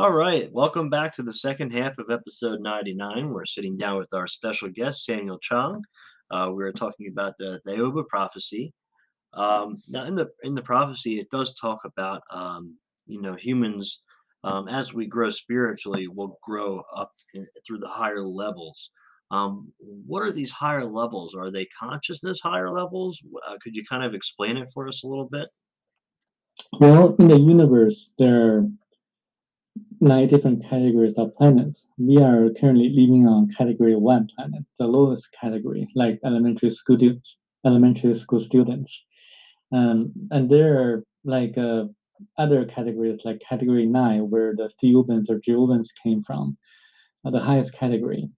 All 0.02 0.10
right, 0.10 0.52
welcome 0.52 0.90
back 0.90 1.14
to 1.14 1.22
the 1.22 1.32
second 1.32 1.72
half 1.72 1.96
of 1.96 2.10
episode 2.10 2.58
99. 2.60 3.30
We're 3.30 3.44
sitting 3.44 3.76
down 3.76 3.98
with 3.98 4.12
our 4.12 4.26
special 4.26 4.68
guest, 4.68 5.04
Samuel 5.04 5.38
Chong. 5.38 5.80
Uh, 6.28 6.50
we 6.52 6.64
are 6.64 6.72
talking 6.72 7.06
about 7.06 7.34
the 7.38 7.60
Thiaoouba 7.64 8.08
prophecy. 8.08 8.74
Um, 9.32 9.76
now, 9.90 10.02
in 10.06 10.16
the 10.16 10.30
in 10.42 10.56
the 10.56 10.62
prophecy, 10.62 11.20
it 11.20 11.30
does 11.30 11.54
talk 11.54 11.82
about 11.84 12.22
um, 12.32 12.76
you 13.06 13.20
know 13.20 13.34
humans 13.34 14.02
um, 14.42 14.66
as 14.66 14.92
we 14.92 15.06
grow 15.06 15.30
spiritually, 15.30 16.08
will 16.08 16.36
grow 16.42 16.82
up 16.96 17.12
in, 17.34 17.46
through 17.64 17.78
the 17.78 17.86
higher 17.86 18.24
levels. 18.24 18.90
Um, 19.30 19.72
what 19.78 20.24
are 20.24 20.32
these 20.32 20.50
higher 20.50 20.84
levels? 20.84 21.32
Are 21.32 21.52
they 21.52 21.66
consciousness 21.66 22.40
higher 22.42 22.72
levels? 22.72 23.20
Uh, 23.46 23.56
could 23.62 23.76
you 23.76 23.84
kind 23.84 24.02
of 24.02 24.14
explain 24.14 24.56
it 24.56 24.68
for 24.74 24.88
us 24.88 25.04
a 25.04 25.06
little 25.06 25.28
bit? 25.30 25.46
Well, 26.80 27.14
in 27.20 27.28
the 27.28 27.38
universe, 27.38 28.10
there 28.18 28.66
nine 30.10 30.28
different 30.28 30.62
categories 30.70 31.16
of 31.16 31.32
planets. 31.38 31.86
We 31.96 32.18
are 32.18 32.50
currently 32.58 32.90
living 32.90 33.24
on 33.26 33.54
category 33.58 33.96
one 33.96 34.28
planet, 34.34 34.64
the 34.78 34.86
lowest 34.86 35.24
category, 35.40 35.88
like 35.94 36.20
elementary 36.24 36.70
school 36.70 36.96
students. 36.98 37.38
Elementary 37.64 38.12
school 38.14 38.40
students, 38.40 38.90
um, 39.70 40.12
and 40.32 40.50
there 40.50 40.72
are 40.82 41.04
like 41.24 41.56
uh, 41.56 41.84
other 42.36 42.64
categories, 42.64 43.20
like 43.24 43.38
category 43.38 43.86
nine, 43.86 44.22
where 44.30 44.52
the 44.56 44.68
Thiaooubans 44.82 45.30
or 45.30 45.38
Jehovans 45.38 45.92
came 46.02 46.24
from, 46.24 46.58
uh, 47.24 47.30
the 47.30 47.38
highest 47.38 47.72
category. 47.72 48.28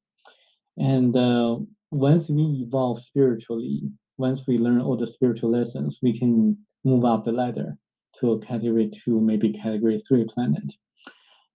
And 0.77 1.17
uh, 1.17 1.57
once 1.91 2.29
we 2.29 2.67
evolve 2.67 3.01
spiritually, 3.01 3.91
once 4.19 4.47
we 4.47 4.59
learn 4.59 4.83
all 4.83 4.99
the 4.99 5.07
spiritual 5.07 5.51
lessons, 5.59 6.01
we 6.03 6.13
can 6.19 6.59
move 6.85 7.07
up 7.07 7.25
the 7.25 7.33
ladder 7.33 7.79
to 8.21 8.33
a 8.33 8.39
category 8.39 8.91
two, 8.91 9.23
maybe 9.23 9.55
category 9.55 10.03
three 10.07 10.27
planet. 10.27 10.69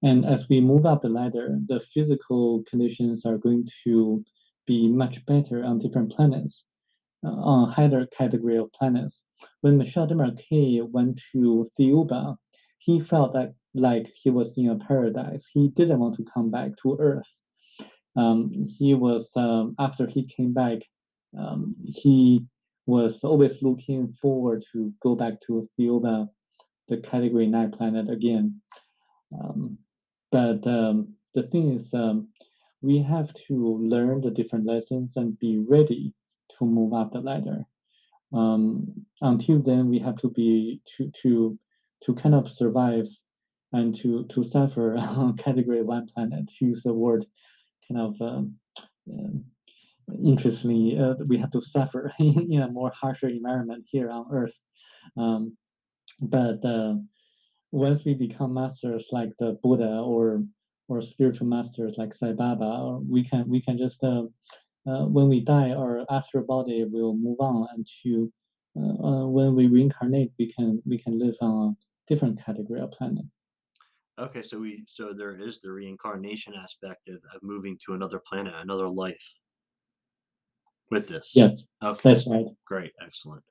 And 0.02 0.26
as 0.26 0.48
we 0.48 0.62
move 0.62 0.86
up 0.86 1.02
the 1.02 1.10
ladder, 1.10 1.58
the 1.68 1.80
physical 1.94 2.64
conditions 2.70 3.26
are 3.26 3.38
going 3.38 3.68
to 3.84 4.24
be 4.66 4.88
much 4.88 5.26
better 5.26 5.64
on 5.64 5.80
different 5.80 6.12
planets, 6.12 6.64
uh, 7.26 7.30
on 7.30 7.72
higher 7.72 8.06
category 8.06 8.58
of 8.58 8.72
planets. 8.72 9.24
When 9.62 9.78
Michel 9.78 10.08
Desmarquet 10.08 10.90
went 10.90 11.22
to 11.32 11.68
Thiaoouba, 11.78 12.38
he 12.78 13.00
felt 13.00 13.34
that 13.34 13.54
like 13.74 14.12
he 14.16 14.30
was 14.30 14.58
in 14.58 14.70
a 14.70 14.78
paradise. 14.78 15.46
He 15.54 15.68
didn't 15.70 16.00
want 16.00 16.16
to 16.16 16.24
come 16.24 16.50
back 16.50 16.72
to 16.82 16.98
Earth. 17.00 17.28
Um, 18.16 18.52
he 18.78 18.94
was 18.94 19.32
um, 19.36 19.76
after 19.80 20.08
he 20.08 20.24
came 20.24 20.54
back, 20.54 20.80
um, 21.38 21.76
he 21.86 22.46
was 22.86 23.24
always 23.24 23.62
looking 23.62 24.14
forward 24.22 24.64
to 24.72 24.92
go 25.02 25.16
back 25.16 25.40
to 25.42 25.70
Thiaoouba, 25.78 26.28
the 26.88 26.98
category 26.98 27.48
nine 27.48 27.72
planet 27.72 28.10
again. 28.10 28.62
Um, 29.32 29.78
but 30.32 30.66
um, 30.68 31.14
the 31.34 31.44
thing 31.44 31.74
is, 31.74 31.94
um, 31.94 32.30
we 32.82 33.02
have 33.02 33.34
to 33.48 33.78
learn 33.78 34.22
the 34.22 34.32
different 34.32 34.66
lessons 34.66 35.18
and 35.18 35.38
be 35.40 35.60
ready 35.60 36.14
to 36.58 36.66
move 36.66 36.94
up 36.94 37.12
the 37.12 37.20
ladder. 37.20 37.66
Um, 38.32 39.06
until 39.22 39.60
then, 39.60 39.90
we 39.90 40.00
have 40.00 40.18
to 40.18 40.30
be 40.30 40.82
to 40.98 41.12
to 41.22 41.60
to 42.04 42.14
kind 42.14 42.36
of 42.36 42.50
survive 42.50 43.08
and 43.74 43.94
to 43.96 44.26
to 44.26 44.44
suffer 44.44 44.96
on 44.98 45.38
category 45.38 45.82
one 45.82 46.08
planet. 46.08 46.50
Use 46.60 46.84
the 46.84 46.94
word 46.94 47.26
kind 47.88 48.00
of 48.02 48.22
um, 48.22 48.56
uh, 49.12 49.40
interestingly, 50.24 50.98
uh, 50.98 51.16
we 51.28 51.38
have 51.38 51.52
to 51.52 51.62
suffer 51.62 52.12
in 52.20 52.62
a 52.62 52.70
more 52.70 52.92
harsher 52.92 53.28
environment 53.28 53.86
here 53.90 54.10
on 54.10 54.26
Earth. 54.32 54.56
Um, 55.18 55.58
but 56.22 56.64
uh, 56.66 56.96
once 57.72 58.04
we 58.06 58.14
become 58.14 58.54
masters 58.54 59.10
like 59.12 59.32
the 59.40 59.58
Buddha 59.64 60.00
or 60.00 60.44
or 60.88 61.02
spiritual 61.02 61.46
masters 61.46 61.96
like 61.98 62.14
Sai 62.14 62.34
Baba, 62.34 63.00
we 63.08 63.24
can 63.24 63.48
we 63.48 63.62
can 63.62 63.78
just 63.78 64.04
uh, 64.04 64.24
uh, 64.88 65.06
when 65.06 65.30
we 65.30 65.42
die, 65.42 65.72
our 65.72 66.06
astral 66.10 66.44
body 66.44 66.84
will 66.86 67.16
move 67.16 67.40
on, 67.40 67.68
and 67.74 67.88
to 68.04 68.32
uh, 68.76 69.08
uh, 69.08 69.28
when 69.28 69.56
we 69.56 69.68
reincarnate, 69.68 70.32
we 70.40 70.52
can 70.52 70.82
we 70.86 70.98
can 70.98 71.20
live 71.20 71.36
on 71.42 71.70
a 71.70 72.14
different 72.14 72.44
category 72.44 72.82
of 72.82 72.92
planet. 72.92 73.26
Okay, 74.18 74.42
so 74.42 74.60
we 74.60 74.84
so 74.88 75.14
there 75.14 75.36
is 75.36 75.60
the 75.60 75.72
reincarnation 75.72 76.54
aspect 76.56 77.08
of, 77.08 77.18
of 77.36 77.44
moving 77.44 77.78
to 77.86 77.94
another 77.94 78.20
planet, 78.28 78.54
another 78.58 78.90
life. 78.90 79.34
With 80.92 81.08
this, 81.08 81.34
Yes, 81.36 81.68
okay, 81.84 82.00
that's 82.04 82.26
right. 82.26 82.48
great, 82.66 82.94
excellent. 83.00 83.44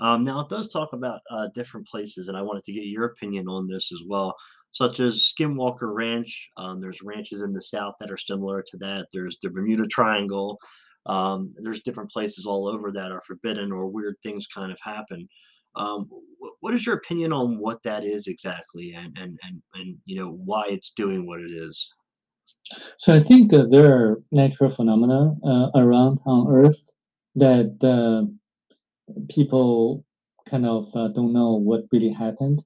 Um, 0.00 0.24
now 0.24 0.40
it 0.40 0.48
does 0.48 0.68
talk 0.68 0.90
about 0.92 1.20
uh, 1.30 1.48
different 1.54 1.86
places, 1.86 2.28
and 2.28 2.36
I 2.36 2.42
wanted 2.42 2.64
to 2.64 2.72
get 2.72 2.84
your 2.84 3.06
opinion 3.06 3.48
on 3.48 3.66
this 3.66 3.90
as 3.92 4.02
well, 4.06 4.34
such 4.72 5.00
as 5.00 5.32
Skinwalker 5.32 5.94
Ranch. 5.94 6.50
Um, 6.56 6.80
there's 6.80 7.02
ranches 7.02 7.40
in 7.40 7.52
the 7.52 7.62
south 7.62 7.94
that 8.00 8.10
are 8.10 8.18
similar 8.18 8.62
to 8.62 8.76
that. 8.78 9.06
There's 9.12 9.38
the 9.42 9.50
Bermuda 9.50 9.86
Triangle. 9.86 10.58
Um, 11.06 11.54
there's 11.56 11.82
different 11.82 12.10
places 12.10 12.46
all 12.46 12.66
over 12.66 12.90
that 12.92 13.12
are 13.12 13.22
forbidden 13.26 13.72
or 13.72 13.86
weird 13.86 14.16
things 14.22 14.46
kind 14.46 14.72
of 14.72 14.78
happen. 14.82 15.28
Um, 15.76 16.08
wh- 16.40 16.62
what 16.62 16.74
is 16.74 16.84
your 16.84 16.96
opinion 16.96 17.32
on 17.32 17.58
what 17.58 17.82
that 17.84 18.04
is 18.04 18.26
exactly, 18.26 18.92
and 18.94 19.16
and 19.16 19.38
and 19.42 19.62
and 19.74 19.96
you 20.04 20.18
know 20.18 20.32
why 20.44 20.64
it's 20.68 20.90
doing 20.90 21.26
what 21.26 21.40
it 21.40 21.52
is? 21.52 21.92
So 22.98 23.14
I 23.14 23.20
think 23.20 23.52
uh, 23.52 23.66
there 23.70 23.94
are 23.94 24.22
natural 24.32 24.70
phenomena 24.70 25.34
uh, 25.44 25.70
around 25.74 26.20
on 26.26 26.48
Earth 26.52 26.80
that 27.36 27.76
uh, 27.82 28.26
people 29.28 30.04
kind 30.48 30.66
of 30.66 30.88
uh, 30.94 31.08
don't 31.08 31.32
know 31.32 31.54
what 31.54 31.84
really 31.92 32.10
happened. 32.10 32.62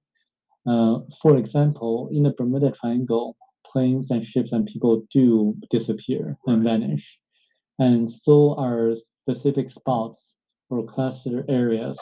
Uh, 0.67 0.99
for 1.23 1.37
example, 1.37 2.11
in 2.13 2.23
the 2.23 2.31
Bermuda 2.31 2.71
Triangle, 2.71 3.37
planes 3.65 4.11
and 4.11 4.25
ships 4.25 4.53
and 4.53 4.67
people 4.67 5.07
do 5.13 5.57
disappear 5.71 6.37
and 6.47 6.65
vanish. 6.65 7.19
And 7.79 8.11
so 8.11 8.55
are 8.57 8.95
specific 8.97 9.71
spots 9.71 10.37
or 10.69 10.85
cluster 10.85 11.45
areas 11.49 11.99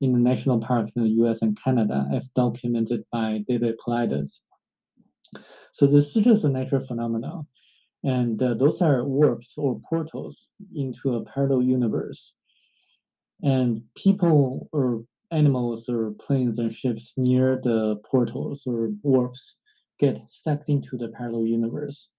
in 0.00 0.12
the 0.12 0.18
national 0.18 0.60
parks 0.60 0.92
in 0.94 1.02
the 1.02 1.24
US 1.24 1.42
and 1.42 1.58
Canada, 1.62 2.08
as 2.12 2.28
documented 2.28 3.04
by 3.10 3.44
David 3.48 3.76
Paulides. 3.78 4.42
So 5.72 5.86
this 5.86 6.14
is 6.16 6.24
just 6.24 6.44
a 6.44 6.48
natural 6.48 6.86
phenomenon. 6.86 7.46
And 8.04 8.40
uh, 8.40 8.54
those 8.54 8.82
are 8.82 9.04
warps 9.04 9.54
or 9.56 9.80
portals 9.88 10.48
into 10.74 11.16
a 11.16 11.24
parallel 11.24 11.62
universe. 11.62 12.32
And 13.42 13.82
people 13.94 14.68
or 14.72 15.04
animals 15.30 15.88
or 15.88 16.12
planes 16.12 16.58
and 16.58 16.74
ships 16.74 17.12
near 17.16 17.60
the 17.62 17.96
portals 18.04 18.66
or 18.66 18.90
warps 19.02 19.56
get 19.98 20.20
sucked 20.28 20.68
into 20.68 20.96
the 20.96 21.08
parallel 21.08 21.46
universe. 21.46 22.10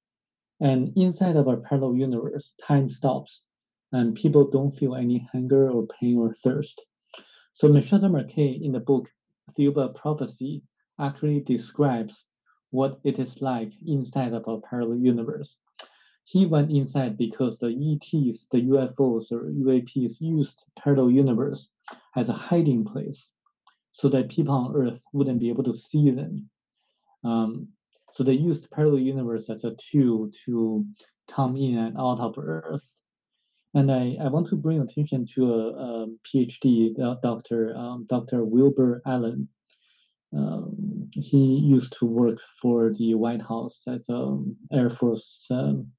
And 0.60 0.91
inside 0.95 1.36
of 1.36 1.47
a 1.47 1.58
parallel 1.58 1.95
universe, 1.95 2.53
time 2.62 2.89
stops 2.89 3.45
and 3.91 4.15
people 4.15 4.49
don't 4.49 4.75
feel 4.75 4.95
any 4.95 5.27
hunger 5.32 5.69
or 5.69 5.88
pain 5.88 6.17
or 6.17 6.34
thirst. 6.34 6.86
So 7.53 7.67
Michel 7.67 7.99
Desmarquet 7.99 8.62
in 8.62 8.71
the 8.71 8.80
book 8.80 9.10
Thiaoouba 9.58 9.95
Prophecy 9.95 10.62
actually 10.99 11.39
describes 11.39 12.25
what 12.71 12.99
it 13.03 13.17
is 13.19 13.41
like 13.41 13.71
inside 13.86 14.34
of 14.34 14.47
a 14.47 14.60
parallel 14.60 14.97
universe. 14.97 15.58
He 16.27 16.45
went 16.45 16.71
inside 16.71 17.17
because 17.17 17.57
the 17.57 17.67
ETs, 17.69 18.47
the 18.51 18.61
UFOs 18.63 19.31
or 19.31 19.49
UAPs 19.49 20.19
used 20.19 20.65
parallel 20.77 21.09
universe 21.09 21.69
as 22.17 22.27
a 22.27 22.33
hiding 22.33 22.83
place 22.83 23.31
so 23.93 24.09
that 24.09 24.27
people 24.27 24.53
on 24.53 24.75
Earth 24.75 25.01
wouldn't 25.13 25.39
be 25.39 25.47
able 25.47 25.63
to 25.63 25.73
see 25.73 26.11
them. 26.11 26.49
Um, 27.23 27.69
so 28.11 28.25
they 28.25 28.33
used 28.33 28.69
parallel 28.71 28.99
universe 28.99 29.49
as 29.49 29.63
a 29.63 29.75
tool 29.75 30.29
to 30.43 30.85
come 31.31 31.55
in 31.55 31.77
and 31.77 31.97
out 31.97 32.19
of 32.19 32.37
Earth. 32.37 32.85
And 33.73 33.89
I, 33.89 34.17
I 34.19 34.27
want 34.27 34.49
to 34.49 34.57
bring 34.57 34.81
attention 34.81 35.25
to 35.35 35.53
a, 35.53 35.67
a 35.69 36.07
PhD 36.25 36.93
doctor, 37.21 37.73
um, 37.77 38.05
Dr. 38.09 38.43
Wilbur 38.43 39.01
Allen. 39.05 39.47
Um, 40.35 41.09
he 41.13 41.37
used 41.37 41.95
to 41.99 42.05
work 42.05 42.39
for 42.61 42.93
the 42.93 43.13
White 43.13 43.41
House 43.41 43.83
as 43.87 44.09
an 44.09 44.57
Air 44.73 44.89
Force, 44.89 45.47
um, 45.51 45.93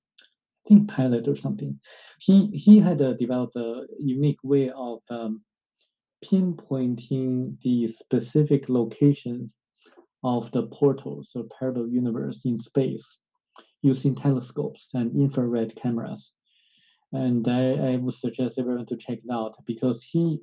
think, 0.68 0.88
pilot 0.88 1.26
or 1.28 1.36
something. 1.36 1.78
He 2.20 2.46
he 2.48 2.78
had 2.78 3.00
uh, 3.00 3.14
developed 3.14 3.56
a 3.56 3.86
unique 3.98 4.40
way 4.42 4.70
of 4.70 5.00
um, 5.10 5.42
pinpointing 6.24 7.60
the 7.62 7.86
specific 7.86 8.68
locations 8.68 9.58
of 10.24 10.50
the 10.52 10.66
portals 10.66 11.30
or 11.34 11.44
parallel 11.58 11.88
universe 11.88 12.44
in 12.44 12.58
space 12.58 13.20
using 13.82 14.14
telescopes 14.14 14.90
and 14.94 15.14
infrared 15.16 15.74
cameras. 15.76 16.32
And 17.12 17.46
I, 17.48 17.92
I 17.92 17.96
would 17.96 18.14
suggest 18.14 18.58
everyone 18.58 18.86
to 18.86 18.96
check 18.96 19.18
it 19.18 19.30
out 19.32 19.54
because 19.66 20.02
he 20.02 20.40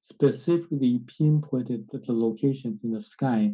specifically 0.00 1.00
pinpointed 1.06 1.88
the 1.90 2.12
locations 2.12 2.84
in 2.84 2.92
the 2.92 3.00
sky 3.00 3.52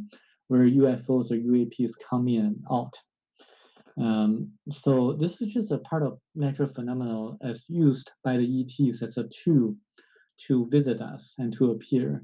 where 0.49 0.63
UFOs 0.63 1.31
or 1.31 1.37
UAPs 1.37 1.93
come 2.11 2.27
in 2.29 2.47
and 2.47 2.65
out. 2.71 2.95
Um, 4.01 4.53
so 4.71 5.13
this 5.13 5.41
is 5.41 5.49
just 5.49 5.73
a 5.73 5.79
part 5.79 6.03
of 6.03 6.19
natural 6.35 6.69
phenomenon 6.69 7.39
as 7.43 7.65
used 7.69 8.11
by 8.23 8.37
the 8.37 8.61
ETs 8.61 9.03
as 9.03 9.17
a 9.17 9.25
tool 9.25 9.75
to 10.47 10.69
visit 10.71 11.01
us 11.01 11.35
and 11.39 11.53
to 11.55 11.73
appear. 11.73 12.23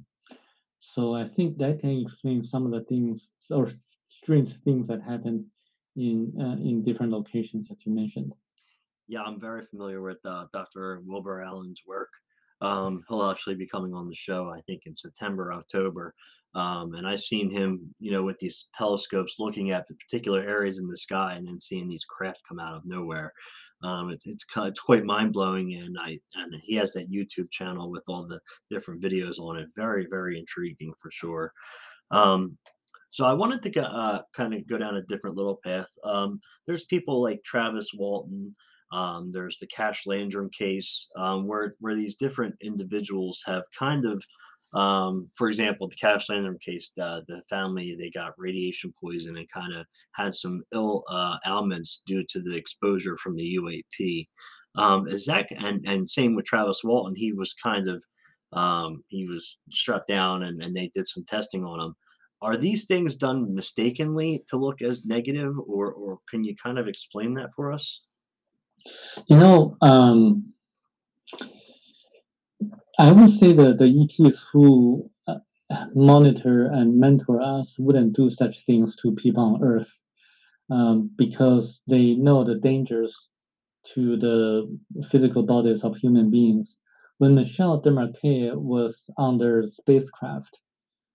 So 0.78 1.14
I 1.14 1.26
think 1.26 1.58
that 1.58 1.80
can 1.80 2.00
explain 2.02 2.42
some 2.42 2.64
of 2.66 2.72
the 2.72 2.84
things 2.84 3.32
or 3.50 3.70
strange 4.06 4.54
things 4.62 4.87
that 4.87 5.02
happen 5.02 5.46
in 5.96 6.32
uh, 6.40 6.56
in 6.62 6.84
different 6.84 7.12
locations 7.12 7.70
as 7.70 7.84
you 7.87 7.92
mentioned. 7.92 8.32
Yeah, 9.08 9.22
I'm 9.22 9.40
very 9.40 9.62
familiar 9.62 10.00
with 10.00 10.18
uh, 10.24 10.46
Dr. 10.52 11.02
Wilbur 11.04 11.42
Allen's 11.42 11.82
work. 11.87 12.10
Um, 12.60 13.02
he'll 13.08 13.30
actually 13.30 13.56
be 13.56 13.66
coming 13.66 13.92
on 13.92 14.08
the 14.08 14.14
show, 14.14 14.48
I 14.48 14.60
think, 14.62 14.82
in 14.87 14.96
September, 14.96 15.52
October. 15.52 16.14
Um, 16.54 16.94
and 16.94 17.06
I've 17.06 17.20
seen 17.20 17.50
him, 17.50 17.94
you 17.98 18.12
know, 18.12 18.22
with 18.22 18.38
these 18.38 18.68
telescopes 18.76 19.36
looking 19.38 19.72
at 19.72 19.88
particular 19.88 20.40
areas 20.40 20.78
in 20.78 20.86
the 20.86 20.96
sky 20.96 21.34
and 21.34 21.46
then 21.46 21.58
seeing 21.60 21.88
these 21.88 22.04
craft 22.04 22.42
come 22.48 22.60
out 22.60 22.76
of 22.76 22.84
nowhere. 22.84 23.32
Um, 23.82 24.10
it's 24.10 24.26
it's 24.26 24.44
it's 24.56 24.80
quite 24.80 25.04
mind 25.04 25.32
blowing, 25.32 25.74
and 25.74 25.96
I 26.00 26.18
and 26.36 26.54
he 26.62 26.74
has 26.76 26.92
that 26.92 27.10
YouTube 27.10 27.50
channel 27.50 27.90
with 27.90 28.04
all 28.08 28.24
the 28.26 28.40
different 28.70 29.02
videos 29.02 29.38
on 29.38 29.58
it. 29.58 29.68
Very 29.76 30.06
very 30.08 30.38
intriguing 30.38 30.94
for 31.02 31.10
sure. 31.10 31.52
Um, 32.10 32.56
so 33.10 33.24
I 33.24 33.32
wanted 33.32 33.62
to 33.62 33.82
uh, 33.82 34.22
kind 34.34 34.54
of 34.54 34.66
go 34.66 34.78
down 34.78 34.96
a 34.96 35.02
different 35.02 35.36
little 35.36 35.60
path. 35.64 35.88
Um, 36.02 36.40
there's 36.66 36.84
people 36.84 37.22
like 37.22 37.42
Travis 37.44 37.90
Walton. 37.94 38.54
Um, 38.92 39.30
there's 39.32 39.56
the 39.58 39.66
Cash 39.66 40.06
Landrum 40.06 40.50
case, 40.50 41.08
um, 41.16 41.46
where 41.46 41.72
where 41.80 41.94
these 41.94 42.14
different 42.14 42.54
individuals 42.60 43.42
have 43.44 43.64
kind 43.76 44.04
of, 44.04 44.24
um, 44.72 45.29
for 45.37 45.48
example, 45.48 45.88
the 45.88 45.96
Cash 45.96 46.29
Landrum 46.29 46.59
case, 46.59 46.90
the, 46.96 47.42
family 47.48 47.94
they 47.94 48.11
got 48.11 48.38
radiation 48.38 48.92
poison 49.00 49.37
and 49.37 49.50
kind 49.50 49.74
of 49.74 49.87
had 50.12 50.35
some 50.35 50.62
ill 50.72 51.05
uh, 51.09 51.37
ailments 51.46 52.03
due 52.07 52.24
to 52.31 52.40
the 52.40 52.57
exposure 52.57 53.16
from 53.16 53.37
the 53.37 53.59
UAP. 53.61 54.29
Um, 54.77 55.07
is 55.07 55.27
that 55.27 55.46
and 55.62 55.87
and 55.87 56.11
same 56.11 56.35
with 56.35 56.46
Travis 56.46 56.83
Walton, 56.83 57.14
he 57.14 57.33
was 57.33 57.55
kind 57.55 57.88
of 57.88 58.03
um, 58.53 59.05
he 59.09 59.27
was 59.27 59.59
struck 59.70 60.07
down 60.07 60.44
and, 60.44 60.62
and 60.62 60.74
they 60.74 60.90
did 60.94 61.07
some 61.07 61.24
testing 61.24 61.64
on 61.64 61.81
him. 61.81 61.96
Are 62.42 62.57
these 62.57 62.85
things 62.85 63.16
done 63.16 63.55
mistakenly 63.55 64.44
to 64.48 64.57
look 64.57 64.83
as 64.83 65.07
negative, 65.07 65.55
or 65.59 65.92
or 65.92 66.18
can 66.29 66.44
you 66.44 66.55
kind 66.57 66.79
of 66.79 66.88
explain 66.88 67.35
that 67.35 67.50
for 67.55 67.72
us? 67.72 68.03
You 69.29 69.37
know, 69.37 69.77
um, 69.81 70.53
I 72.98 73.12
would 73.12 73.31
say 73.31 73.53
that 73.53 73.79
the 73.79 73.88
ETs 74.03 74.44
who 74.53 75.11
uh, 75.27 75.38
monitor 75.94 76.66
and 76.66 76.98
mentor 76.98 77.40
us 77.40 77.77
wouldn't 77.79 78.14
do 78.14 78.31
such 78.31 78.64
things 78.64 78.96
to 78.96 79.14
people 79.14 79.42
on 79.42 79.64
Earth 79.64 80.03
um, 80.70 81.11
because 81.16 81.83
they 81.88 82.14
know 82.14 82.44
the 82.44 82.55
dangers 82.57 83.31
to 83.94 84.16
the 84.16 84.79
physical 85.11 85.42
bodies 85.42 85.85
of 85.85 85.96
human 85.96 86.31
beings. 86.31 86.77
When 87.18 87.35
Michel 87.35 87.81
Desmarquet 87.81 88.57
was 88.57 89.11
on 89.18 89.38
their 89.38 89.62
spacecraft, 89.64 90.61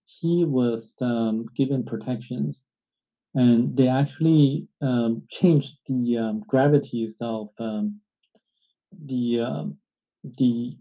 he 0.05 0.45
was 0.45 0.95
um, 1.01 1.45
given 1.55 1.83
protections 1.83 2.69
and 3.35 3.75
they 3.77 3.87
actually 3.87 4.67
um, 4.81 5.23
changed 5.29 5.77
the 5.87 6.17
um, 6.17 6.43
gravities 6.47 7.17
of 7.21 7.49
um, 7.59 7.99
the 9.05 9.41
um, 9.41 9.77
the 10.37 10.75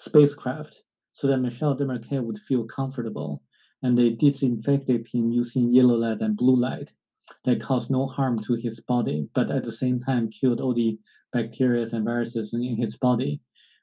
spacecraft 0.00 0.82
so 1.12 1.26
that 1.26 1.38
Michel 1.38 1.76
Desmarquet 1.76 2.22
would 2.22 2.38
feel 2.38 2.64
comfortable, 2.64 3.42
and 3.82 3.96
they 3.96 4.10
disinfected 4.10 5.06
him 5.06 5.30
using 5.30 5.74
yellow 5.74 5.96
light 5.96 6.20
and 6.20 6.36
blue 6.36 6.56
light 6.56 6.90
that 7.44 7.60
caused 7.60 7.90
no 7.90 8.06
harm 8.06 8.42
to 8.42 8.54
his 8.54 8.80
body, 8.80 9.28
but 9.34 9.50
at 9.50 9.64
the 9.64 9.72
same 9.72 10.00
time 10.00 10.30
killed 10.30 10.60
all 10.60 10.74
the 10.74 10.98
bacteria 11.32 11.86
and 11.92 12.04
viruses 12.04 12.52
in 12.54 12.76
his 12.76 12.96
body. 12.96 13.40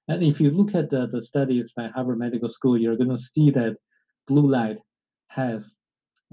And 0.07 0.23
if 0.23 0.39
you 0.39 0.51
look 0.51 0.73
at 0.75 0.89
the, 0.89 1.07
the 1.07 1.21
studies 1.21 1.73
by 1.75 1.87
Harvard 1.87 2.19
Medical 2.19 2.49
School, 2.49 2.77
you're 2.77 2.97
going 2.97 3.09
to 3.09 3.17
see 3.17 3.51
that 3.51 3.77
blue 4.27 4.47
light 4.47 4.77
has 5.29 5.79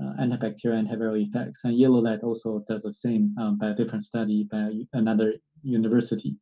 uh, 0.00 0.12
antibacterial 0.20 0.78
and 0.78 0.88
antiviral 0.88 1.20
effects. 1.20 1.60
And 1.64 1.78
yellow 1.78 2.00
light 2.00 2.22
also 2.22 2.64
does 2.68 2.82
the 2.82 2.92
same 2.92 3.34
um, 3.38 3.58
by 3.58 3.68
a 3.68 3.74
different 3.74 4.04
study 4.04 4.48
by 4.50 4.70
another 4.92 5.34
university. 5.62 6.36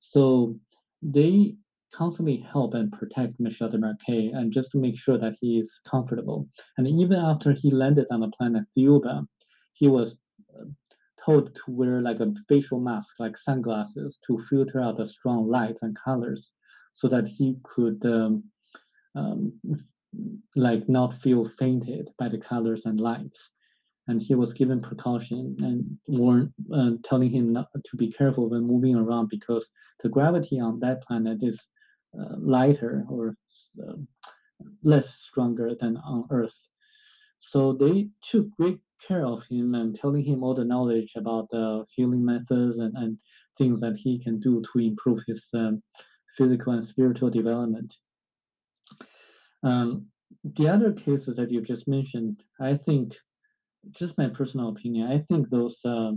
So 0.00 0.56
they 1.02 1.56
constantly 1.96 2.38
help 2.52 2.74
and 2.74 2.92
protect 2.92 3.38
Michel 3.38 3.70
Desmarquet 3.70 4.34
and 4.34 4.52
just 4.52 4.70
to 4.72 4.78
make 4.78 4.98
sure 4.98 5.18
that 5.18 5.36
he 5.40 5.58
is 5.58 5.78
comfortable. 5.88 6.48
And 6.76 6.86
even 6.86 7.18
after 7.18 7.52
he 7.52 7.70
landed 7.70 8.06
on 8.10 8.20
the 8.20 8.28
planet 8.28 8.64
Thiaoouba, 8.76 9.26
he 9.72 9.88
was 9.88 10.16
uh, 10.58 10.64
told 11.24 11.54
to 11.54 11.62
wear 11.68 12.00
like 12.00 12.20
a 12.20 12.32
facial 12.48 12.80
mask, 12.80 13.14
like 13.18 13.38
sunglasses, 13.38 14.18
to 14.26 14.42
filter 14.50 14.80
out 14.80 14.96
the 14.96 15.06
strong 15.06 15.48
lights 15.48 15.82
and 15.82 15.96
colors 15.96 16.50
so 16.92 17.08
that 17.08 17.26
he 17.26 17.56
could 17.62 18.04
um, 18.04 18.44
um, 19.14 19.52
like 20.54 20.88
not 20.88 21.20
feel 21.20 21.48
fainted 21.58 22.08
by 22.18 22.28
the 22.28 22.38
colors 22.38 22.86
and 22.86 23.00
lights. 23.00 23.50
And 24.06 24.20
he 24.20 24.34
was 24.34 24.52
given 24.52 24.82
precaution 24.82 25.56
and 25.60 26.18
warned, 26.18 26.52
uh, 26.72 26.90
telling 27.04 27.30
him 27.30 27.54
not 27.54 27.68
to 27.72 27.96
be 27.96 28.12
careful 28.12 28.50
when 28.50 28.66
moving 28.66 28.96
around 28.96 29.30
because 29.30 29.66
the 30.02 30.10
gravity 30.10 30.60
on 30.60 30.78
that 30.80 31.02
planet 31.02 31.38
is 31.42 31.58
lighter 32.38 33.04
or 33.08 33.36
uh, 33.82 33.94
less 34.82 35.14
stronger 35.14 35.74
than 35.74 35.96
on 35.98 36.26
Earth. 36.30 36.56
So 37.38 37.72
they 37.72 38.08
took 38.22 38.50
great 38.56 38.78
care 39.06 39.26
of 39.26 39.44
him 39.50 39.74
and 39.74 39.94
telling 39.94 40.24
him 40.24 40.42
all 40.42 40.54
the 40.54 40.64
knowledge 40.64 41.12
about 41.16 41.48
the 41.50 41.84
healing 41.94 42.24
methods 42.24 42.78
and, 42.78 42.96
and 42.96 43.18
things 43.58 43.80
that 43.80 43.96
he 43.96 44.18
can 44.18 44.40
do 44.40 44.62
to 44.72 44.78
improve 44.78 45.22
his 45.26 45.46
um, 45.54 45.82
physical 46.36 46.72
and 46.72 46.84
spiritual 46.84 47.30
development. 47.30 47.94
Um, 49.62 50.06
the 50.44 50.68
other 50.68 50.92
cases 50.92 51.36
that 51.36 51.50
you 51.50 51.60
just 51.60 51.88
mentioned, 51.88 52.42
I 52.60 52.76
think, 52.76 53.16
just 53.90 54.18
my 54.18 54.28
personal 54.28 54.70
opinion, 54.70 55.10
I 55.10 55.18
think 55.28 55.48
those 55.48 55.78
uh, 55.84 56.12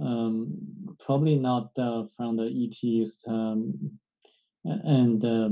um, 0.00 0.96
probably 1.04 1.36
not 1.36 1.70
uh, 1.78 2.04
from 2.16 2.36
the 2.36 2.46
ETs 2.46 3.16
um, 3.26 3.98
and 4.64 5.24
uh, 5.24 5.50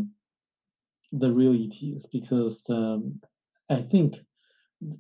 the 1.13 1.31
real 1.31 1.55
ETs 1.55 2.07
because 2.13 2.63
um, 2.69 3.21
I 3.71 3.81
think 3.81 4.21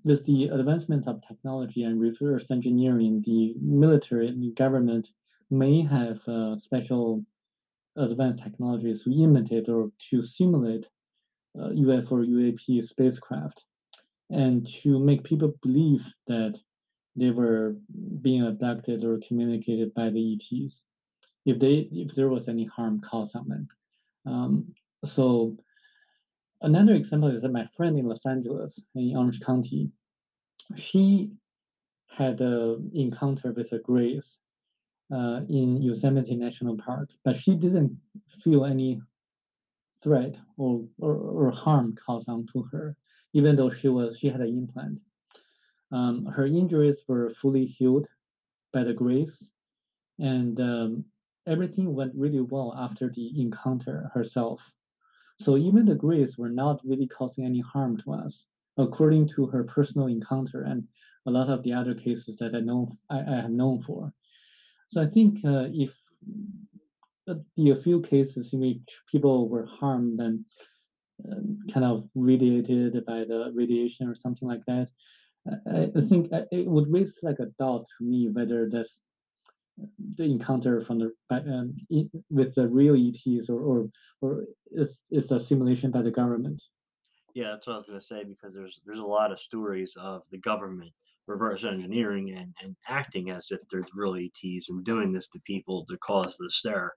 with 0.04 0.24
the 0.26 0.46
advancement 0.46 1.06
of 1.06 1.22
technology 1.26 1.84
and 1.84 2.00
reverse 2.00 2.50
engineering, 2.50 3.22
the 3.24 3.54
military 3.60 4.28
and 4.28 4.42
the 4.42 4.52
government 4.52 5.08
may 5.50 5.82
have 5.82 6.20
uh, 6.26 6.56
special 6.56 7.24
advanced 7.96 8.42
technologies 8.42 9.02
to 9.02 9.12
imitate 9.12 9.68
or 9.68 9.90
to 10.10 10.22
simulate 10.22 10.86
uh, 11.58 11.68
UFO 11.68 12.12
or 12.12 12.24
UAP 12.24 12.84
spacecraft, 12.84 13.64
and 14.30 14.66
to 14.82 14.98
make 14.98 15.24
people 15.24 15.54
believe 15.62 16.04
that 16.26 16.58
they 17.16 17.30
were 17.30 17.76
being 18.22 18.46
abducted 18.46 19.04
or 19.04 19.18
communicated 19.26 19.92
by 19.94 20.10
the 20.10 20.34
ETs, 20.34 20.84
if 21.46 21.58
they 21.58 21.88
if 21.92 22.14
there 22.14 22.28
was 22.28 22.48
any 22.48 22.64
harm 22.64 23.00
caused 23.00 23.34
on 23.34 23.48
them. 23.48 23.68
Um, 24.28 24.74
so 25.04 25.56
another 26.60 26.94
example 26.94 27.30
is 27.30 27.40
that 27.42 27.52
my 27.52 27.66
friend 27.76 27.98
in 27.98 28.06
Los 28.06 28.26
Angeles 28.26 28.78
in 28.94 29.16
Orange 29.16 29.40
County, 29.40 29.90
she 30.76 31.30
had 32.10 32.40
an 32.40 32.90
encounter 32.94 33.52
with 33.52 33.72
a 33.72 33.78
Greys 33.78 34.38
uh, 35.12 35.40
in 35.48 35.80
Yosemite 35.80 36.36
National 36.36 36.76
Park, 36.76 37.10
but 37.24 37.36
she 37.36 37.54
didn't 37.54 37.96
feel 38.42 38.64
any 38.64 39.00
threat 40.02 40.36
or, 40.56 40.84
or, 40.98 41.14
or 41.14 41.50
harm 41.50 41.96
caused 41.96 42.28
onto 42.28 42.64
her, 42.70 42.96
even 43.32 43.56
though 43.56 43.70
she 43.70 43.88
was 43.88 44.18
she 44.18 44.28
had 44.28 44.40
an 44.40 44.48
implant. 44.48 45.00
Um, 45.90 46.26
her 46.26 46.46
injuries 46.46 46.98
were 47.08 47.32
fully 47.40 47.64
healed 47.64 48.06
by 48.72 48.84
the 48.84 48.92
Greys, 48.92 49.50
and 50.18 50.60
um, 50.60 51.04
everything 51.48 51.94
went 51.94 52.12
really 52.14 52.40
well 52.40 52.74
after 52.78 53.10
the 53.10 53.40
encounter 53.40 54.10
herself. 54.14 54.60
So 55.40 55.56
even 55.56 55.86
the 55.86 55.94
Greys 55.94 56.36
were 56.36 56.48
not 56.48 56.80
really 56.84 57.06
causing 57.06 57.44
any 57.44 57.60
harm 57.60 57.96
to 57.98 58.12
us, 58.12 58.46
according 58.76 59.28
to 59.28 59.46
her 59.46 59.64
personal 59.64 60.08
encounter 60.08 60.62
and 60.62 60.84
a 61.26 61.30
lot 61.30 61.48
of 61.48 61.62
the 61.62 61.72
other 61.72 61.94
cases 61.94 62.36
that 62.36 62.54
I 62.54 62.60
know 62.60 62.96
I, 63.10 63.20
I 63.20 63.36
have 63.42 63.50
known 63.50 63.82
for. 63.82 64.12
So 64.88 65.02
I 65.02 65.06
think 65.06 65.44
uh, 65.44 65.66
if 65.72 65.92
the 67.26 67.70
a 67.70 67.76
few 67.76 68.00
cases 68.00 68.52
in 68.52 68.60
which 68.60 68.80
people 69.10 69.48
were 69.48 69.66
harmed 69.66 70.20
and 70.20 70.44
um, 71.30 71.58
kind 71.72 71.84
of 71.84 72.08
radiated 72.14 73.04
by 73.04 73.24
the 73.24 73.52
radiation 73.54 74.08
or 74.08 74.14
something 74.14 74.48
like 74.48 74.64
that, 74.66 74.88
I, 75.70 75.90
I 75.96 76.00
think 76.00 76.32
uh, 76.32 76.44
it 76.50 76.66
would 76.66 76.90
raise 76.92 77.18
like 77.22 77.38
a 77.40 77.52
doubt 77.58 77.86
to 77.98 78.04
me 78.04 78.28
whether 78.28 78.68
that's 78.70 78.96
the 80.16 80.24
encounter 80.24 80.82
from 80.84 80.98
the 80.98 81.12
um, 81.30 81.74
with 82.30 82.54
the 82.54 82.68
real 82.68 82.96
ETs 82.96 83.48
or 83.48 83.60
or 83.60 83.90
or 84.20 84.44
is 84.72 85.00
is 85.10 85.30
a 85.30 85.40
simulation 85.40 85.90
by 85.90 86.02
the 86.02 86.10
government. 86.10 86.62
Yeah, 87.34 87.50
that's 87.50 87.66
what 87.66 87.74
I 87.74 87.78
was 87.78 87.86
going 87.86 88.00
to 88.00 88.04
say 88.04 88.24
because 88.24 88.54
there's 88.54 88.80
there's 88.84 88.98
a 88.98 89.04
lot 89.04 89.32
of 89.32 89.38
stories 89.38 89.94
of 89.96 90.22
the 90.30 90.38
government 90.38 90.92
reverse 91.28 91.64
engineering 91.64 92.34
and, 92.34 92.52
and 92.62 92.74
acting 92.88 93.30
as 93.30 93.50
if 93.50 93.60
they're 93.70 93.84
real 93.94 94.16
ETs 94.16 94.70
and 94.70 94.84
doing 94.84 95.12
this 95.12 95.28
to 95.28 95.40
people 95.40 95.84
to 95.84 95.96
cause 95.98 96.36
the 96.38 96.50
stir. 96.50 96.90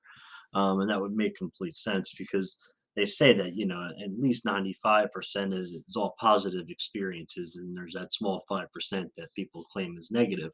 Um, 0.53 0.79
and 0.79 0.89
that 0.89 0.99
would 0.99 1.13
make 1.13 1.36
complete 1.36 1.75
sense 1.75 2.13
because 2.17 2.57
they 2.95 3.05
say 3.05 3.34
that, 3.34 3.55
you 3.55 3.65
know, 3.65 3.91
at 4.01 4.19
least 4.19 4.45
95% 4.45 5.53
is, 5.53 5.71
is 5.71 5.95
all 5.95 6.15
positive 6.19 6.69
experiences 6.69 7.57
and 7.57 7.75
there's 7.75 7.93
that 7.93 8.13
small 8.13 8.43
5% 8.49 8.65
that 8.91 9.34
people 9.36 9.63
claim 9.71 9.97
is 9.97 10.11
negative. 10.11 10.51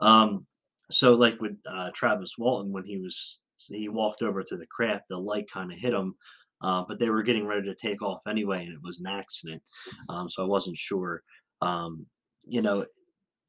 Um, 0.00 0.46
so 0.90 1.14
like 1.14 1.40
with 1.40 1.56
uh, 1.66 1.90
Travis 1.94 2.34
Walton, 2.38 2.72
when 2.72 2.84
he 2.84 2.98
was, 2.98 3.42
he 3.68 3.88
walked 3.88 4.22
over 4.22 4.42
to 4.42 4.56
the 4.56 4.66
craft, 4.66 5.04
the 5.08 5.18
light 5.18 5.50
kind 5.50 5.72
of 5.72 5.78
hit 5.78 5.94
him, 5.94 6.14
uh, 6.62 6.84
but 6.86 6.98
they 6.98 7.10
were 7.10 7.22
getting 7.22 7.46
ready 7.46 7.66
to 7.66 7.74
take 7.74 8.02
off 8.02 8.22
anyway, 8.28 8.64
and 8.64 8.72
it 8.72 8.82
was 8.82 8.98
an 8.98 9.06
accident. 9.06 9.62
Um, 10.08 10.28
so 10.28 10.42
I 10.42 10.46
wasn't 10.46 10.76
sure. 10.76 11.22
Um, 11.62 12.06
you 12.46 12.62
know, 12.62 12.84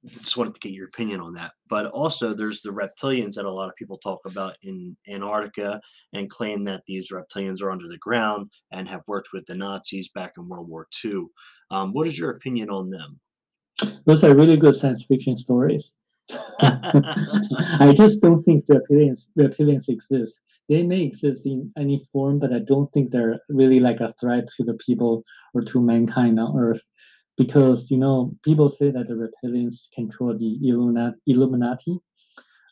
just 0.07 0.37
wanted 0.37 0.53
to 0.53 0.59
get 0.59 0.73
your 0.73 0.87
opinion 0.87 1.19
on 1.19 1.33
that. 1.33 1.51
But 1.69 1.87
also, 1.87 2.33
there's 2.33 2.61
the 2.61 2.69
reptilians 2.69 3.35
that 3.35 3.45
a 3.45 3.51
lot 3.51 3.69
of 3.69 3.75
people 3.75 3.97
talk 3.97 4.19
about 4.25 4.55
in 4.61 4.95
Antarctica 5.07 5.81
and 6.13 6.29
claim 6.29 6.63
that 6.65 6.83
these 6.85 7.11
reptilians 7.11 7.61
are 7.61 7.71
under 7.71 7.87
the 7.87 7.97
ground 7.97 8.49
and 8.71 8.87
have 8.87 9.01
worked 9.07 9.29
with 9.33 9.45
the 9.45 9.55
Nazis 9.55 10.09
back 10.13 10.33
in 10.37 10.47
World 10.47 10.69
War 10.69 10.87
II. 11.03 11.25
Um, 11.71 11.91
what 11.93 12.07
is 12.07 12.17
your 12.17 12.31
opinion 12.31 12.69
on 12.69 12.89
them? 12.89 13.19
Those 14.05 14.23
are 14.23 14.35
really 14.35 14.57
good 14.57 14.75
science 14.75 15.03
fiction 15.03 15.35
stories. 15.35 15.97
I 16.59 17.93
just 17.95 18.21
don't 18.21 18.43
think 18.43 18.65
reptilians 18.65 19.29
reptilians 19.37 19.89
exist. 19.89 20.39
They 20.67 20.81
may 20.81 21.01
exist 21.01 21.45
in 21.45 21.71
any 21.77 21.99
form, 22.11 22.39
but 22.39 22.51
I 22.51 22.59
don't 22.59 22.91
think 22.91 23.11
they're 23.11 23.39
really 23.49 23.79
like 23.79 23.99
a 24.01 24.13
threat 24.19 24.45
to 24.57 24.63
the 24.63 24.73
people 24.75 25.23
or 25.53 25.61
to 25.61 25.81
mankind 25.81 26.39
on 26.39 26.57
Earth 26.57 26.81
because 27.37 27.91
you 27.91 27.97
know 27.97 28.33
people 28.43 28.69
say 28.69 28.89
that 28.91 29.07
the 29.07 29.13
reptilians 29.13 29.91
control 29.93 30.35
the 30.35 30.57
Illuminati. 31.27 31.99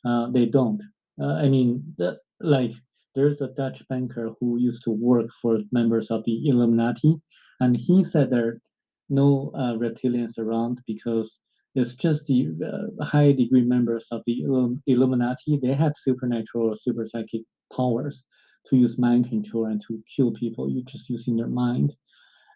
Uh, 0.06 0.30
they 0.32 0.46
don't. 0.46 0.82
Uh, 1.22 1.36
I 1.36 1.48
mean, 1.48 1.94
the, 1.98 2.18
like 2.40 2.72
there's 3.16 3.42
a 3.42 3.48
Dutch 3.50 3.88
banker 3.88 4.32
who 4.40 4.58
used 4.58 4.84
to 4.86 4.92
work 4.92 5.28
for 5.42 5.60
members 5.72 6.10
of 6.10 6.24
the 6.26 6.50
Illuminati, 6.50 7.16
and 7.60 7.78
he 7.78 8.04
said 8.04 8.30
there 8.30 8.48
are 8.48 8.62
no 9.10 9.52
uh, 9.54 9.74
reptilians 9.74 10.40
around 10.40 10.82
because 10.88 11.40
it's 11.76 11.96
just 11.96 12.26
the 12.28 12.50
uh, 12.66 13.04
high 13.04 13.32
degree 13.32 13.64
members 13.64 14.08
of 14.12 14.22
the 14.26 14.44
Illuminati. 14.88 15.60
They 15.62 15.74
have 15.74 15.94
supernatural 15.98 16.70
or 16.72 16.76
super 16.76 17.06
psychic 17.06 17.42
powers 17.76 18.24
to 18.68 18.78
use 18.78 18.98
mind 18.98 19.30
control 19.30 19.66
and 19.66 19.82
to 19.88 20.02
kill 20.16 20.32
people. 20.32 20.70
You're 20.70 20.84
just 20.86 21.10
using 21.10 21.36
their 21.36 21.48
mind 21.48 21.96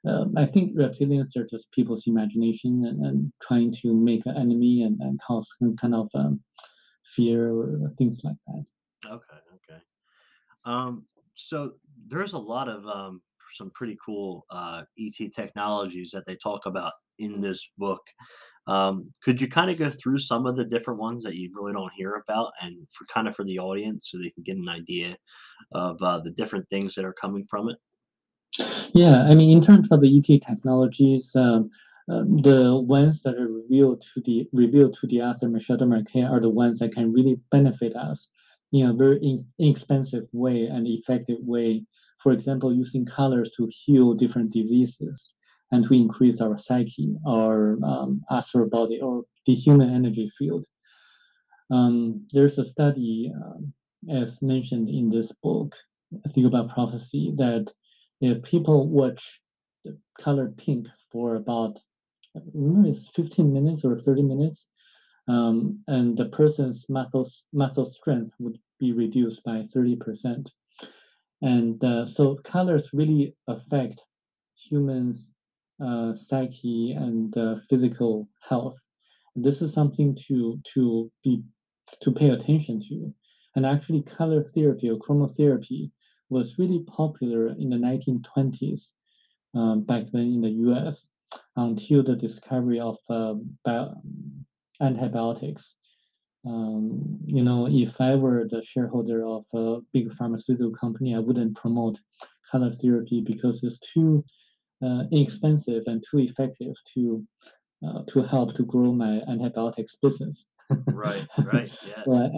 um, 0.06 0.34
I 0.38 0.46
think 0.46 0.76
reptilians 0.76 1.36
are 1.36 1.46
just 1.46 1.72
people's 1.72 2.08
imagination 2.08 2.86
and, 2.86 3.06
and 3.06 3.34
trying 3.42 3.74
to 3.82 3.94
make 3.94 4.26
an 4.26 4.38
enemy 4.38 4.84
and, 4.84 5.00
and 5.02 5.20
cause 5.26 5.48
some 5.60 5.76
kind 5.76 5.96
of 5.96 6.10
um, 6.14 6.40
fear 7.16 7.52
or 7.52 7.90
things 7.98 8.22
like 8.24 8.36
that. 8.48 8.66
Okay, 9.06 9.38
okay. 9.56 9.82
Um, 10.66 11.06
so 11.36 11.74
there's 12.08 12.34
a 12.34 12.38
lot 12.38 12.70
of 12.70 12.86
um, 12.88 13.22
some 13.56 13.72
pretty 13.72 13.98
cool 14.04 14.46
uh, 14.50 14.84
ET 15.00 15.32
technologies 15.34 16.12
that 16.12 16.26
they 16.26 16.36
talk 16.36 16.66
about 16.66 16.94
in 17.20 17.42
this 17.42 17.70
book. 17.78 18.02
Um, 18.68 19.14
could 19.24 19.40
you 19.40 19.48
kind 19.48 19.72
of 19.72 19.80
go 19.80 19.90
through 19.90 20.20
some 20.20 20.46
of 20.46 20.58
the 20.58 20.66
different 20.66 21.00
ones 21.00 21.24
that 21.24 21.36
you 21.36 21.50
really 21.54 21.72
don't 21.72 21.92
hear 21.94 22.16
about, 22.16 22.52
and 22.62 22.86
for 22.92 23.06
kind 23.06 23.28
of 23.28 23.36
for 23.36 23.46
the 23.46 23.60
audience, 23.60 24.10
so 24.12 24.18
they 24.18 24.30
can 24.30 24.44
get 24.44 24.58
an 24.58 24.70
idea 24.70 25.18
of 25.74 26.02
uh, 26.02 26.20
the 26.20 26.32
different 26.32 26.70
things 26.70 26.94
that 26.96 27.06
are 27.06 27.14
coming 27.14 27.46
from 27.50 27.70
it? 27.70 27.78
Yeah, 28.94 29.24
I 29.24 29.36
mean, 29.36 29.56
in 29.56 29.64
terms 29.64 29.92
of 29.92 30.02
the 30.02 30.18
ET 30.18 30.42
technologies, 30.42 31.36
um, 31.36 31.70
uh, 32.10 32.24
the 32.42 32.82
ones 32.88 33.22
that 33.24 33.36
are 33.36 33.48
revealed 33.48 34.02
to 34.14 34.22
the 34.22 34.48
revealed 34.54 34.94
to 34.96 35.08
the 35.08 35.22
author 35.22 35.50
Michel 35.50 35.78
Desmarquet 35.78 36.30
are 36.30 36.40
the 36.40 36.50
ones 36.50 36.80
that 36.80 36.94
can 36.94 37.12
really 37.12 37.40
benefit 37.52 37.96
us 37.96 38.28
in 38.72 38.86
a 38.88 38.94
very 38.94 39.18
in, 39.22 39.46
inexpensive 39.60 40.28
way 40.32 40.66
and 40.66 40.88
effective 40.88 41.40
way. 41.42 41.84
For 42.20 42.32
example, 42.32 42.74
using 42.74 43.06
colors 43.06 43.52
to 43.58 43.70
heal 43.72 44.14
different 44.14 44.52
diseases 44.52 45.34
and 45.72 45.88
we 45.90 45.98
increase 45.98 46.42
our 46.42 46.58
psyche, 46.58 47.16
our 47.28 47.78
um, 47.84 48.22
astral 48.32 48.70
body, 48.70 49.00
or 49.02 49.24
the 49.46 49.54
human 49.54 49.94
energy 49.94 50.32
field. 50.38 50.66
Um, 51.70 52.26
there's 52.32 52.58
a 52.58 52.66
study, 52.66 53.32
um, 53.36 53.74
as 54.10 54.42
mentioned 54.42 54.90
in 54.90 55.10
this 55.10 55.32
book, 55.44 55.76
Thiaoouba 56.30 56.74
Prophecy, 56.74 57.34
that 57.36 57.72
if 58.22 58.42
people 58.44 58.88
watch 58.88 59.42
the 59.84 59.98
color 60.20 60.54
pink 60.58 60.88
for 61.12 61.36
about 61.36 61.78
remember 62.54 62.90
it's 62.90 63.08
15 63.10 63.52
minutes 63.52 63.84
or 63.84 63.98
30 63.98 64.24
minutes 64.24 64.70
um, 65.28 65.80
and 65.88 66.18
the 66.18 66.26
person's 66.26 66.86
muscle 66.90 67.30
muscle 67.54 67.86
strength 67.86 68.32
would 68.40 68.58
be 68.80 68.92
reduced 68.94 69.44
by 69.44 69.66
30% 69.76 70.48
and 71.42 71.84
uh, 71.84 72.06
so 72.06 72.36
colors 72.44 72.90
really 72.94 73.36
affect 73.48 74.02
humans 74.56 75.30
psyche 76.16 76.94
and 76.98 77.38
uh, 77.38 77.56
physical 77.70 78.28
health 78.48 78.78
this 79.36 79.62
is 79.62 79.72
something 79.74 80.16
to 80.28 80.60
to 80.74 81.12
be 81.24 81.44
to 82.02 82.12
pay 82.12 82.30
attention 82.30 82.82
to 82.82 83.14
and 83.56 83.66
actually 83.66 84.02
color 84.02 84.44
therapy 84.44 84.90
or 84.90 84.98
chromotherapy 84.98 85.92
was 86.30 86.60
really 86.60 86.84
popular 86.88 87.48
in 87.50 87.70
the 87.70 87.78
1920s 87.78 88.94
um, 89.56 89.84
back 89.84 90.04
then 90.12 90.34
in 90.34 90.42
the 90.42 90.50
US 90.50 91.10
until 91.56 92.04
the 92.04 92.16
discovery 92.16 92.80
of 92.80 92.98
uh, 93.10 93.36
bio- 93.64 93.96
antibiotics. 94.82 95.76
Um, 96.46 97.20
you 97.26 97.44
know, 97.44 97.68
if 97.70 98.00
I 98.00 98.16
were 98.16 98.48
the 98.48 98.64
shareholder 98.64 99.26
of 99.26 99.46
a 99.54 99.80
big 99.92 100.14
pharmaceutical 100.14 100.72
company, 100.72 101.16
I 101.16 101.20
wouldn't 101.20 101.58
promote 101.58 102.00
color 102.52 102.72
therapy 102.72 103.22
because 103.22 103.64
it's 103.64 103.80
too 103.80 104.24
uh, 104.24 104.47
inexpensive 105.12 105.84
and 105.88 106.04
too 106.10 106.20
effective 106.20 106.74
to 106.94 107.26
uh, 107.86 108.04
to 108.08 108.24
help 108.24 108.56
to 108.56 108.64
grow 108.64 108.92
my 108.92 109.22
antibiotics 109.28 109.98
business. 110.02 110.48
right, 110.88 111.26
right, 111.46 111.72
yeah. 111.88 112.04
so 112.04 112.16
I, 112.16 112.30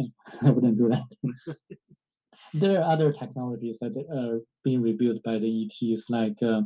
I 0.48 0.52
wouldn't 0.52 0.78
do 0.78 0.90
that. 0.90 1.06
there 2.54 2.82
are 2.82 2.92
other 2.92 3.14
technologies 3.14 3.78
that 3.80 3.94
are 4.12 4.42
being 4.64 4.82
rebuilt 4.82 5.24
by 5.24 5.38
the 5.40 5.66
ETs, 5.66 6.10
like 6.10 6.38
uh, 6.42 6.62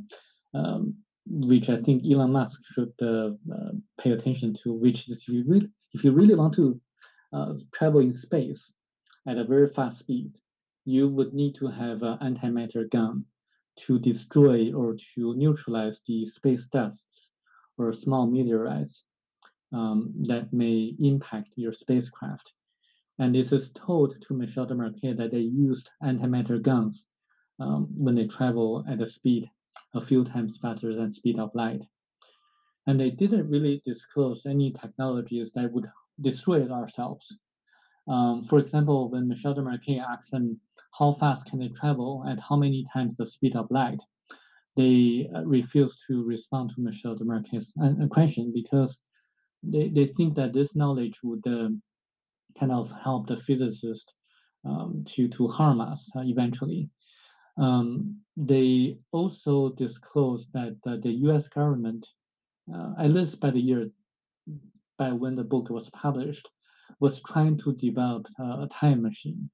um, 0.54 0.96
which 1.26 1.70
I 1.70 1.78
think 1.78 2.04
Elon 2.06 2.32
Musk 2.32 2.60
should 2.74 2.94
uh, 3.02 3.32
uh, 3.54 3.72
pay 4.00 4.12
attention 4.12 4.54
to. 4.64 4.74
Which 4.74 5.08
is 5.08 5.18
if 5.18 5.28
you 5.28 5.44
really, 5.48 5.70
if 5.94 6.04
you 6.04 6.12
really 6.12 6.36
want 6.36 6.54
to 6.56 6.80
uh, 7.32 7.54
travel 7.74 8.02
in 8.02 8.14
space 8.14 8.72
at 9.28 9.38
a 9.38 9.44
very 9.44 9.70
fast 9.70 10.00
speed, 10.00 10.34
you 10.86 11.08
would 11.10 11.34
need 11.34 11.56
to 11.56 11.68
have 11.68 12.02
an 12.02 12.18
antimatter 12.20 12.90
gun 12.90 13.26
to 13.78 14.00
destroy 14.00 14.74
or 14.74 14.96
to 15.16 15.36
neutralize 15.36 16.02
the 16.08 16.26
space 16.26 16.68
dusts 16.68 17.32
or 17.78 17.92
small 17.94 18.28
meteorites 18.28 19.04
um, 19.74 20.14
that 20.24 20.54
may 20.54 20.96
impact 21.00 21.50
your 21.56 21.74
spacecraft. 21.74 22.54
And 23.20 23.34
this 23.34 23.52
is 23.52 23.72
told 23.72 24.22
to 24.22 24.34
Michel 24.34 24.66
Desmarquet 24.66 25.18
that 25.18 25.32
they 25.32 25.40
used 25.40 25.90
antimatter 26.04 26.62
guns 26.62 27.08
um, 27.60 27.88
when 27.96 28.16
they 28.16 28.28
travel 28.28 28.84
at 28.90 29.02
a 29.02 29.08
speed 29.08 29.50
a 29.94 30.02
few 30.02 30.24
times 30.24 30.58
faster 30.62 30.96
than 30.96 31.10
speed 31.10 31.40
of 31.40 31.54
light. 31.54 31.82
And 32.88 33.00
they 33.00 33.12
didn't 33.12 33.50
really 33.50 33.82
disclose 33.86 34.46
any 34.46 34.72
technologies 34.72 35.54
that 35.54 35.72
would 35.72 35.90
destroy 36.22 36.68
ourselves. 36.68 37.38
Um, 38.08 38.44
for 38.44 38.60
example, 38.60 39.10
when 39.10 39.28
Michel 39.28 39.56
Desmarquet 39.56 40.04
asked 40.04 40.32
them 40.32 40.60
how 40.98 41.14
fast 41.14 41.46
can 41.50 41.60
they 41.60 41.70
travel 41.70 42.24
at 42.28 42.40
how 42.40 42.56
many 42.56 42.86
times 42.92 43.18
the 43.18 43.26
speed 43.26 43.56
of 43.56 43.72
light, 43.72 44.02
they 44.76 45.30
uh, 45.36 45.44
refused 45.46 46.04
to 46.08 46.24
respond 46.24 46.72
to 46.72 46.82
Michel 46.82 47.16
Desmarquet's 47.16 47.74
uh, 47.82 48.08
question 48.08 48.52
because 48.54 49.00
they, 49.62 49.88
they 49.90 50.08
think 50.08 50.36
that 50.36 50.54
this 50.54 50.76
knowledge 50.76 51.20
would 51.24 51.46
uh, 51.48 51.70
kind 52.60 52.72
of 52.72 52.92
help 53.04 53.28
the 53.28 53.38
physicist 53.38 54.14
um, 54.66 55.04
to, 55.08 55.28
to 55.30 55.48
harm 55.48 55.80
us 55.80 56.10
uh, 56.16 56.22
eventually. 56.22 56.90
Um, 57.58 58.20
they 58.36 58.98
also 59.12 59.70
disclosed 59.74 60.52
that 60.54 60.78
uh, 60.86 60.98
the 60.98 61.12
US 61.28 61.48
government, 61.48 62.08
uh, 62.74 62.94
at 62.98 63.12
least 63.12 63.40
by 63.40 63.52
the 63.52 63.60
year 63.60 63.90
by 64.98 65.12
when 65.12 65.36
the 65.36 65.44
book 65.44 65.70
was 65.70 65.90
published, 65.90 66.48
was 67.00 67.22
trying 67.24 67.58
to 67.60 67.74
develop 67.74 68.28
a 68.40 68.68
time 68.72 69.02
machine. 69.02 69.50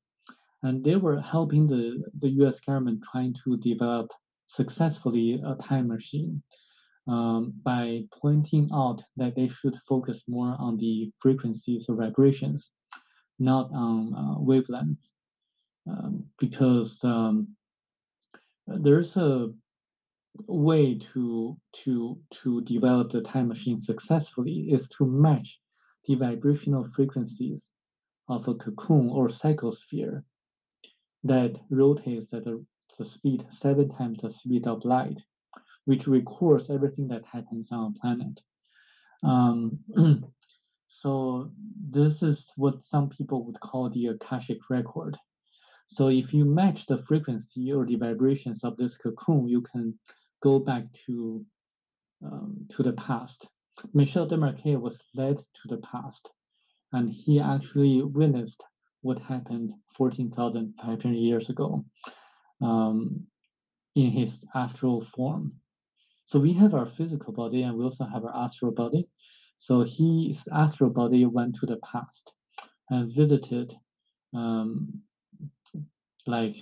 And 0.64 0.84
they 0.84 0.96
were 0.96 1.20
helping 1.22 1.68
the, 1.68 2.04
the 2.20 2.30
US 2.44 2.60
government 2.60 3.04
trying 3.10 3.36
to 3.44 3.58
develop 3.58 4.12
successfully 4.48 5.42
a 5.46 5.56
time 5.56 5.88
machine 5.88 6.44
um, 7.08 7.54
by 7.64 8.04
pointing 8.22 8.70
out 8.74 9.02
that 9.18 9.36
they 9.36 9.48
should 9.48 9.76
focus 9.88 10.24
more 10.28 10.56
on 10.60 10.78
the 10.78 11.12
frequencies 11.20 11.88
or 11.88 11.96
vibrations, 11.96 12.72
not 13.40 13.70
on 13.74 14.14
uh, 14.14 14.40
wavelengths. 14.40 15.10
Um, 15.90 16.26
because 16.38 17.04
um, 17.04 17.48
there's 18.68 19.16
a 19.18 19.50
way 20.48 21.00
to 21.14 21.58
to 21.74 22.20
to 22.32 22.62
develop 22.62 23.12
the 23.12 23.22
time 23.22 23.48
machine 23.48 23.80
successfully 23.80 24.68
is 24.72 24.88
to 24.90 25.06
match 25.06 25.60
the 26.10 26.16
vibrational 26.16 26.90
frequencies 26.96 27.70
of 28.30 28.48
a 28.48 28.56
cocoon 28.56 29.10
or 29.12 29.28
psychosphere 29.28 30.24
that 31.24 31.56
rotates 31.70 32.34
at 32.34 32.46
the, 32.46 32.66
the 32.98 33.06
speed 33.06 33.46
seven 33.52 33.88
times 33.90 34.18
the 34.22 34.30
speed 34.30 34.66
of 34.66 34.84
light, 34.84 35.20
which 35.86 36.08
records 36.08 36.72
everything 36.72 37.08
that 37.08 37.24
happens 37.32 37.72
on 37.72 37.94
a 37.96 38.00
planet. 38.00 38.40
Um, 39.24 39.80
so 40.88 41.52
this 41.92 42.24
is 42.24 42.50
what 42.56 42.84
some 42.84 43.10
people 43.10 43.46
would 43.46 43.60
call 43.60 43.92
the 43.92 44.08
Akashic 44.08 44.68
record. 44.68 45.16
So 45.86 46.08
if 46.08 46.34
you 46.34 46.44
match 46.44 46.88
the 46.88 47.04
frequency 47.04 47.72
or 47.72 47.86
the 47.86 47.98
vibrations 47.98 48.64
of 48.64 48.78
this 48.78 48.98
cocoon, 48.98 49.48
you 49.48 49.62
can 49.62 50.00
go 50.42 50.58
back 50.58 50.86
to 51.06 51.46
um, 52.26 52.66
to 52.72 52.82
the 52.82 52.94
past. 52.94 53.48
Michel 53.94 54.28
Desmarquet 54.28 54.80
was 54.80 55.04
led 55.16 55.38
to 55.38 55.68
the 55.68 55.78
past, 55.78 56.30
and 56.92 57.10
he 57.10 57.40
actually 57.40 58.02
witnessed 58.02 58.64
what 59.02 59.20
happened 59.20 59.74
14,500 59.96 61.16
years 61.16 61.50
ago 61.50 61.86
um, 62.62 63.26
in 63.96 64.10
his 64.12 64.44
astral 64.54 65.02
form. 65.02 65.54
So 66.26 66.40
we 66.40 66.54
have 66.54 66.74
our 66.74 66.86
physical 66.86 67.34
body 67.34 67.64
and 67.64 67.78
we 67.78 67.84
also 67.84 68.06
have 68.06 68.24
our 68.26 68.46
astral 68.46 68.72
body. 68.72 69.08
So 69.58 69.82
his 69.82 70.48
astral 70.52 70.90
body 70.90 71.26
went 71.26 71.56
to 71.56 71.66
the 71.66 71.78
past 71.78 72.32
and 72.90 73.12
visited 73.12 73.76
um, 74.34 75.02
like 76.28 76.56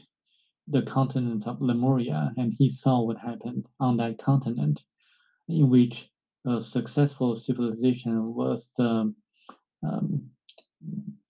the 0.68 0.82
continent 0.82 1.48
of 1.48 1.62
Lemuria, 1.62 2.32
and 2.38 2.54
he 2.58 2.70
saw 2.70 3.02
what 3.02 3.18
happened 3.18 3.68
on 3.80 3.98
that 3.98 4.18
continent, 4.18 4.84
in 5.48 5.70
which 5.70 6.10
a 6.48 6.62
successful 6.62 7.36
civilization 7.36 8.34
was 8.34 8.72
um, 8.80 9.16
um, 9.84 10.30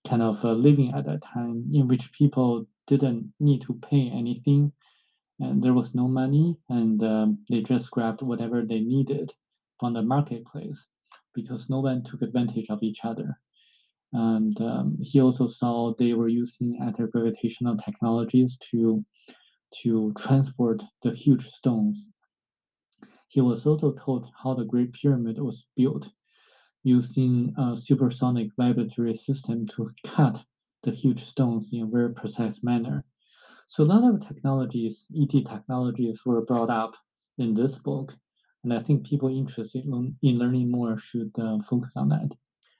kind 0.06 0.22
of 0.22 0.44
uh, 0.44 0.52
living 0.52 0.94
at 0.94 1.06
that 1.06 1.22
time, 1.22 1.64
in 1.72 1.88
which 1.88 2.12
people 2.12 2.66
didn't 2.86 3.32
need 3.40 3.60
to 3.62 3.74
pay 3.74 4.08
anything, 4.08 4.72
and 5.40 5.62
there 5.62 5.74
was 5.74 5.94
no 5.94 6.06
money, 6.08 6.56
and 6.68 7.02
um, 7.02 7.38
they 7.50 7.62
just 7.62 7.90
grabbed 7.90 8.22
whatever 8.22 8.62
they 8.62 8.80
needed 8.80 9.32
from 9.78 9.92
the 9.92 10.02
marketplace 10.02 10.88
because 11.34 11.68
no 11.68 11.80
one 11.80 12.02
took 12.02 12.22
advantage 12.22 12.66
of 12.70 12.82
each 12.82 13.00
other. 13.04 13.38
And 14.12 14.58
um, 14.60 14.96
he 15.00 15.20
also 15.20 15.46
saw 15.46 15.94
they 15.94 16.14
were 16.14 16.28
using 16.28 16.80
anti-gravitational 16.80 17.76
technologies 17.76 18.56
to 18.70 19.04
to 19.82 20.12
transport 20.16 20.82
the 21.02 21.12
huge 21.12 21.46
stones. 21.46 22.10
He 23.28 23.40
was 23.40 23.66
also 23.66 23.92
told 23.92 24.30
how 24.42 24.54
the 24.54 24.64
Great 24.64 24.92
Pyramid 24.92 25.38
was 25.38 25.66
built 25.76 26.10
using 26.82 27.54
a 27.58 27.76
supersonic 27.76 28.50
vibratory 28.56 29.14
system 29.14 29.66
to 29.66 29.90
cut 30.06 30.42
the 30.82 30.90
huge 30.90 31.24
stones 31.24 31.70
in 31.72 31.82
a 31.82 31.86
very 31.86 32.14
precise 32.14 32.62
manner. 32.62 33.04
So 33.66 33.84
a 33.84 33.90
lot 33.92 34.08
of 34.08 34.26
technologies, 34.26 35.04
ET 35.14 35.44
technologies, 35.44 36.24
were 36.24 36.44
brought 36.44 36.70
up 36.70 36.94
in 37.36 37.52
this 37.52 37.78
book, 37.78 38.14
and 38.64 38.72
I 38.72 38.80
think 38.82 39.06
people 39.06 39.28
interested 39.28 39.84
in, 39.84 40.16
in 40.22 40.38
learning 40.38 40.70
more 40.70 40.96
should 40.96 41.32
uh, 41.38 41.58
focus 41.60 41.96
on 41.96 42.08
that. 42.08 42.30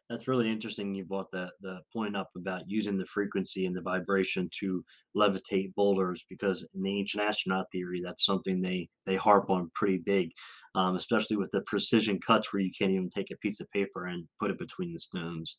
That's 0.09 0.27
really 0.27 0.51
interesting. 0.51 0.95
You 0.95 1.05
brought 1.05 1.31
that 1.33 1.53
the 1.61 1.81
point 1.93 2.17
up 2.17 2.31
about 2.35 2.63
using 2.67 2.97
the 2.97 3.05
frequency 3.05 3.67
and 3.67 3.77
the 3.77 3.83
vibration 3.83 4.49
to 4.61 4.83
levitate 5.15 5.75
boulders, 5.75 6.25
because 6.31 6.67
in 6.75 6.83
the 6.83 6.99
ancient 6.99 7.23
astronaut 7.23 7.67
theory, 7.71 8.01
that's 8.03 8.25
something 8.25 8.63
they 8.63 8.89
they 9.05 9.17
harp 9.17 9.51
on 9.51 9.71
pretty 9.75 9.99
big, 9.99 10.31
um, 10.75 10.97
especially 10.97 11.37
with 11.37 11.51
the 11.51 11.61
precision 11.67 12.19
cuts 12.27 12.53
where 12.53 12.63
you 12.63 12.71
can't 12.79 12.93
even 12.93 13.11
take 13.11 13.31
a 13.31 13.37
piece 13.37 13.61
of 13.61 13.71
paper 13.71 14.07
and 14.07 14.27
put 14.41 14.51
it 14.51 14.59
between 14.59 14.95
the 14.95 14.99
stones. 15.01 15.57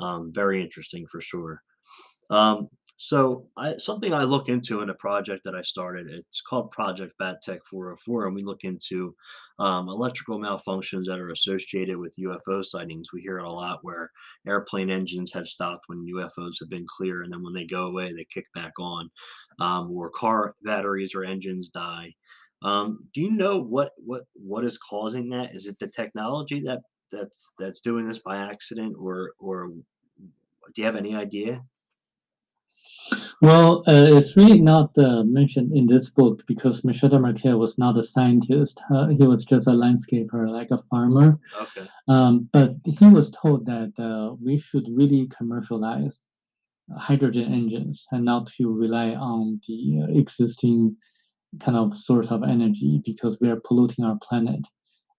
Um, 0.00 0.32
very 0.34 0.62
interesting 0.62 1.06
for 1.10 1.20
sure. 1.20 1.62
Um, 2.30 2.68
so 3.04 3.48
I, 3.56 3.78
something 3.78 4.14
I 4.14 4.22
look 4.22 4.48
into 4.48 4.80
in 4.80 4.88
a 4.88 4.94
project 4.94 5.42
that 5.42 5.56
I 5.56 5.62
started, 5.62 6.06
it's 6.08 6.40
called 6.40 6.70
Project 6.70 7.14
Bat 7.18 7.42
Tech 7.42 7.58
404, 7.68 8.26
and 8.28 8.34
we 8.36 8.44
look 8.44 8.62
into 8.62 9.16
um, 9.58 9.88
electrical 9.88 10.38
malfunctions 10.38 11.06
that 11.06 11.18
are 11.18 11.30
associated 11.30 11.96
with 11.96 12.14
UFO 12.20 12.64
sightings. 12.64 13.08
We 13.12 13.20
hear 13.20 13.38
it 13.38 13.44
a 13.44 13.50
lot 13.50 13.80
where 13.82 14.12
airplane 14.46 14.88
engines 14.88 15.32
have 15.32 15.48
stopped 15.48 15.86
when 15.88 16.06
UFOs 16.14 16.60
have 16.60 16.70
been 16.70 16.86
clear, 16.86 17.24
and 17.24 17.32
then 17.32 17.42
when 17.42 17.54
they 17.54 17.66
go 17.66 17.86
away, 17.86 18.12
they 18.12 18.24
kick 18.32 18.46
back 18.54 18.74
on, 18.78 19.10
um, 19.58 19.90
or 19.90 20.08
car 20.08 20.54
batteries 20.62 21.12
or 21.12 21.24
engines 21.24 21.70
die. 21.70 22.14
Um, 22.62 23.08
do 23.12 23.20
you 23.20 23.32
know 23.32 23.60
what 23.60 23.90
what 23.98 24.22
what 24.34 24.64
is 24.64 24.78
causing 24.78 25.30
that? 25.30 25.56
Is 25.56 25.66
it 25.66 25.80
the 25.80 25.88
technology 25.88 26.60
that 26.66 26.82
that's 27.10 27.52
that's 27.58 27.80
doing 27.80 28.06
this 28.06 28.20
by 28.20 28.36
accident, 28.36 28.94
or 28.96 29.32
or 29.40 29.70
do 30.72 30.80
you 30.80 30.84
have 30.84 30.94
any 30.94 31.16
idea? 31.16 31.62
Well, 33.40 33.82
uh, 33.88 34.16
it's 34.16 34.36
really 34.36 34.60
not 34.60 34.96
uh, 34.96 35.24
mentioned 35.24 35.72
in 35.72 35.86
this 35.86 36.08
book 36.08 36.44
because 36.46 36.84
Michel 36.84 37.10
Desmarquet 37.10 37.58
was 37.58 37.76
not 37.76 37.98
a 37.98 38.02
scientist. 38.02 38.80
Uh, 38.88 39.08
he 39.08 39.24
was 39.24 39.44
just 39.44 39.66
a 39.66 39.70
landscaper, 39.70 40.48
like 40.48 40.70
a 40.70 40.82
farmer. 40.90 41.40
Okay. 41.60 41.88
Um, 42.08 42.48
but 42.52 42.76
he 42.84 43.06
was 43.06 43.30
told 43.30 43.66
that 43.66 43.92
uh, 43.98 44.36
we 44.40 44.58
should 44.58 44.86
really 44.88 45.28
commercialize 45.36 46.26
hydrogen 46.96 47.52
engines 47.52 48.06
and 48.12 48.24
not 48.24 48.46
to 48.58 48.72
rely 48.72 49.10
on 49.14 49.60
the 49.66 50.02
uh, 50.02 50.18
existing 50.18 50.96
kind 51.60 51.76
of 51.76 51.96
source 51.96 52.30
of 52.30 52.42
energy 52.42 53.02
because 53.04 53.38
we 53.40 53.50
are 53.50 53.60
polluting 53.64 54.04
our 54.04 54.18
planet. 54.22 54.64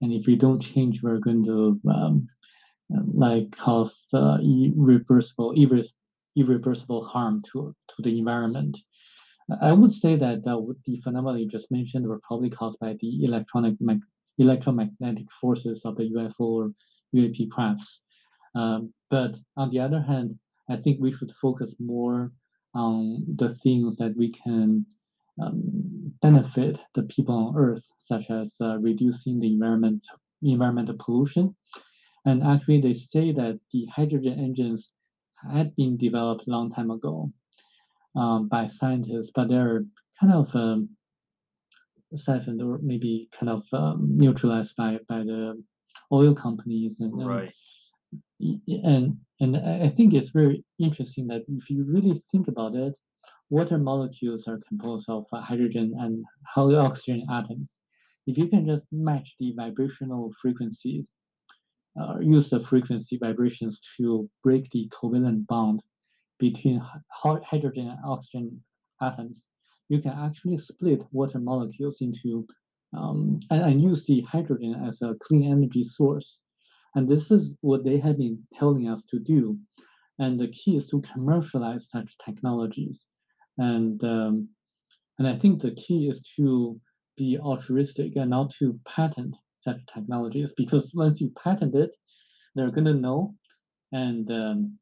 And 0.02 0.12
if 0.12 0.28
we 0.28 0.36
don't 0.36 0.62
change, 0.62 1.02
we're 1.04 1.20
going 1.20 1.44
to 1.46 1.80
um, 1.90 2.28
like 2.90 3.56
cause 3.56 4.08
uh, 4.14 4.38
irreversible, 4.42 5.54
irreversible 5.54 6.03
irreversible 6.36 7.06
harm 7.06 7.42
to, 7.52 7.76
to 7.88 8.02
the 8.02 8.18
environment. 8.20 8.78
I 9.62 9.74
would 9.74 9.94
say 9.94 10.16
that 10.16 10.48
uh, 10.48 10.62
the 10.86 11.02
phenomena 11.02 11.40
you 11.40 11.48
just 11.48 11.70
mentioned 11.72 12.08
were 12.08 12.22
probably 12.26 12.50
caused 12.50 12.80
by 12.80 12.96
the 13.02 13.26
electronic 13.26 13.76
electromagnetic 14.38 15.26
forces 15.40 15.86
of 15.86 15.98
the 15.98 16.10
UFO 16.10 16.34
or 16.40 16.72
UAP 17.16 17.50
crafts. 17.52 18.02
Um, 18.56 18.94
but 19.10 19.36
on 19.58 19.70
the 19.70 19.80
other 19.80 20.02
hand, 20.02 20.40
I 20.70 20.78
think 20.78 21.00
we 21.00 21.12
should 21.12 21.32
focus 21.42 21.76
more 21.80 22.32
on 22.74 23.24
the 23.36 23.50
things 23.56 23.98
that 23.98 24.16
we 24.16 24.32
can 24.32 24.86
um, 25.42 26.14
benefit 26.22 26.80
the 26.94 27.04
people 27.04 27.36
on 27.36 27.58
Earth, 27.58 27.86
such 27.98 28.30
as 28.30 28.56
uh, 28.62 28.78
reducing 28.80 29.40
the 29.40 29.48
environment 29.48 30.06
environmental 30.42 30.96
pollution. 31.00 31.56
And 32.26 32.44
actually, 32.44 32.82
they 32.82 32.94
say 32.94 33.32
that 33.34 33.60
the 33.72 33.86
hydrogen 33.86 34.40
engines 34.40 34.90
had 35.52 35.76
been 35.76 35.98
developed 35.98 36.48
a 36.48 36.52
long 36.52 36.72
time 36.72 36.92
ago 36.92 37.32
um, 38.16 38.48
by 38.48 38.68
scientists, 38.68 39.32
but 39.34 39.48
they're 39.48 39.84
kind 40.20 40.34
of 40.34 40.56
um, 40.56 40.90
siphoned 42.16 42.62
or 42.62 42.80
maybe 42.82 43.30
kind 43.38 43.50
of 43.50 43.64
um, 43.74 44.18
neutralized 44.18 44.76
by 44.76 45.00
by 45.08 45.20
the 45.20 45.62
oil 46.12 46.36
companies 46.36 47.00
and 47.00 47.14
um, 47.22 47.28
Right. 47.28 47.54
and 48.40 49.18
and 49.40 49.58
I 49.58 49.90
think 49.90 50.14
it's 50.14 50.30
very 50.30 50.64
interesting 50.80 51.28
that 51.28 51.44
if 51.48 51.70
you 51.70 51.84
really 51.86 52.22
think 52.32 52.48
about 52.48 52.76
it, 52.76 52.94
water 53.50 53.78
molecules 53.78 54.48
are 54.48 54.60
composed 54.68 55.10
of 55.10 55.26
uh, 55.34 55.42
hydrogen 55.42 55.94
and 56.00 56.24
oxygen 56.56 57.26
atoms. 57.32 57.82
If 58.26 58.38
you 58.38 58.48
can 58.48 58.66
just 58.66 58.88
match 58.92 59.36
the 59.40 59.54
vibrational 59.56 60.32
frequencies, 60.42 61.14
use 62.20 62.50
the 62.50 62.60
frequency 62.60 63.18
vibrations 63.18 63.80
to 63.98 64.30
break 64.44 64.70
the 64.72 64.90
covalent 64.90 65.46
bond 65.48 65.82
between 66.40 66.78
hy- 66.80 67.00
hy- 67.10 67.44
hydrogen 67.46 67.88
and 67.88 68.00
oxygen 68.06 68.64
atoms, 69.02 69.48
you 69.90 70.02
can 70.02 70.12
actually 70.12 70.58
split 70.58 71.04
water 71.12 71.40
molecules 71.40 72.02
into 72.02 72.48
um, 72.96 73.40
and, 73.50 73.62
and 73.64 73.82
use 73.82 74.06
the 74.06 74.22
hydrogen 74.22 74.76
as 74.88 75.02
a 75.02 75.16
clean 75.22 75.52
energy 75.52 75.84
source. 75.84 76.40
And 76.96 77.08
this 77.08 77.32
is 77.32 77.54
what 77.62 77.84
they 77.84 77.98
have 77.98 78.18
been 78.18 78.38
telling 78.60 78.88
us 78.88 79.04
to 79.06 79.20
do. 79.20 79.58
And 80.20 80.40
the 80.40 80.50
key 80.50 80.78
is 80.78 80.86
to 80.88 81.02
commercialize 81.02 81.90
such 81.90 82.18
technologies. 82.24 83.08
And 83.58 84.04
um, 84.04 84.50
and 85.18 85.28
I 85.28 85.38
think 85.38 85.62
the 85.62 85.72
key 85.72 86.08
is 86.10 86.22
to 86.36 86.80
be 87.18 87.38
altruistic 87.38 88.16
and 88.16 88.30
not 88.32 88.52
to 88.60 88.80
patent 88.86 89.36
such 89.64 89.86
technologies 89.86 90.54
because 90.56 90.92
once 90.94 91.22
you 91.22 91.32
patent 91.42 91.76
it, 91.76 91.96
they're 92.56 92.72
going 92.72 92.86
to 92.86 92.94
know 92.94 93.36
and 93.92 94.30
um, 94.32 94.78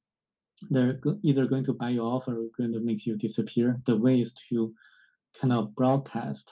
they're 0.70 1.00
either 1.24 1.46
going 1.46 1.64
to 1.66 1.74
buy 1.74 1.90
you 1.90 2.02
off 2.02 2.28
or 2.28 2.48
going 2.58 2.74
to 2.74 2.80
make 2.80 3.06
you 3.06 3.16
disappear. 3.16 3.80
The 3.86 3.98
way 3.98 4.22
is 4.22 4.34
to 4.50 4.74
kind 5.40 5.54
of 5.54 5.76
broadcast 5.76 6.52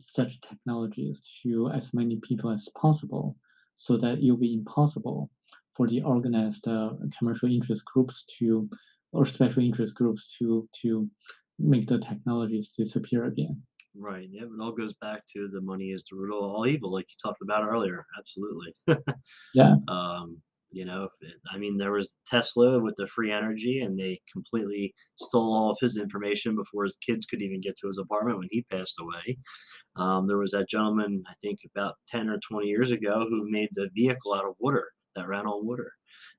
such 0.00 0.40
technologies 0.40 1.20
to 1.42 1.70
as 1.70 1.94
many 1.94 2.16
people 2.16 2.50
as 2.50 2.68
possible 2.80 3.36
so 3.74 3.96
that 3.98 4.18
it'll 4.18 4.36
be 4.36 4.54
impossible 4.54 5.30
for 5.74 5.86
the 5.86 6.02
organized 6.02 6.66
uh, 6.66 6.90
commercial 7.18 7.50
interest 7.50 7.84
groups 7.84 8.24
to 8.38 8.68
or 9.12 9.26
special 9.26 9.62
interest 9.62 9.94
groups 9.94 10.34
to 10.38 10.68
to 10.82 11.08
make 11.58 11.86
the 11.86 11.98
technologies 11.98 12.72
disappear 12.76 13.24
again. 13.24 13.62
Right. 13.98 14.28
Yep. 14.30 14.44
It 14.44 14.60
all 14.62 14.72
goes 14.72 14.94
back 14.94 15.22
to 15.34 15.48
the 15.52 15.60
money 15.60 15.86
is 15.90 16.04
the 16.10 16.16
root 16.16 16.36
of 16.36 16.42
all 16.42 16.66
evil, 16.66 16.92
like 16.92 17.06
you 17.08 17.16
talked 17.22 17.40
about 17.42 17.64
earlier. 17.66 18.04
Absolutely. 18.18 18.74
Yeah. 19.54 19.74
Um, 19.88 20.38
you 20.72 20.84
know, 20.84 21.04
if 21.04 21.12
it, 21.20 21.34
I 21.50 21.58
mean, 21.58 21.78
there 21.78 21.92
was 21.92 22.16
Tesla 22.26 22.80
with 22.82 22.94
the 22.96 23.06
free 23.06 23.30
energy, 23.32 23.80
and 23.80 23.98
they 23.98 24.20
completely 24.30 24.92
stole 25.14 25.54
all 25.54 25.70
of 25.70 25.78
his 25.80 25.96
information 25.96 26.56
before 26.56 26.82
his 26.84 26.96
kids 27.06 27.24
could 27.24 27.40
even 27.40 27.60
get 27.60 27.76
to 27.78 27.86
his 27.86 27.98
apartment 27.98 28.38
when 28.38 28.48
he 28.50 28.62
passed 28.70 28.98
away. 29.00 29.38
Um, 29.94 30.26
there 30.26 30.38
was 30.38 30.50
that 30.50 30.68
gentleman, 30.68 31.22
I 31.28 31.34
think 31.40 31.60
about 31.74 31.94
10 32.08 32.28
or 32.28 32.38
20 32.46 32.66
years 32.66 32.90
ago, 32.90 33.24
who 33.28 33.48
made 33.48 33.68
the 33.74 33.88
vehicle 33.94 34.34
out 34.34 34.44
of 34.44 34.54
water 34.58 34.84
that 35.14 35.28
ran 35.28 35.46
on 35.46 35.64
water. 35.64 35.92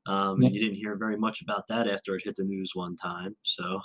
Um, 0.08 0.42
Yeah. 0.42 0.50
you 0.50 0.60
didn't 0.60 0.76
hear 0.76 0.98
very 0.98 1.18
much 1.18 1.42
about 1.42 1.66
that 1.70 1.90
after 1.90 2.16
it 2.16 2.24
hit 2.26 2.36
the 2.36 2.44
news 2.44 2.72
one 2.74 2.98
time. 2.98 3.36
So, 3.44 3.80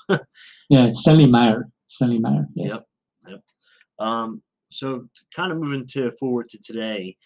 Yeah, 0.69 0.87
it's 0.87 0.99
Stanley 1.03 1.27
Meyer. 1.29 1.69
Stanley 1.87 2.19
Meyer. 2.19 2.47
Yes. 2.57 2.73
Yep. 2.73 2.83
Yep. 3.29 3.41
Um, 4.03 4.43
so 4.71 5.07
kind 5.35 5.53
of 5.53 5.59
moving 5.59 5.87
to 5.89 6.11
forward 6.13 6.49
to 6.49 6.59
today, 6.59 7.17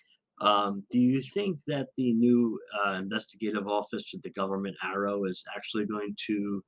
um, 0.40 0.84
do 0.90 0.98
you 0.98 1.22
think 1.22 1.60
that 1.66 1.88
the 1.96 2.12
new 2.12 2.60
uh, 2.78 2.92
investigative 2.92 3.66
office 3.66 4.10
with 4.12 4.22
the 4.22 4.30
government 4.30 4.76
AARO 4.84 5.28
is 5.28 5.42
actually 5.56 5.86
going 5.86 6.14
to 6.26 6.62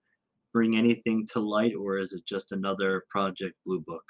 bring 0.54 0.76
anything 0.76 1.26
to 1.32 1.40
light, 1.40 1.74
or 1.74 1.98
is 1.98 2.12
it 2.12 2.24
just 2.26 2.52
another 2.52 3.04
Project 3.10 3.54
Blue 3.66 3.80
Book? 3.80 4.04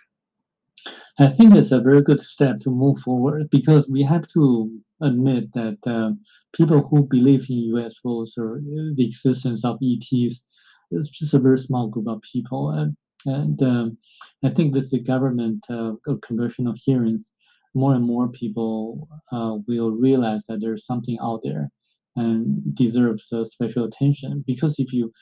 I 1.19 1.27
think 1.27 1.57
it's 1.57 1.73
a 1.73 1.81
very 1.81 2.03
good 2.03 2.21
step 2.21 2.61
to 2.61 2.71
move 2.71 3.01
forward 3.01 3.51
because 3.51 3.89
we 3.89 4.05
have 4.05 4.29
to 4.29 4.71
admit 5.03 5.53
that 5.55 5.79
uh, 5.85 6.13
people 6.53 6.87
who 6.87 7.09
believe 7.11 7.51
in 7.51 7.73
UFOs 7.75 8.39
or 8.39 8.59
uh, 8.59 8.95
the 8.95 9.05
existence 9.05 9.65
of 9.65 9.79
ETs 9.83 10.45
is 10.93 11.09
just 11.09 11.35
a 11.35 11.41
very 11.41 11.59
small 11.59 11.89
group 11.89 12.07
of 12.07 12.23
people. 12.23 12.71
And, 12.71 12.97
and 13.29 13.62
um, 13.62 13.99
I 14.45 14.51
think 14.51 14.74
with 14.74 14.91
the 14.91 15.01
government 15.01 15.64
uh, 15.70 15.93
congressional 16.22 16.74
hearings, 16.76 17.33
more 17.74 17.95
and 17.95 18.05
more 18.05 18.29
people 18.29 19.09
uh, 19.33 19.59
will 19.66 19.91
realize 19.91 20.45
that 20.47 20.61
there's 20.61 20.87
something 20.87 21.18
out 21.22 21.41
there 21.43 21.70
and 22.16 22.74
deserves 22.74 23.33
uh, 23.33 23.45
special 23.45 23.85
attention. 23.85 24.45
Because 24.47 24.79
if 24.79 24.93
you 24.93 25.12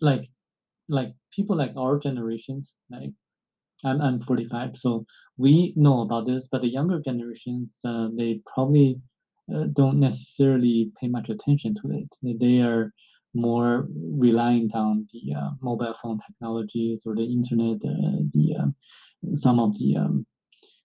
like, 0.00 0.28
like 0.88 1.12
people 1.32 1.56
like 1.56 1.72
our 1.76 1.98
generations, 1.98 2.74
like 2.90 3.10
I'm 3.84 4.00
I'm 4.00 4.20
45, 4.20 4.76
so 4.76 5.04
we 5.36 5.72
know 5.76 6.00
about 6.00 6.26
this, 6.26 6.48
but 6.50 6.62
the 6.62 6.68
younger 6.68 7.00
generations, 7.00 7.78
uh, 7.84 8.08
they 8.16 8.40
probably 8.52 9.00
uh, 9.54 9.64
don't 9.72 10.00
necessarily 10.00 10.92
pay 11.00 11.08
much 11.08 11.28
attention 11.28 11.74
to 11.76 11.90
it. 11.92 12.38
They 12.40 12.60
are 12.60 12.92
more 13.34 13.86
reliant 13.90 14.74
on 14.74 15.06
the 15.12 15.34
uh, 15.34 15.50
mobile 15.60 15.94
phone 16.02 16.18
technologies 16.26 17.02
or 17.06 17.14
the 17.14 17.24
internet, 17.24 17.76
uh, 17.84 18.22
the 18.34 18.56
um, 18.58 18.74
some 19.34 19.60
of 19.60 19.78
the 19.78 19.96
um, 19.96 20.26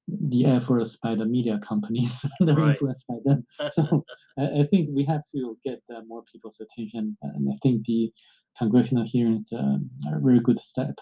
the 0.07 0.45
efforts 0.45 0.97
by 1.01 1.15
the 1.15 1.25
media 1.25 1.59
companies 1.67 2.25
that 2.39 2.57
are 2.57 2.59
Right. 2.59 2.73
influenced 2.73 3.05
by 3.07 3.15
them. 3.25 3.45
So 3.71 4.05
I, 4.37 4.67
think 4.69 4.89
we 4.91 5.05
have 5.05 5.21
to 5.33 5.57
get 5.63 5.81
uh, 5.95 6.01
more 6.07 6.23
people's 6.31 6.59
attention, 6.59 7.15
and 7.21 7.49
I 7.51 7.57
think 7.61 7.85
the 7.85 8.11
congressional 8.57 9.05
hearings 9.05 9.49
uh, 9.53 9.77
are 10.07 10.17
a 10.17 10.21
very 10.21 10.39
good 10.39 10.59
step. 10.59 10.95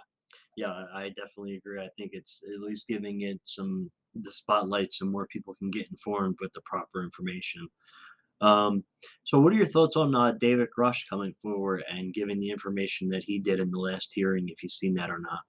yeah, 0.55 0.71
I 0.71 1.03
I 1.03 1.09
definitely 1.09 1.55
agree. 1.55 1.81
I 1.81 1.89
think 1.97 2.11
it's 2.13 2.43
at 2.53 2.59
least 2.59 2.87
giving 2.87 3.21
it 3.21 3.39
some 3.43 3.89
the 4.15 4.33
spotlight 4.33 4.91
so 4.91 5.05
more 5.05 5.27
people 5.27 5.55
can 5.55 5.71
get 5.71 5.89
informed 5.89 6.35
with 6.41 6.51
the 6.53 6.61
proper 6.65 7.03
information. 7.03 7.67
Um, 8.41 8.83
so, 9.23 9.39
what 9.39 9.53
are 9.53 9.57
your 9.57 9.67
thoughts 9.67 9.95
on 9.95 10.15
uh, 10.15 10.33
David 10.33 10.69
Grusch 10.77 11.07
coming 11.09 11.33
forward 11.41 11.83
and 11.89 12.13
giving 12.13 12.39
the 12.39 12.49
information 12.49 13.09
that 13.09 13.23
he 13.23 13.39
did 13.39 13.59
in 13.59 13.71
the 13.71 13.79
last 13.79 14.11
hearing? 14.13 14.49
If 14.49 14.63
you've 14.63 14.71
seen 14.71 14.93
that 14.95 15.09
or 15.09 15.19
not? 15.19 15.39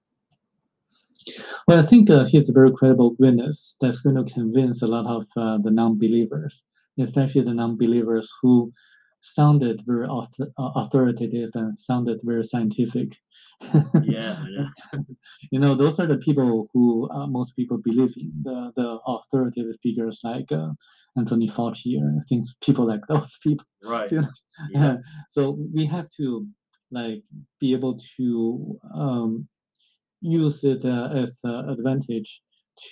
Well, 1.68 1.78
I 1.78 1.86
think 1.86 2.11
uh, 2.11 2.24
he's 2.24 2.49
a 2.49 2.53
very 2.53 2.72
credible 2.72 3.14
witness 3.18 3.76
that's 3.80 4.01
going 4.01 4.16
to 4.16 4.32
convince 4.32 4.82
a 4.82 4.86
lot 4.86 5.07
of 5.07 5.26
uh, 5.36 5.59
the 5.62 5.70
non-believers, 5.70 6.62
especially 6.99 7.43
the 7.43 7.55
non-believers 7.55 8.30
who 8.40 8.72
sounded 9.22 9.82
very 9.86 10.07
author- 10.07 10.51
uh, 10.59 10.70
authoritative 10.76 11.51
and 11.55 11.78
sounded 11.78 12.20
very 12.24 12.45
scientific. 12.45 13.16
Yeah, 14.03 14.43
know. 14.51 15.05
you 15.53 15.61
know, 15.61 15.74
those 15.74 16.01
are 16.01 16.07
the 16.07 16.18
people 16.18 16.68
who 16.72 17.09
uh, 17.11 17.26
most 17.26 17.55
people 17.55 17.78
believe 17.78 18.12
in, 18.16 18.32
the 18.43 18.72
the 18.76 18.99
authoritative 19.07 19.76
figures 19.82 20.20
like 20.24 20.51
uh, 20.51 20.70
Anthony 21.16 21.48
Fauci 21.48 22.00
or 22.00 22.22
things, 22.28 22.54
people 22.62 22.86
like 22.86 23.00
those 23.08 23.36
people. 23.42 23.66
Right. 23.84 24.10
you 24.12 24.22
know. 24.22 24.28
Yeah. 24.70 24.96
so 25.28 25.58
we 25.72 25.84
have 25.86 26.08
to 26.18 26.46
like 26.90 27.22
be 27.60 27.72
able 27.72 27.98
to 28.16 28.78
um, 28.94 29.48
use 30.20 30.62
it 30.64 30.84
uh, 30.84 31.08
as 31.14 31.40
an 31.44 31.70
advantage 31.70 32.42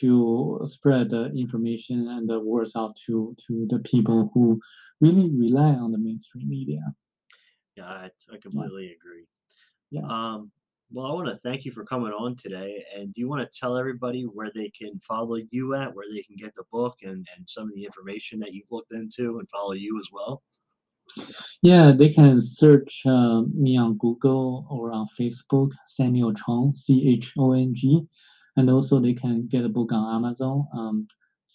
to 0.01 0.61
spread 0.65 1.11
the 1.11 1.33
information 1.37 2.09
and 2.09 2.29
the 2.29 2.39
words 2.39 2.77
out 2.77 2.97
to 3.07 3.35
to 3.47 3.67
the 3.71 3.79
people 3.81 4.31
who 4.35 4.61
really 5.01 5.31
rely 5.31 5.71
on 5.71 5.93
the 5.93 5.99
mainstream 5.99 6.49
media. 6.49 6.83
Yeah, 7.77 7.87
I, 7.87 8.11
I 8.33 8.37
completely 8.43 8.93
agree. 8.93 9.27
Yeah. 9.91 10.03
Um, 10.03 10.51
well, 10.93 11.07
I 11.07 11.13
want 11.15 11.29
to 11.29 11.37
thank 11.37 11.65
you 11.65 11.73
for 11.73 11.85
coming 11.85 12.13
on 12.13 12.35
today. 12.35 12.85
And 12.97 13.13
do 13.13 13.21
you 13.21 13.29
want 13.29 13.43
to 13.43 13.59
tell 13.59 13.77
everybody 13.77 14.23
where 14.25 14.51
they 14.55 14.71
can 14.71 14.99
follow 15.01 15.37
you 15.51 15.75
at, 15.75 15.95
where 15.95 16.07
they 16.11 16.23
can 16.23 16.37
get 16.37 16.55
the 16.55 16.65
book 16.73 16.99
and, 17.03 17.27
and 17.37 17.49
some 17.49 17.65
of 17.65 17.75
the 17.75 17.85
information 17.85 18.41
that 18.41 18.53
you've 18.53 18.71
looked 18.71 18.93
into 18.93 19.39
and 19.39 19.49
follow 19.49 19.73
you 19.73 20.01
as 20.01 20.09
well? 20.13 20.43
Yeah, 21.63 21.93
they 21.97 22.09
can 22.09 22.41
search 22.41 23.03
uh, 23.07 23.43
me 23.55 23.77
on 23.77 23.99
Google 23.99 24.67
or 24.71 24.93
on 24.93 25.07
Facebook, 25.19 25.71
Samuel 25.87 26.35
Chong, 26.35 26.73
C 26.73 27.09
H 27.09 27.33
O 27.39 27.53
N 27.53 27.75
G, 27.75 28.01
and 28.57 28.71
also 28.71 29.01
they 29.01 29.15
can 29.15 29.47
get 29.49 29.65
a 29.65 29.69
book 29.69 29.93
on 29.93 30.15
Amazon, 30.15 30.67
um, 30.73 31.09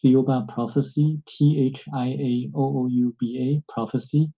Thiaoouba 0.03 0.47
Prophecy, 0.53 1.19
T 1.25 1.67
H 1.67 1.86
I 1.93 2.07
A 2.07 2.51
O 2.53 2.83
O 2.83 2.88
U 2.88 3.15
B 3.19 3.61
A 3.67 3.71
Prophecy, 3.71 4.31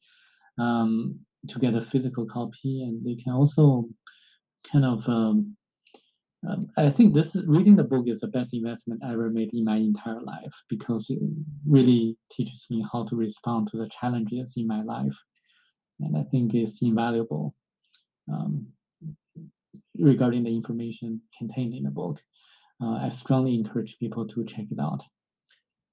um, 0.60 1.20
to 1.48 1.60
get 1.60 1.74
a 1.74 1.82
physical 1.82 2.26
copy, 2.26 2.84
and 2.84 3.04
they 3.06 3.16
can 3.16 3.34
also 3.34 3.88
kind 4.72 4.86
of. 4.86 5.08
Um, 5.08 5.56
um, 6.48 6.70
I 6.78 6.92
think 6.92 7.14
this 7.16 7.36
reading 7.48 7.76
the 7.76 7.84
book 7.84 8.08
is 8.08 8.20
the 8.20 8.28
best 8.28 8.54
investment 8.54 9.04
I 9.04 9.14
ever 9.14 9.32
made 9.32 9.54
in 9.54 9.66
my 9.66 9.78
entire 9.78 10.22
life 10.22 10.54
because 10.70 11.10
it 11.10 11.18
really 11.68 12.16
teaches 12.32 12.68
me 12.70 12.86
how 12.92 13.06
to 13.06 13.16
respond 13.16 13.70
to 13.72 13.78
the 13.78 13.90
challenges 13.90 14.54
in 14.56 14.68
my 14.68 14.84
life 14.84 15.18
and 16.00 16.18
I 16.18 16.24
think 16.24 16.54
it's 16.54 16.82
invaluable 16.82 17.56
um, 18.32 18.68
regarding 19.98 20.44
the 20.44 20.56
information 20.56 21.22
contained 21.38 21.74
in 21.74 21.84
the 21.84 21.92
book. 21.92 22.22
Uh, 22.82 22.98
I 22.98 23.10
strongly 23.10 23.56
encourage 23.56 23.98
people 23.98 24.28
to 24.28 24.46
check 24.46 24.66
it 24.72 24.80
out. 24.80 25.02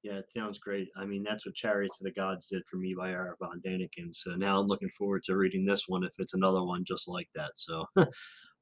Yeah, 0.05 0.19
it 0.19 0.31
sounds 0.31 0.59
great. 0.59 0.91
I 0.99 1.07
mean, 1.07 1.23
that's 1.23 1.47
what 1.47 1.55
Chariots 1.55 1.99
of 1.99 2.05
the 2.05 2.13
Gods 2.13 2.49
did 2.49 2.63
for 2.71 2.77
me 2.77 2.95
by 2.95 3.11
Erich 3.13 3.39
von 3.41 3.63
Däniken. 3.67 4.15
So 4.15 4.37
now 4.37 4.61
I'm 4.61 4.67
looking 4.67 4.91
forward 4.91 5.23
to 5.25 5.37
reading 5.37 5.65
this 5.65 5.85
one 5.89 6.05
if 6.05 6.13
it's 6.19 6.35
another 6.35 6.63
one 6.63 6.85
just 6.85 7.09
like 7.09 7.29
that. 7.35 7.53
So 7.57 7.87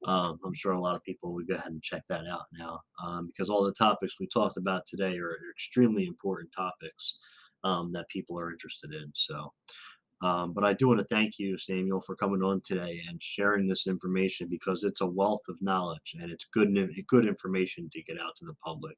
um, 0.06 0.38
I'm 0.46 0.54
sure 0.54 0.70
a 0.70 0.80
lot 0.80 0.94
of 0.94 1.02
people 1.02 1.34
will 1.34 1.44
go 1.44 1.56
ahead 1.56 1.72
and 1.72 1.82
check 1.82 2.04
that 2.08 2.28
out 2.28 2.44
now 2.56 2.78
um, 3.04 3.26
because 3.26 3.50
all 3.50 3.64
the 3.64 3.72
topics 3.72 4.20
we 4.20 4.28
talked 4.28 4.56
about 4.56 4.86
today 4.86 5.18
are 5.18 5.36
extremely 5.50 6.06
important 6.06 6.52
topics 6.54 7.18
um, 7.64 7.90
that 7.92 8.08
people 8.08 8.38
are 8.38 8.52
interested 8.52 8.94
in. 8.94 9.10
So, 9.12 9.52
um, 10.22 10.52
but 10.52 10.64
I 10.64 10.74
do 10.74 10.86
want 10.86 11.00
to 11.00 11.06
thank 11.06 11.40
you, 11.40 11.58
Samuel, 11.58 12.02
for 12.02 12.14
coming 12.14 12.44
on 12.44 12.60
today 12.64 13.00
and 13.08 13.20
sharing 13.20 13.66
this 13.66 13.88
information 13.88 14.46
because 14.48 14.84
it's 14.84 15.00
a 15.00 15.06
wealth 15.06 15.42
of 15.48 15.56
knowledge 15.60 16.14
and 16.20 16.30
it's 16.30 16.44
good 16.54 16.72
good 17.08 17.26
information 17.26 17.88
to 17.90 18.02
get 18.04 18.20
out 18.20 18.36
to 18.36 18.44
the 18.44 18.54
public. 18.64 18.96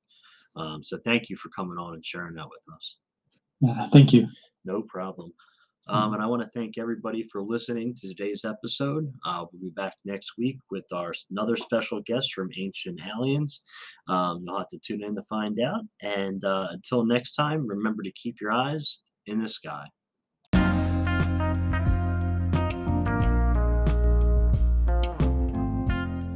Um, 0.56 0.82
so 0.82 0.98
thank 1.04 1.28
you 1.28 1.36
for 1.36 1.48
coming 1.50 1.78
on 1.78 1.94
and 1.94 2.04
sharing 2.04 2.34
that 2.34 2.48
with 2.48 2.74
us. 2.74 2.96
Uh, 3.66 3.88
thank 3.90 4.12
you. 4.12 4.28
No 4.64 4.82
problem. 4.82 5.32
Um, 5.86 6.14
and 6.14 6.22
I 6.22 6.26
want 6.26 6.42
to 6.42 6.48
thank 6.48 6.78
everybody 6.78 7.22
for 7.22 7.42
listening 7.42 7.94
to 7.96 8.08
today's 8.08 8.44
episode. 8.44 9.12
Uh, 9.24 9.44
we'll 9.52 9.62
be 9.62 9.70
back 9.70 9.94
next 10.04 10.32
week 10.38 10.58
with 10.70 10.86
our 10.92 11.12
another 11.30 11.56
special 11.56 12.00
guest 12.06 12.32
from 12.32 12.48
Ancient 12.56 13.00
Aliens. 13.06 13.62
Um, 14.08 14.44
you'll 14.46 14.58
have 14.58 14.68
to 14.68 14.78
tune 14.78 15.04
in 15.04 15.14
to 15.14 15.22
find 15.22 15.60
out. 15.60 15.82
And 16.00 16.42
uh, 16.42 16.68
until 16.70 17.04
next 17.04 17.34
time, 17.34 17.66
remember 17.66 18.02
to 18.02 18.12
keep 18.12 18.40
your 18.40 18.52
eyes 18.52 19.00
in 19.26 19.42
the 19.42 19.48
sky. 19.48 19.84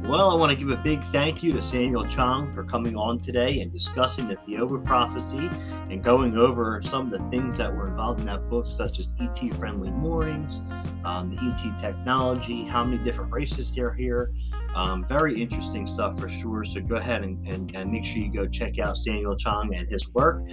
Well, 0.09 0.31
I 0.31 0.33
want 0.33 0.51
to 0.51 0.55
give 0.57 0.71
a 0.71 0.81
big 0.81 1.03
thank 1.03 1.43
you 1.43 1.53
to 1.53 1.61
Samuel 1.61 2.03
Chong 2.07 2.51
for 2.51 2.63
coming 2.63 2.95
on 2.95 3.19
today 3.19 3.59
and 3.59 3.71
discussing 3.71 4.27
the 4.27 4.35
Thiaoouba 4.35 4.83
prophecy 4.83 5.51
and 5.91 6.03
going 6.03 6.35
over 6.35 6.81
some 6.81 7.13
of 7.13 7.21
the 7.21 7.29
things 7.29 7.59
that 7.59 7.71
were 7.71 7.89
involved 7.89 8.19
in 8.19 8.25
that 8.25 8.49
book, 8.49 8.71
such 8.71 8.97
as 8.97 9.13
ET 9.19 9.37
friendly 9.59 9.91
moorings, 9.91 10.63
um, 11.05 11.35
the 11.35 11.39
ET 11.43 11.77
technology, 11.77 12.63
how 12.63 12.83
many 12.83 12.97
different 13.03 13.31
races 13.31 13.75
there 13.75 13.89
are 13.89 13.93
here. 13.93 14.33
Um, 14.75 15.05
very 15.05 15.39
interesting 15.41 15.87
stuff 15.87 16.19
for 16.19 16.29
sure. 16.29 16.63
So 16.63 16.79
go 16.79 16.95
ahead 16.95 17.23
and, 17.23 17.45
and, 17.47 17.75
and, 17.75 17.91
make 17.91 18.05
sure 18.05 18.19
you 18.19 18.31
go 18.31 18.45
check 18.47 18.77
out 18.79 18.97
Samuel 18.97 19.35
Chong 19.35 19.73
and 19.73 19.89
his 19.89 20.07
work. 20.13 20.43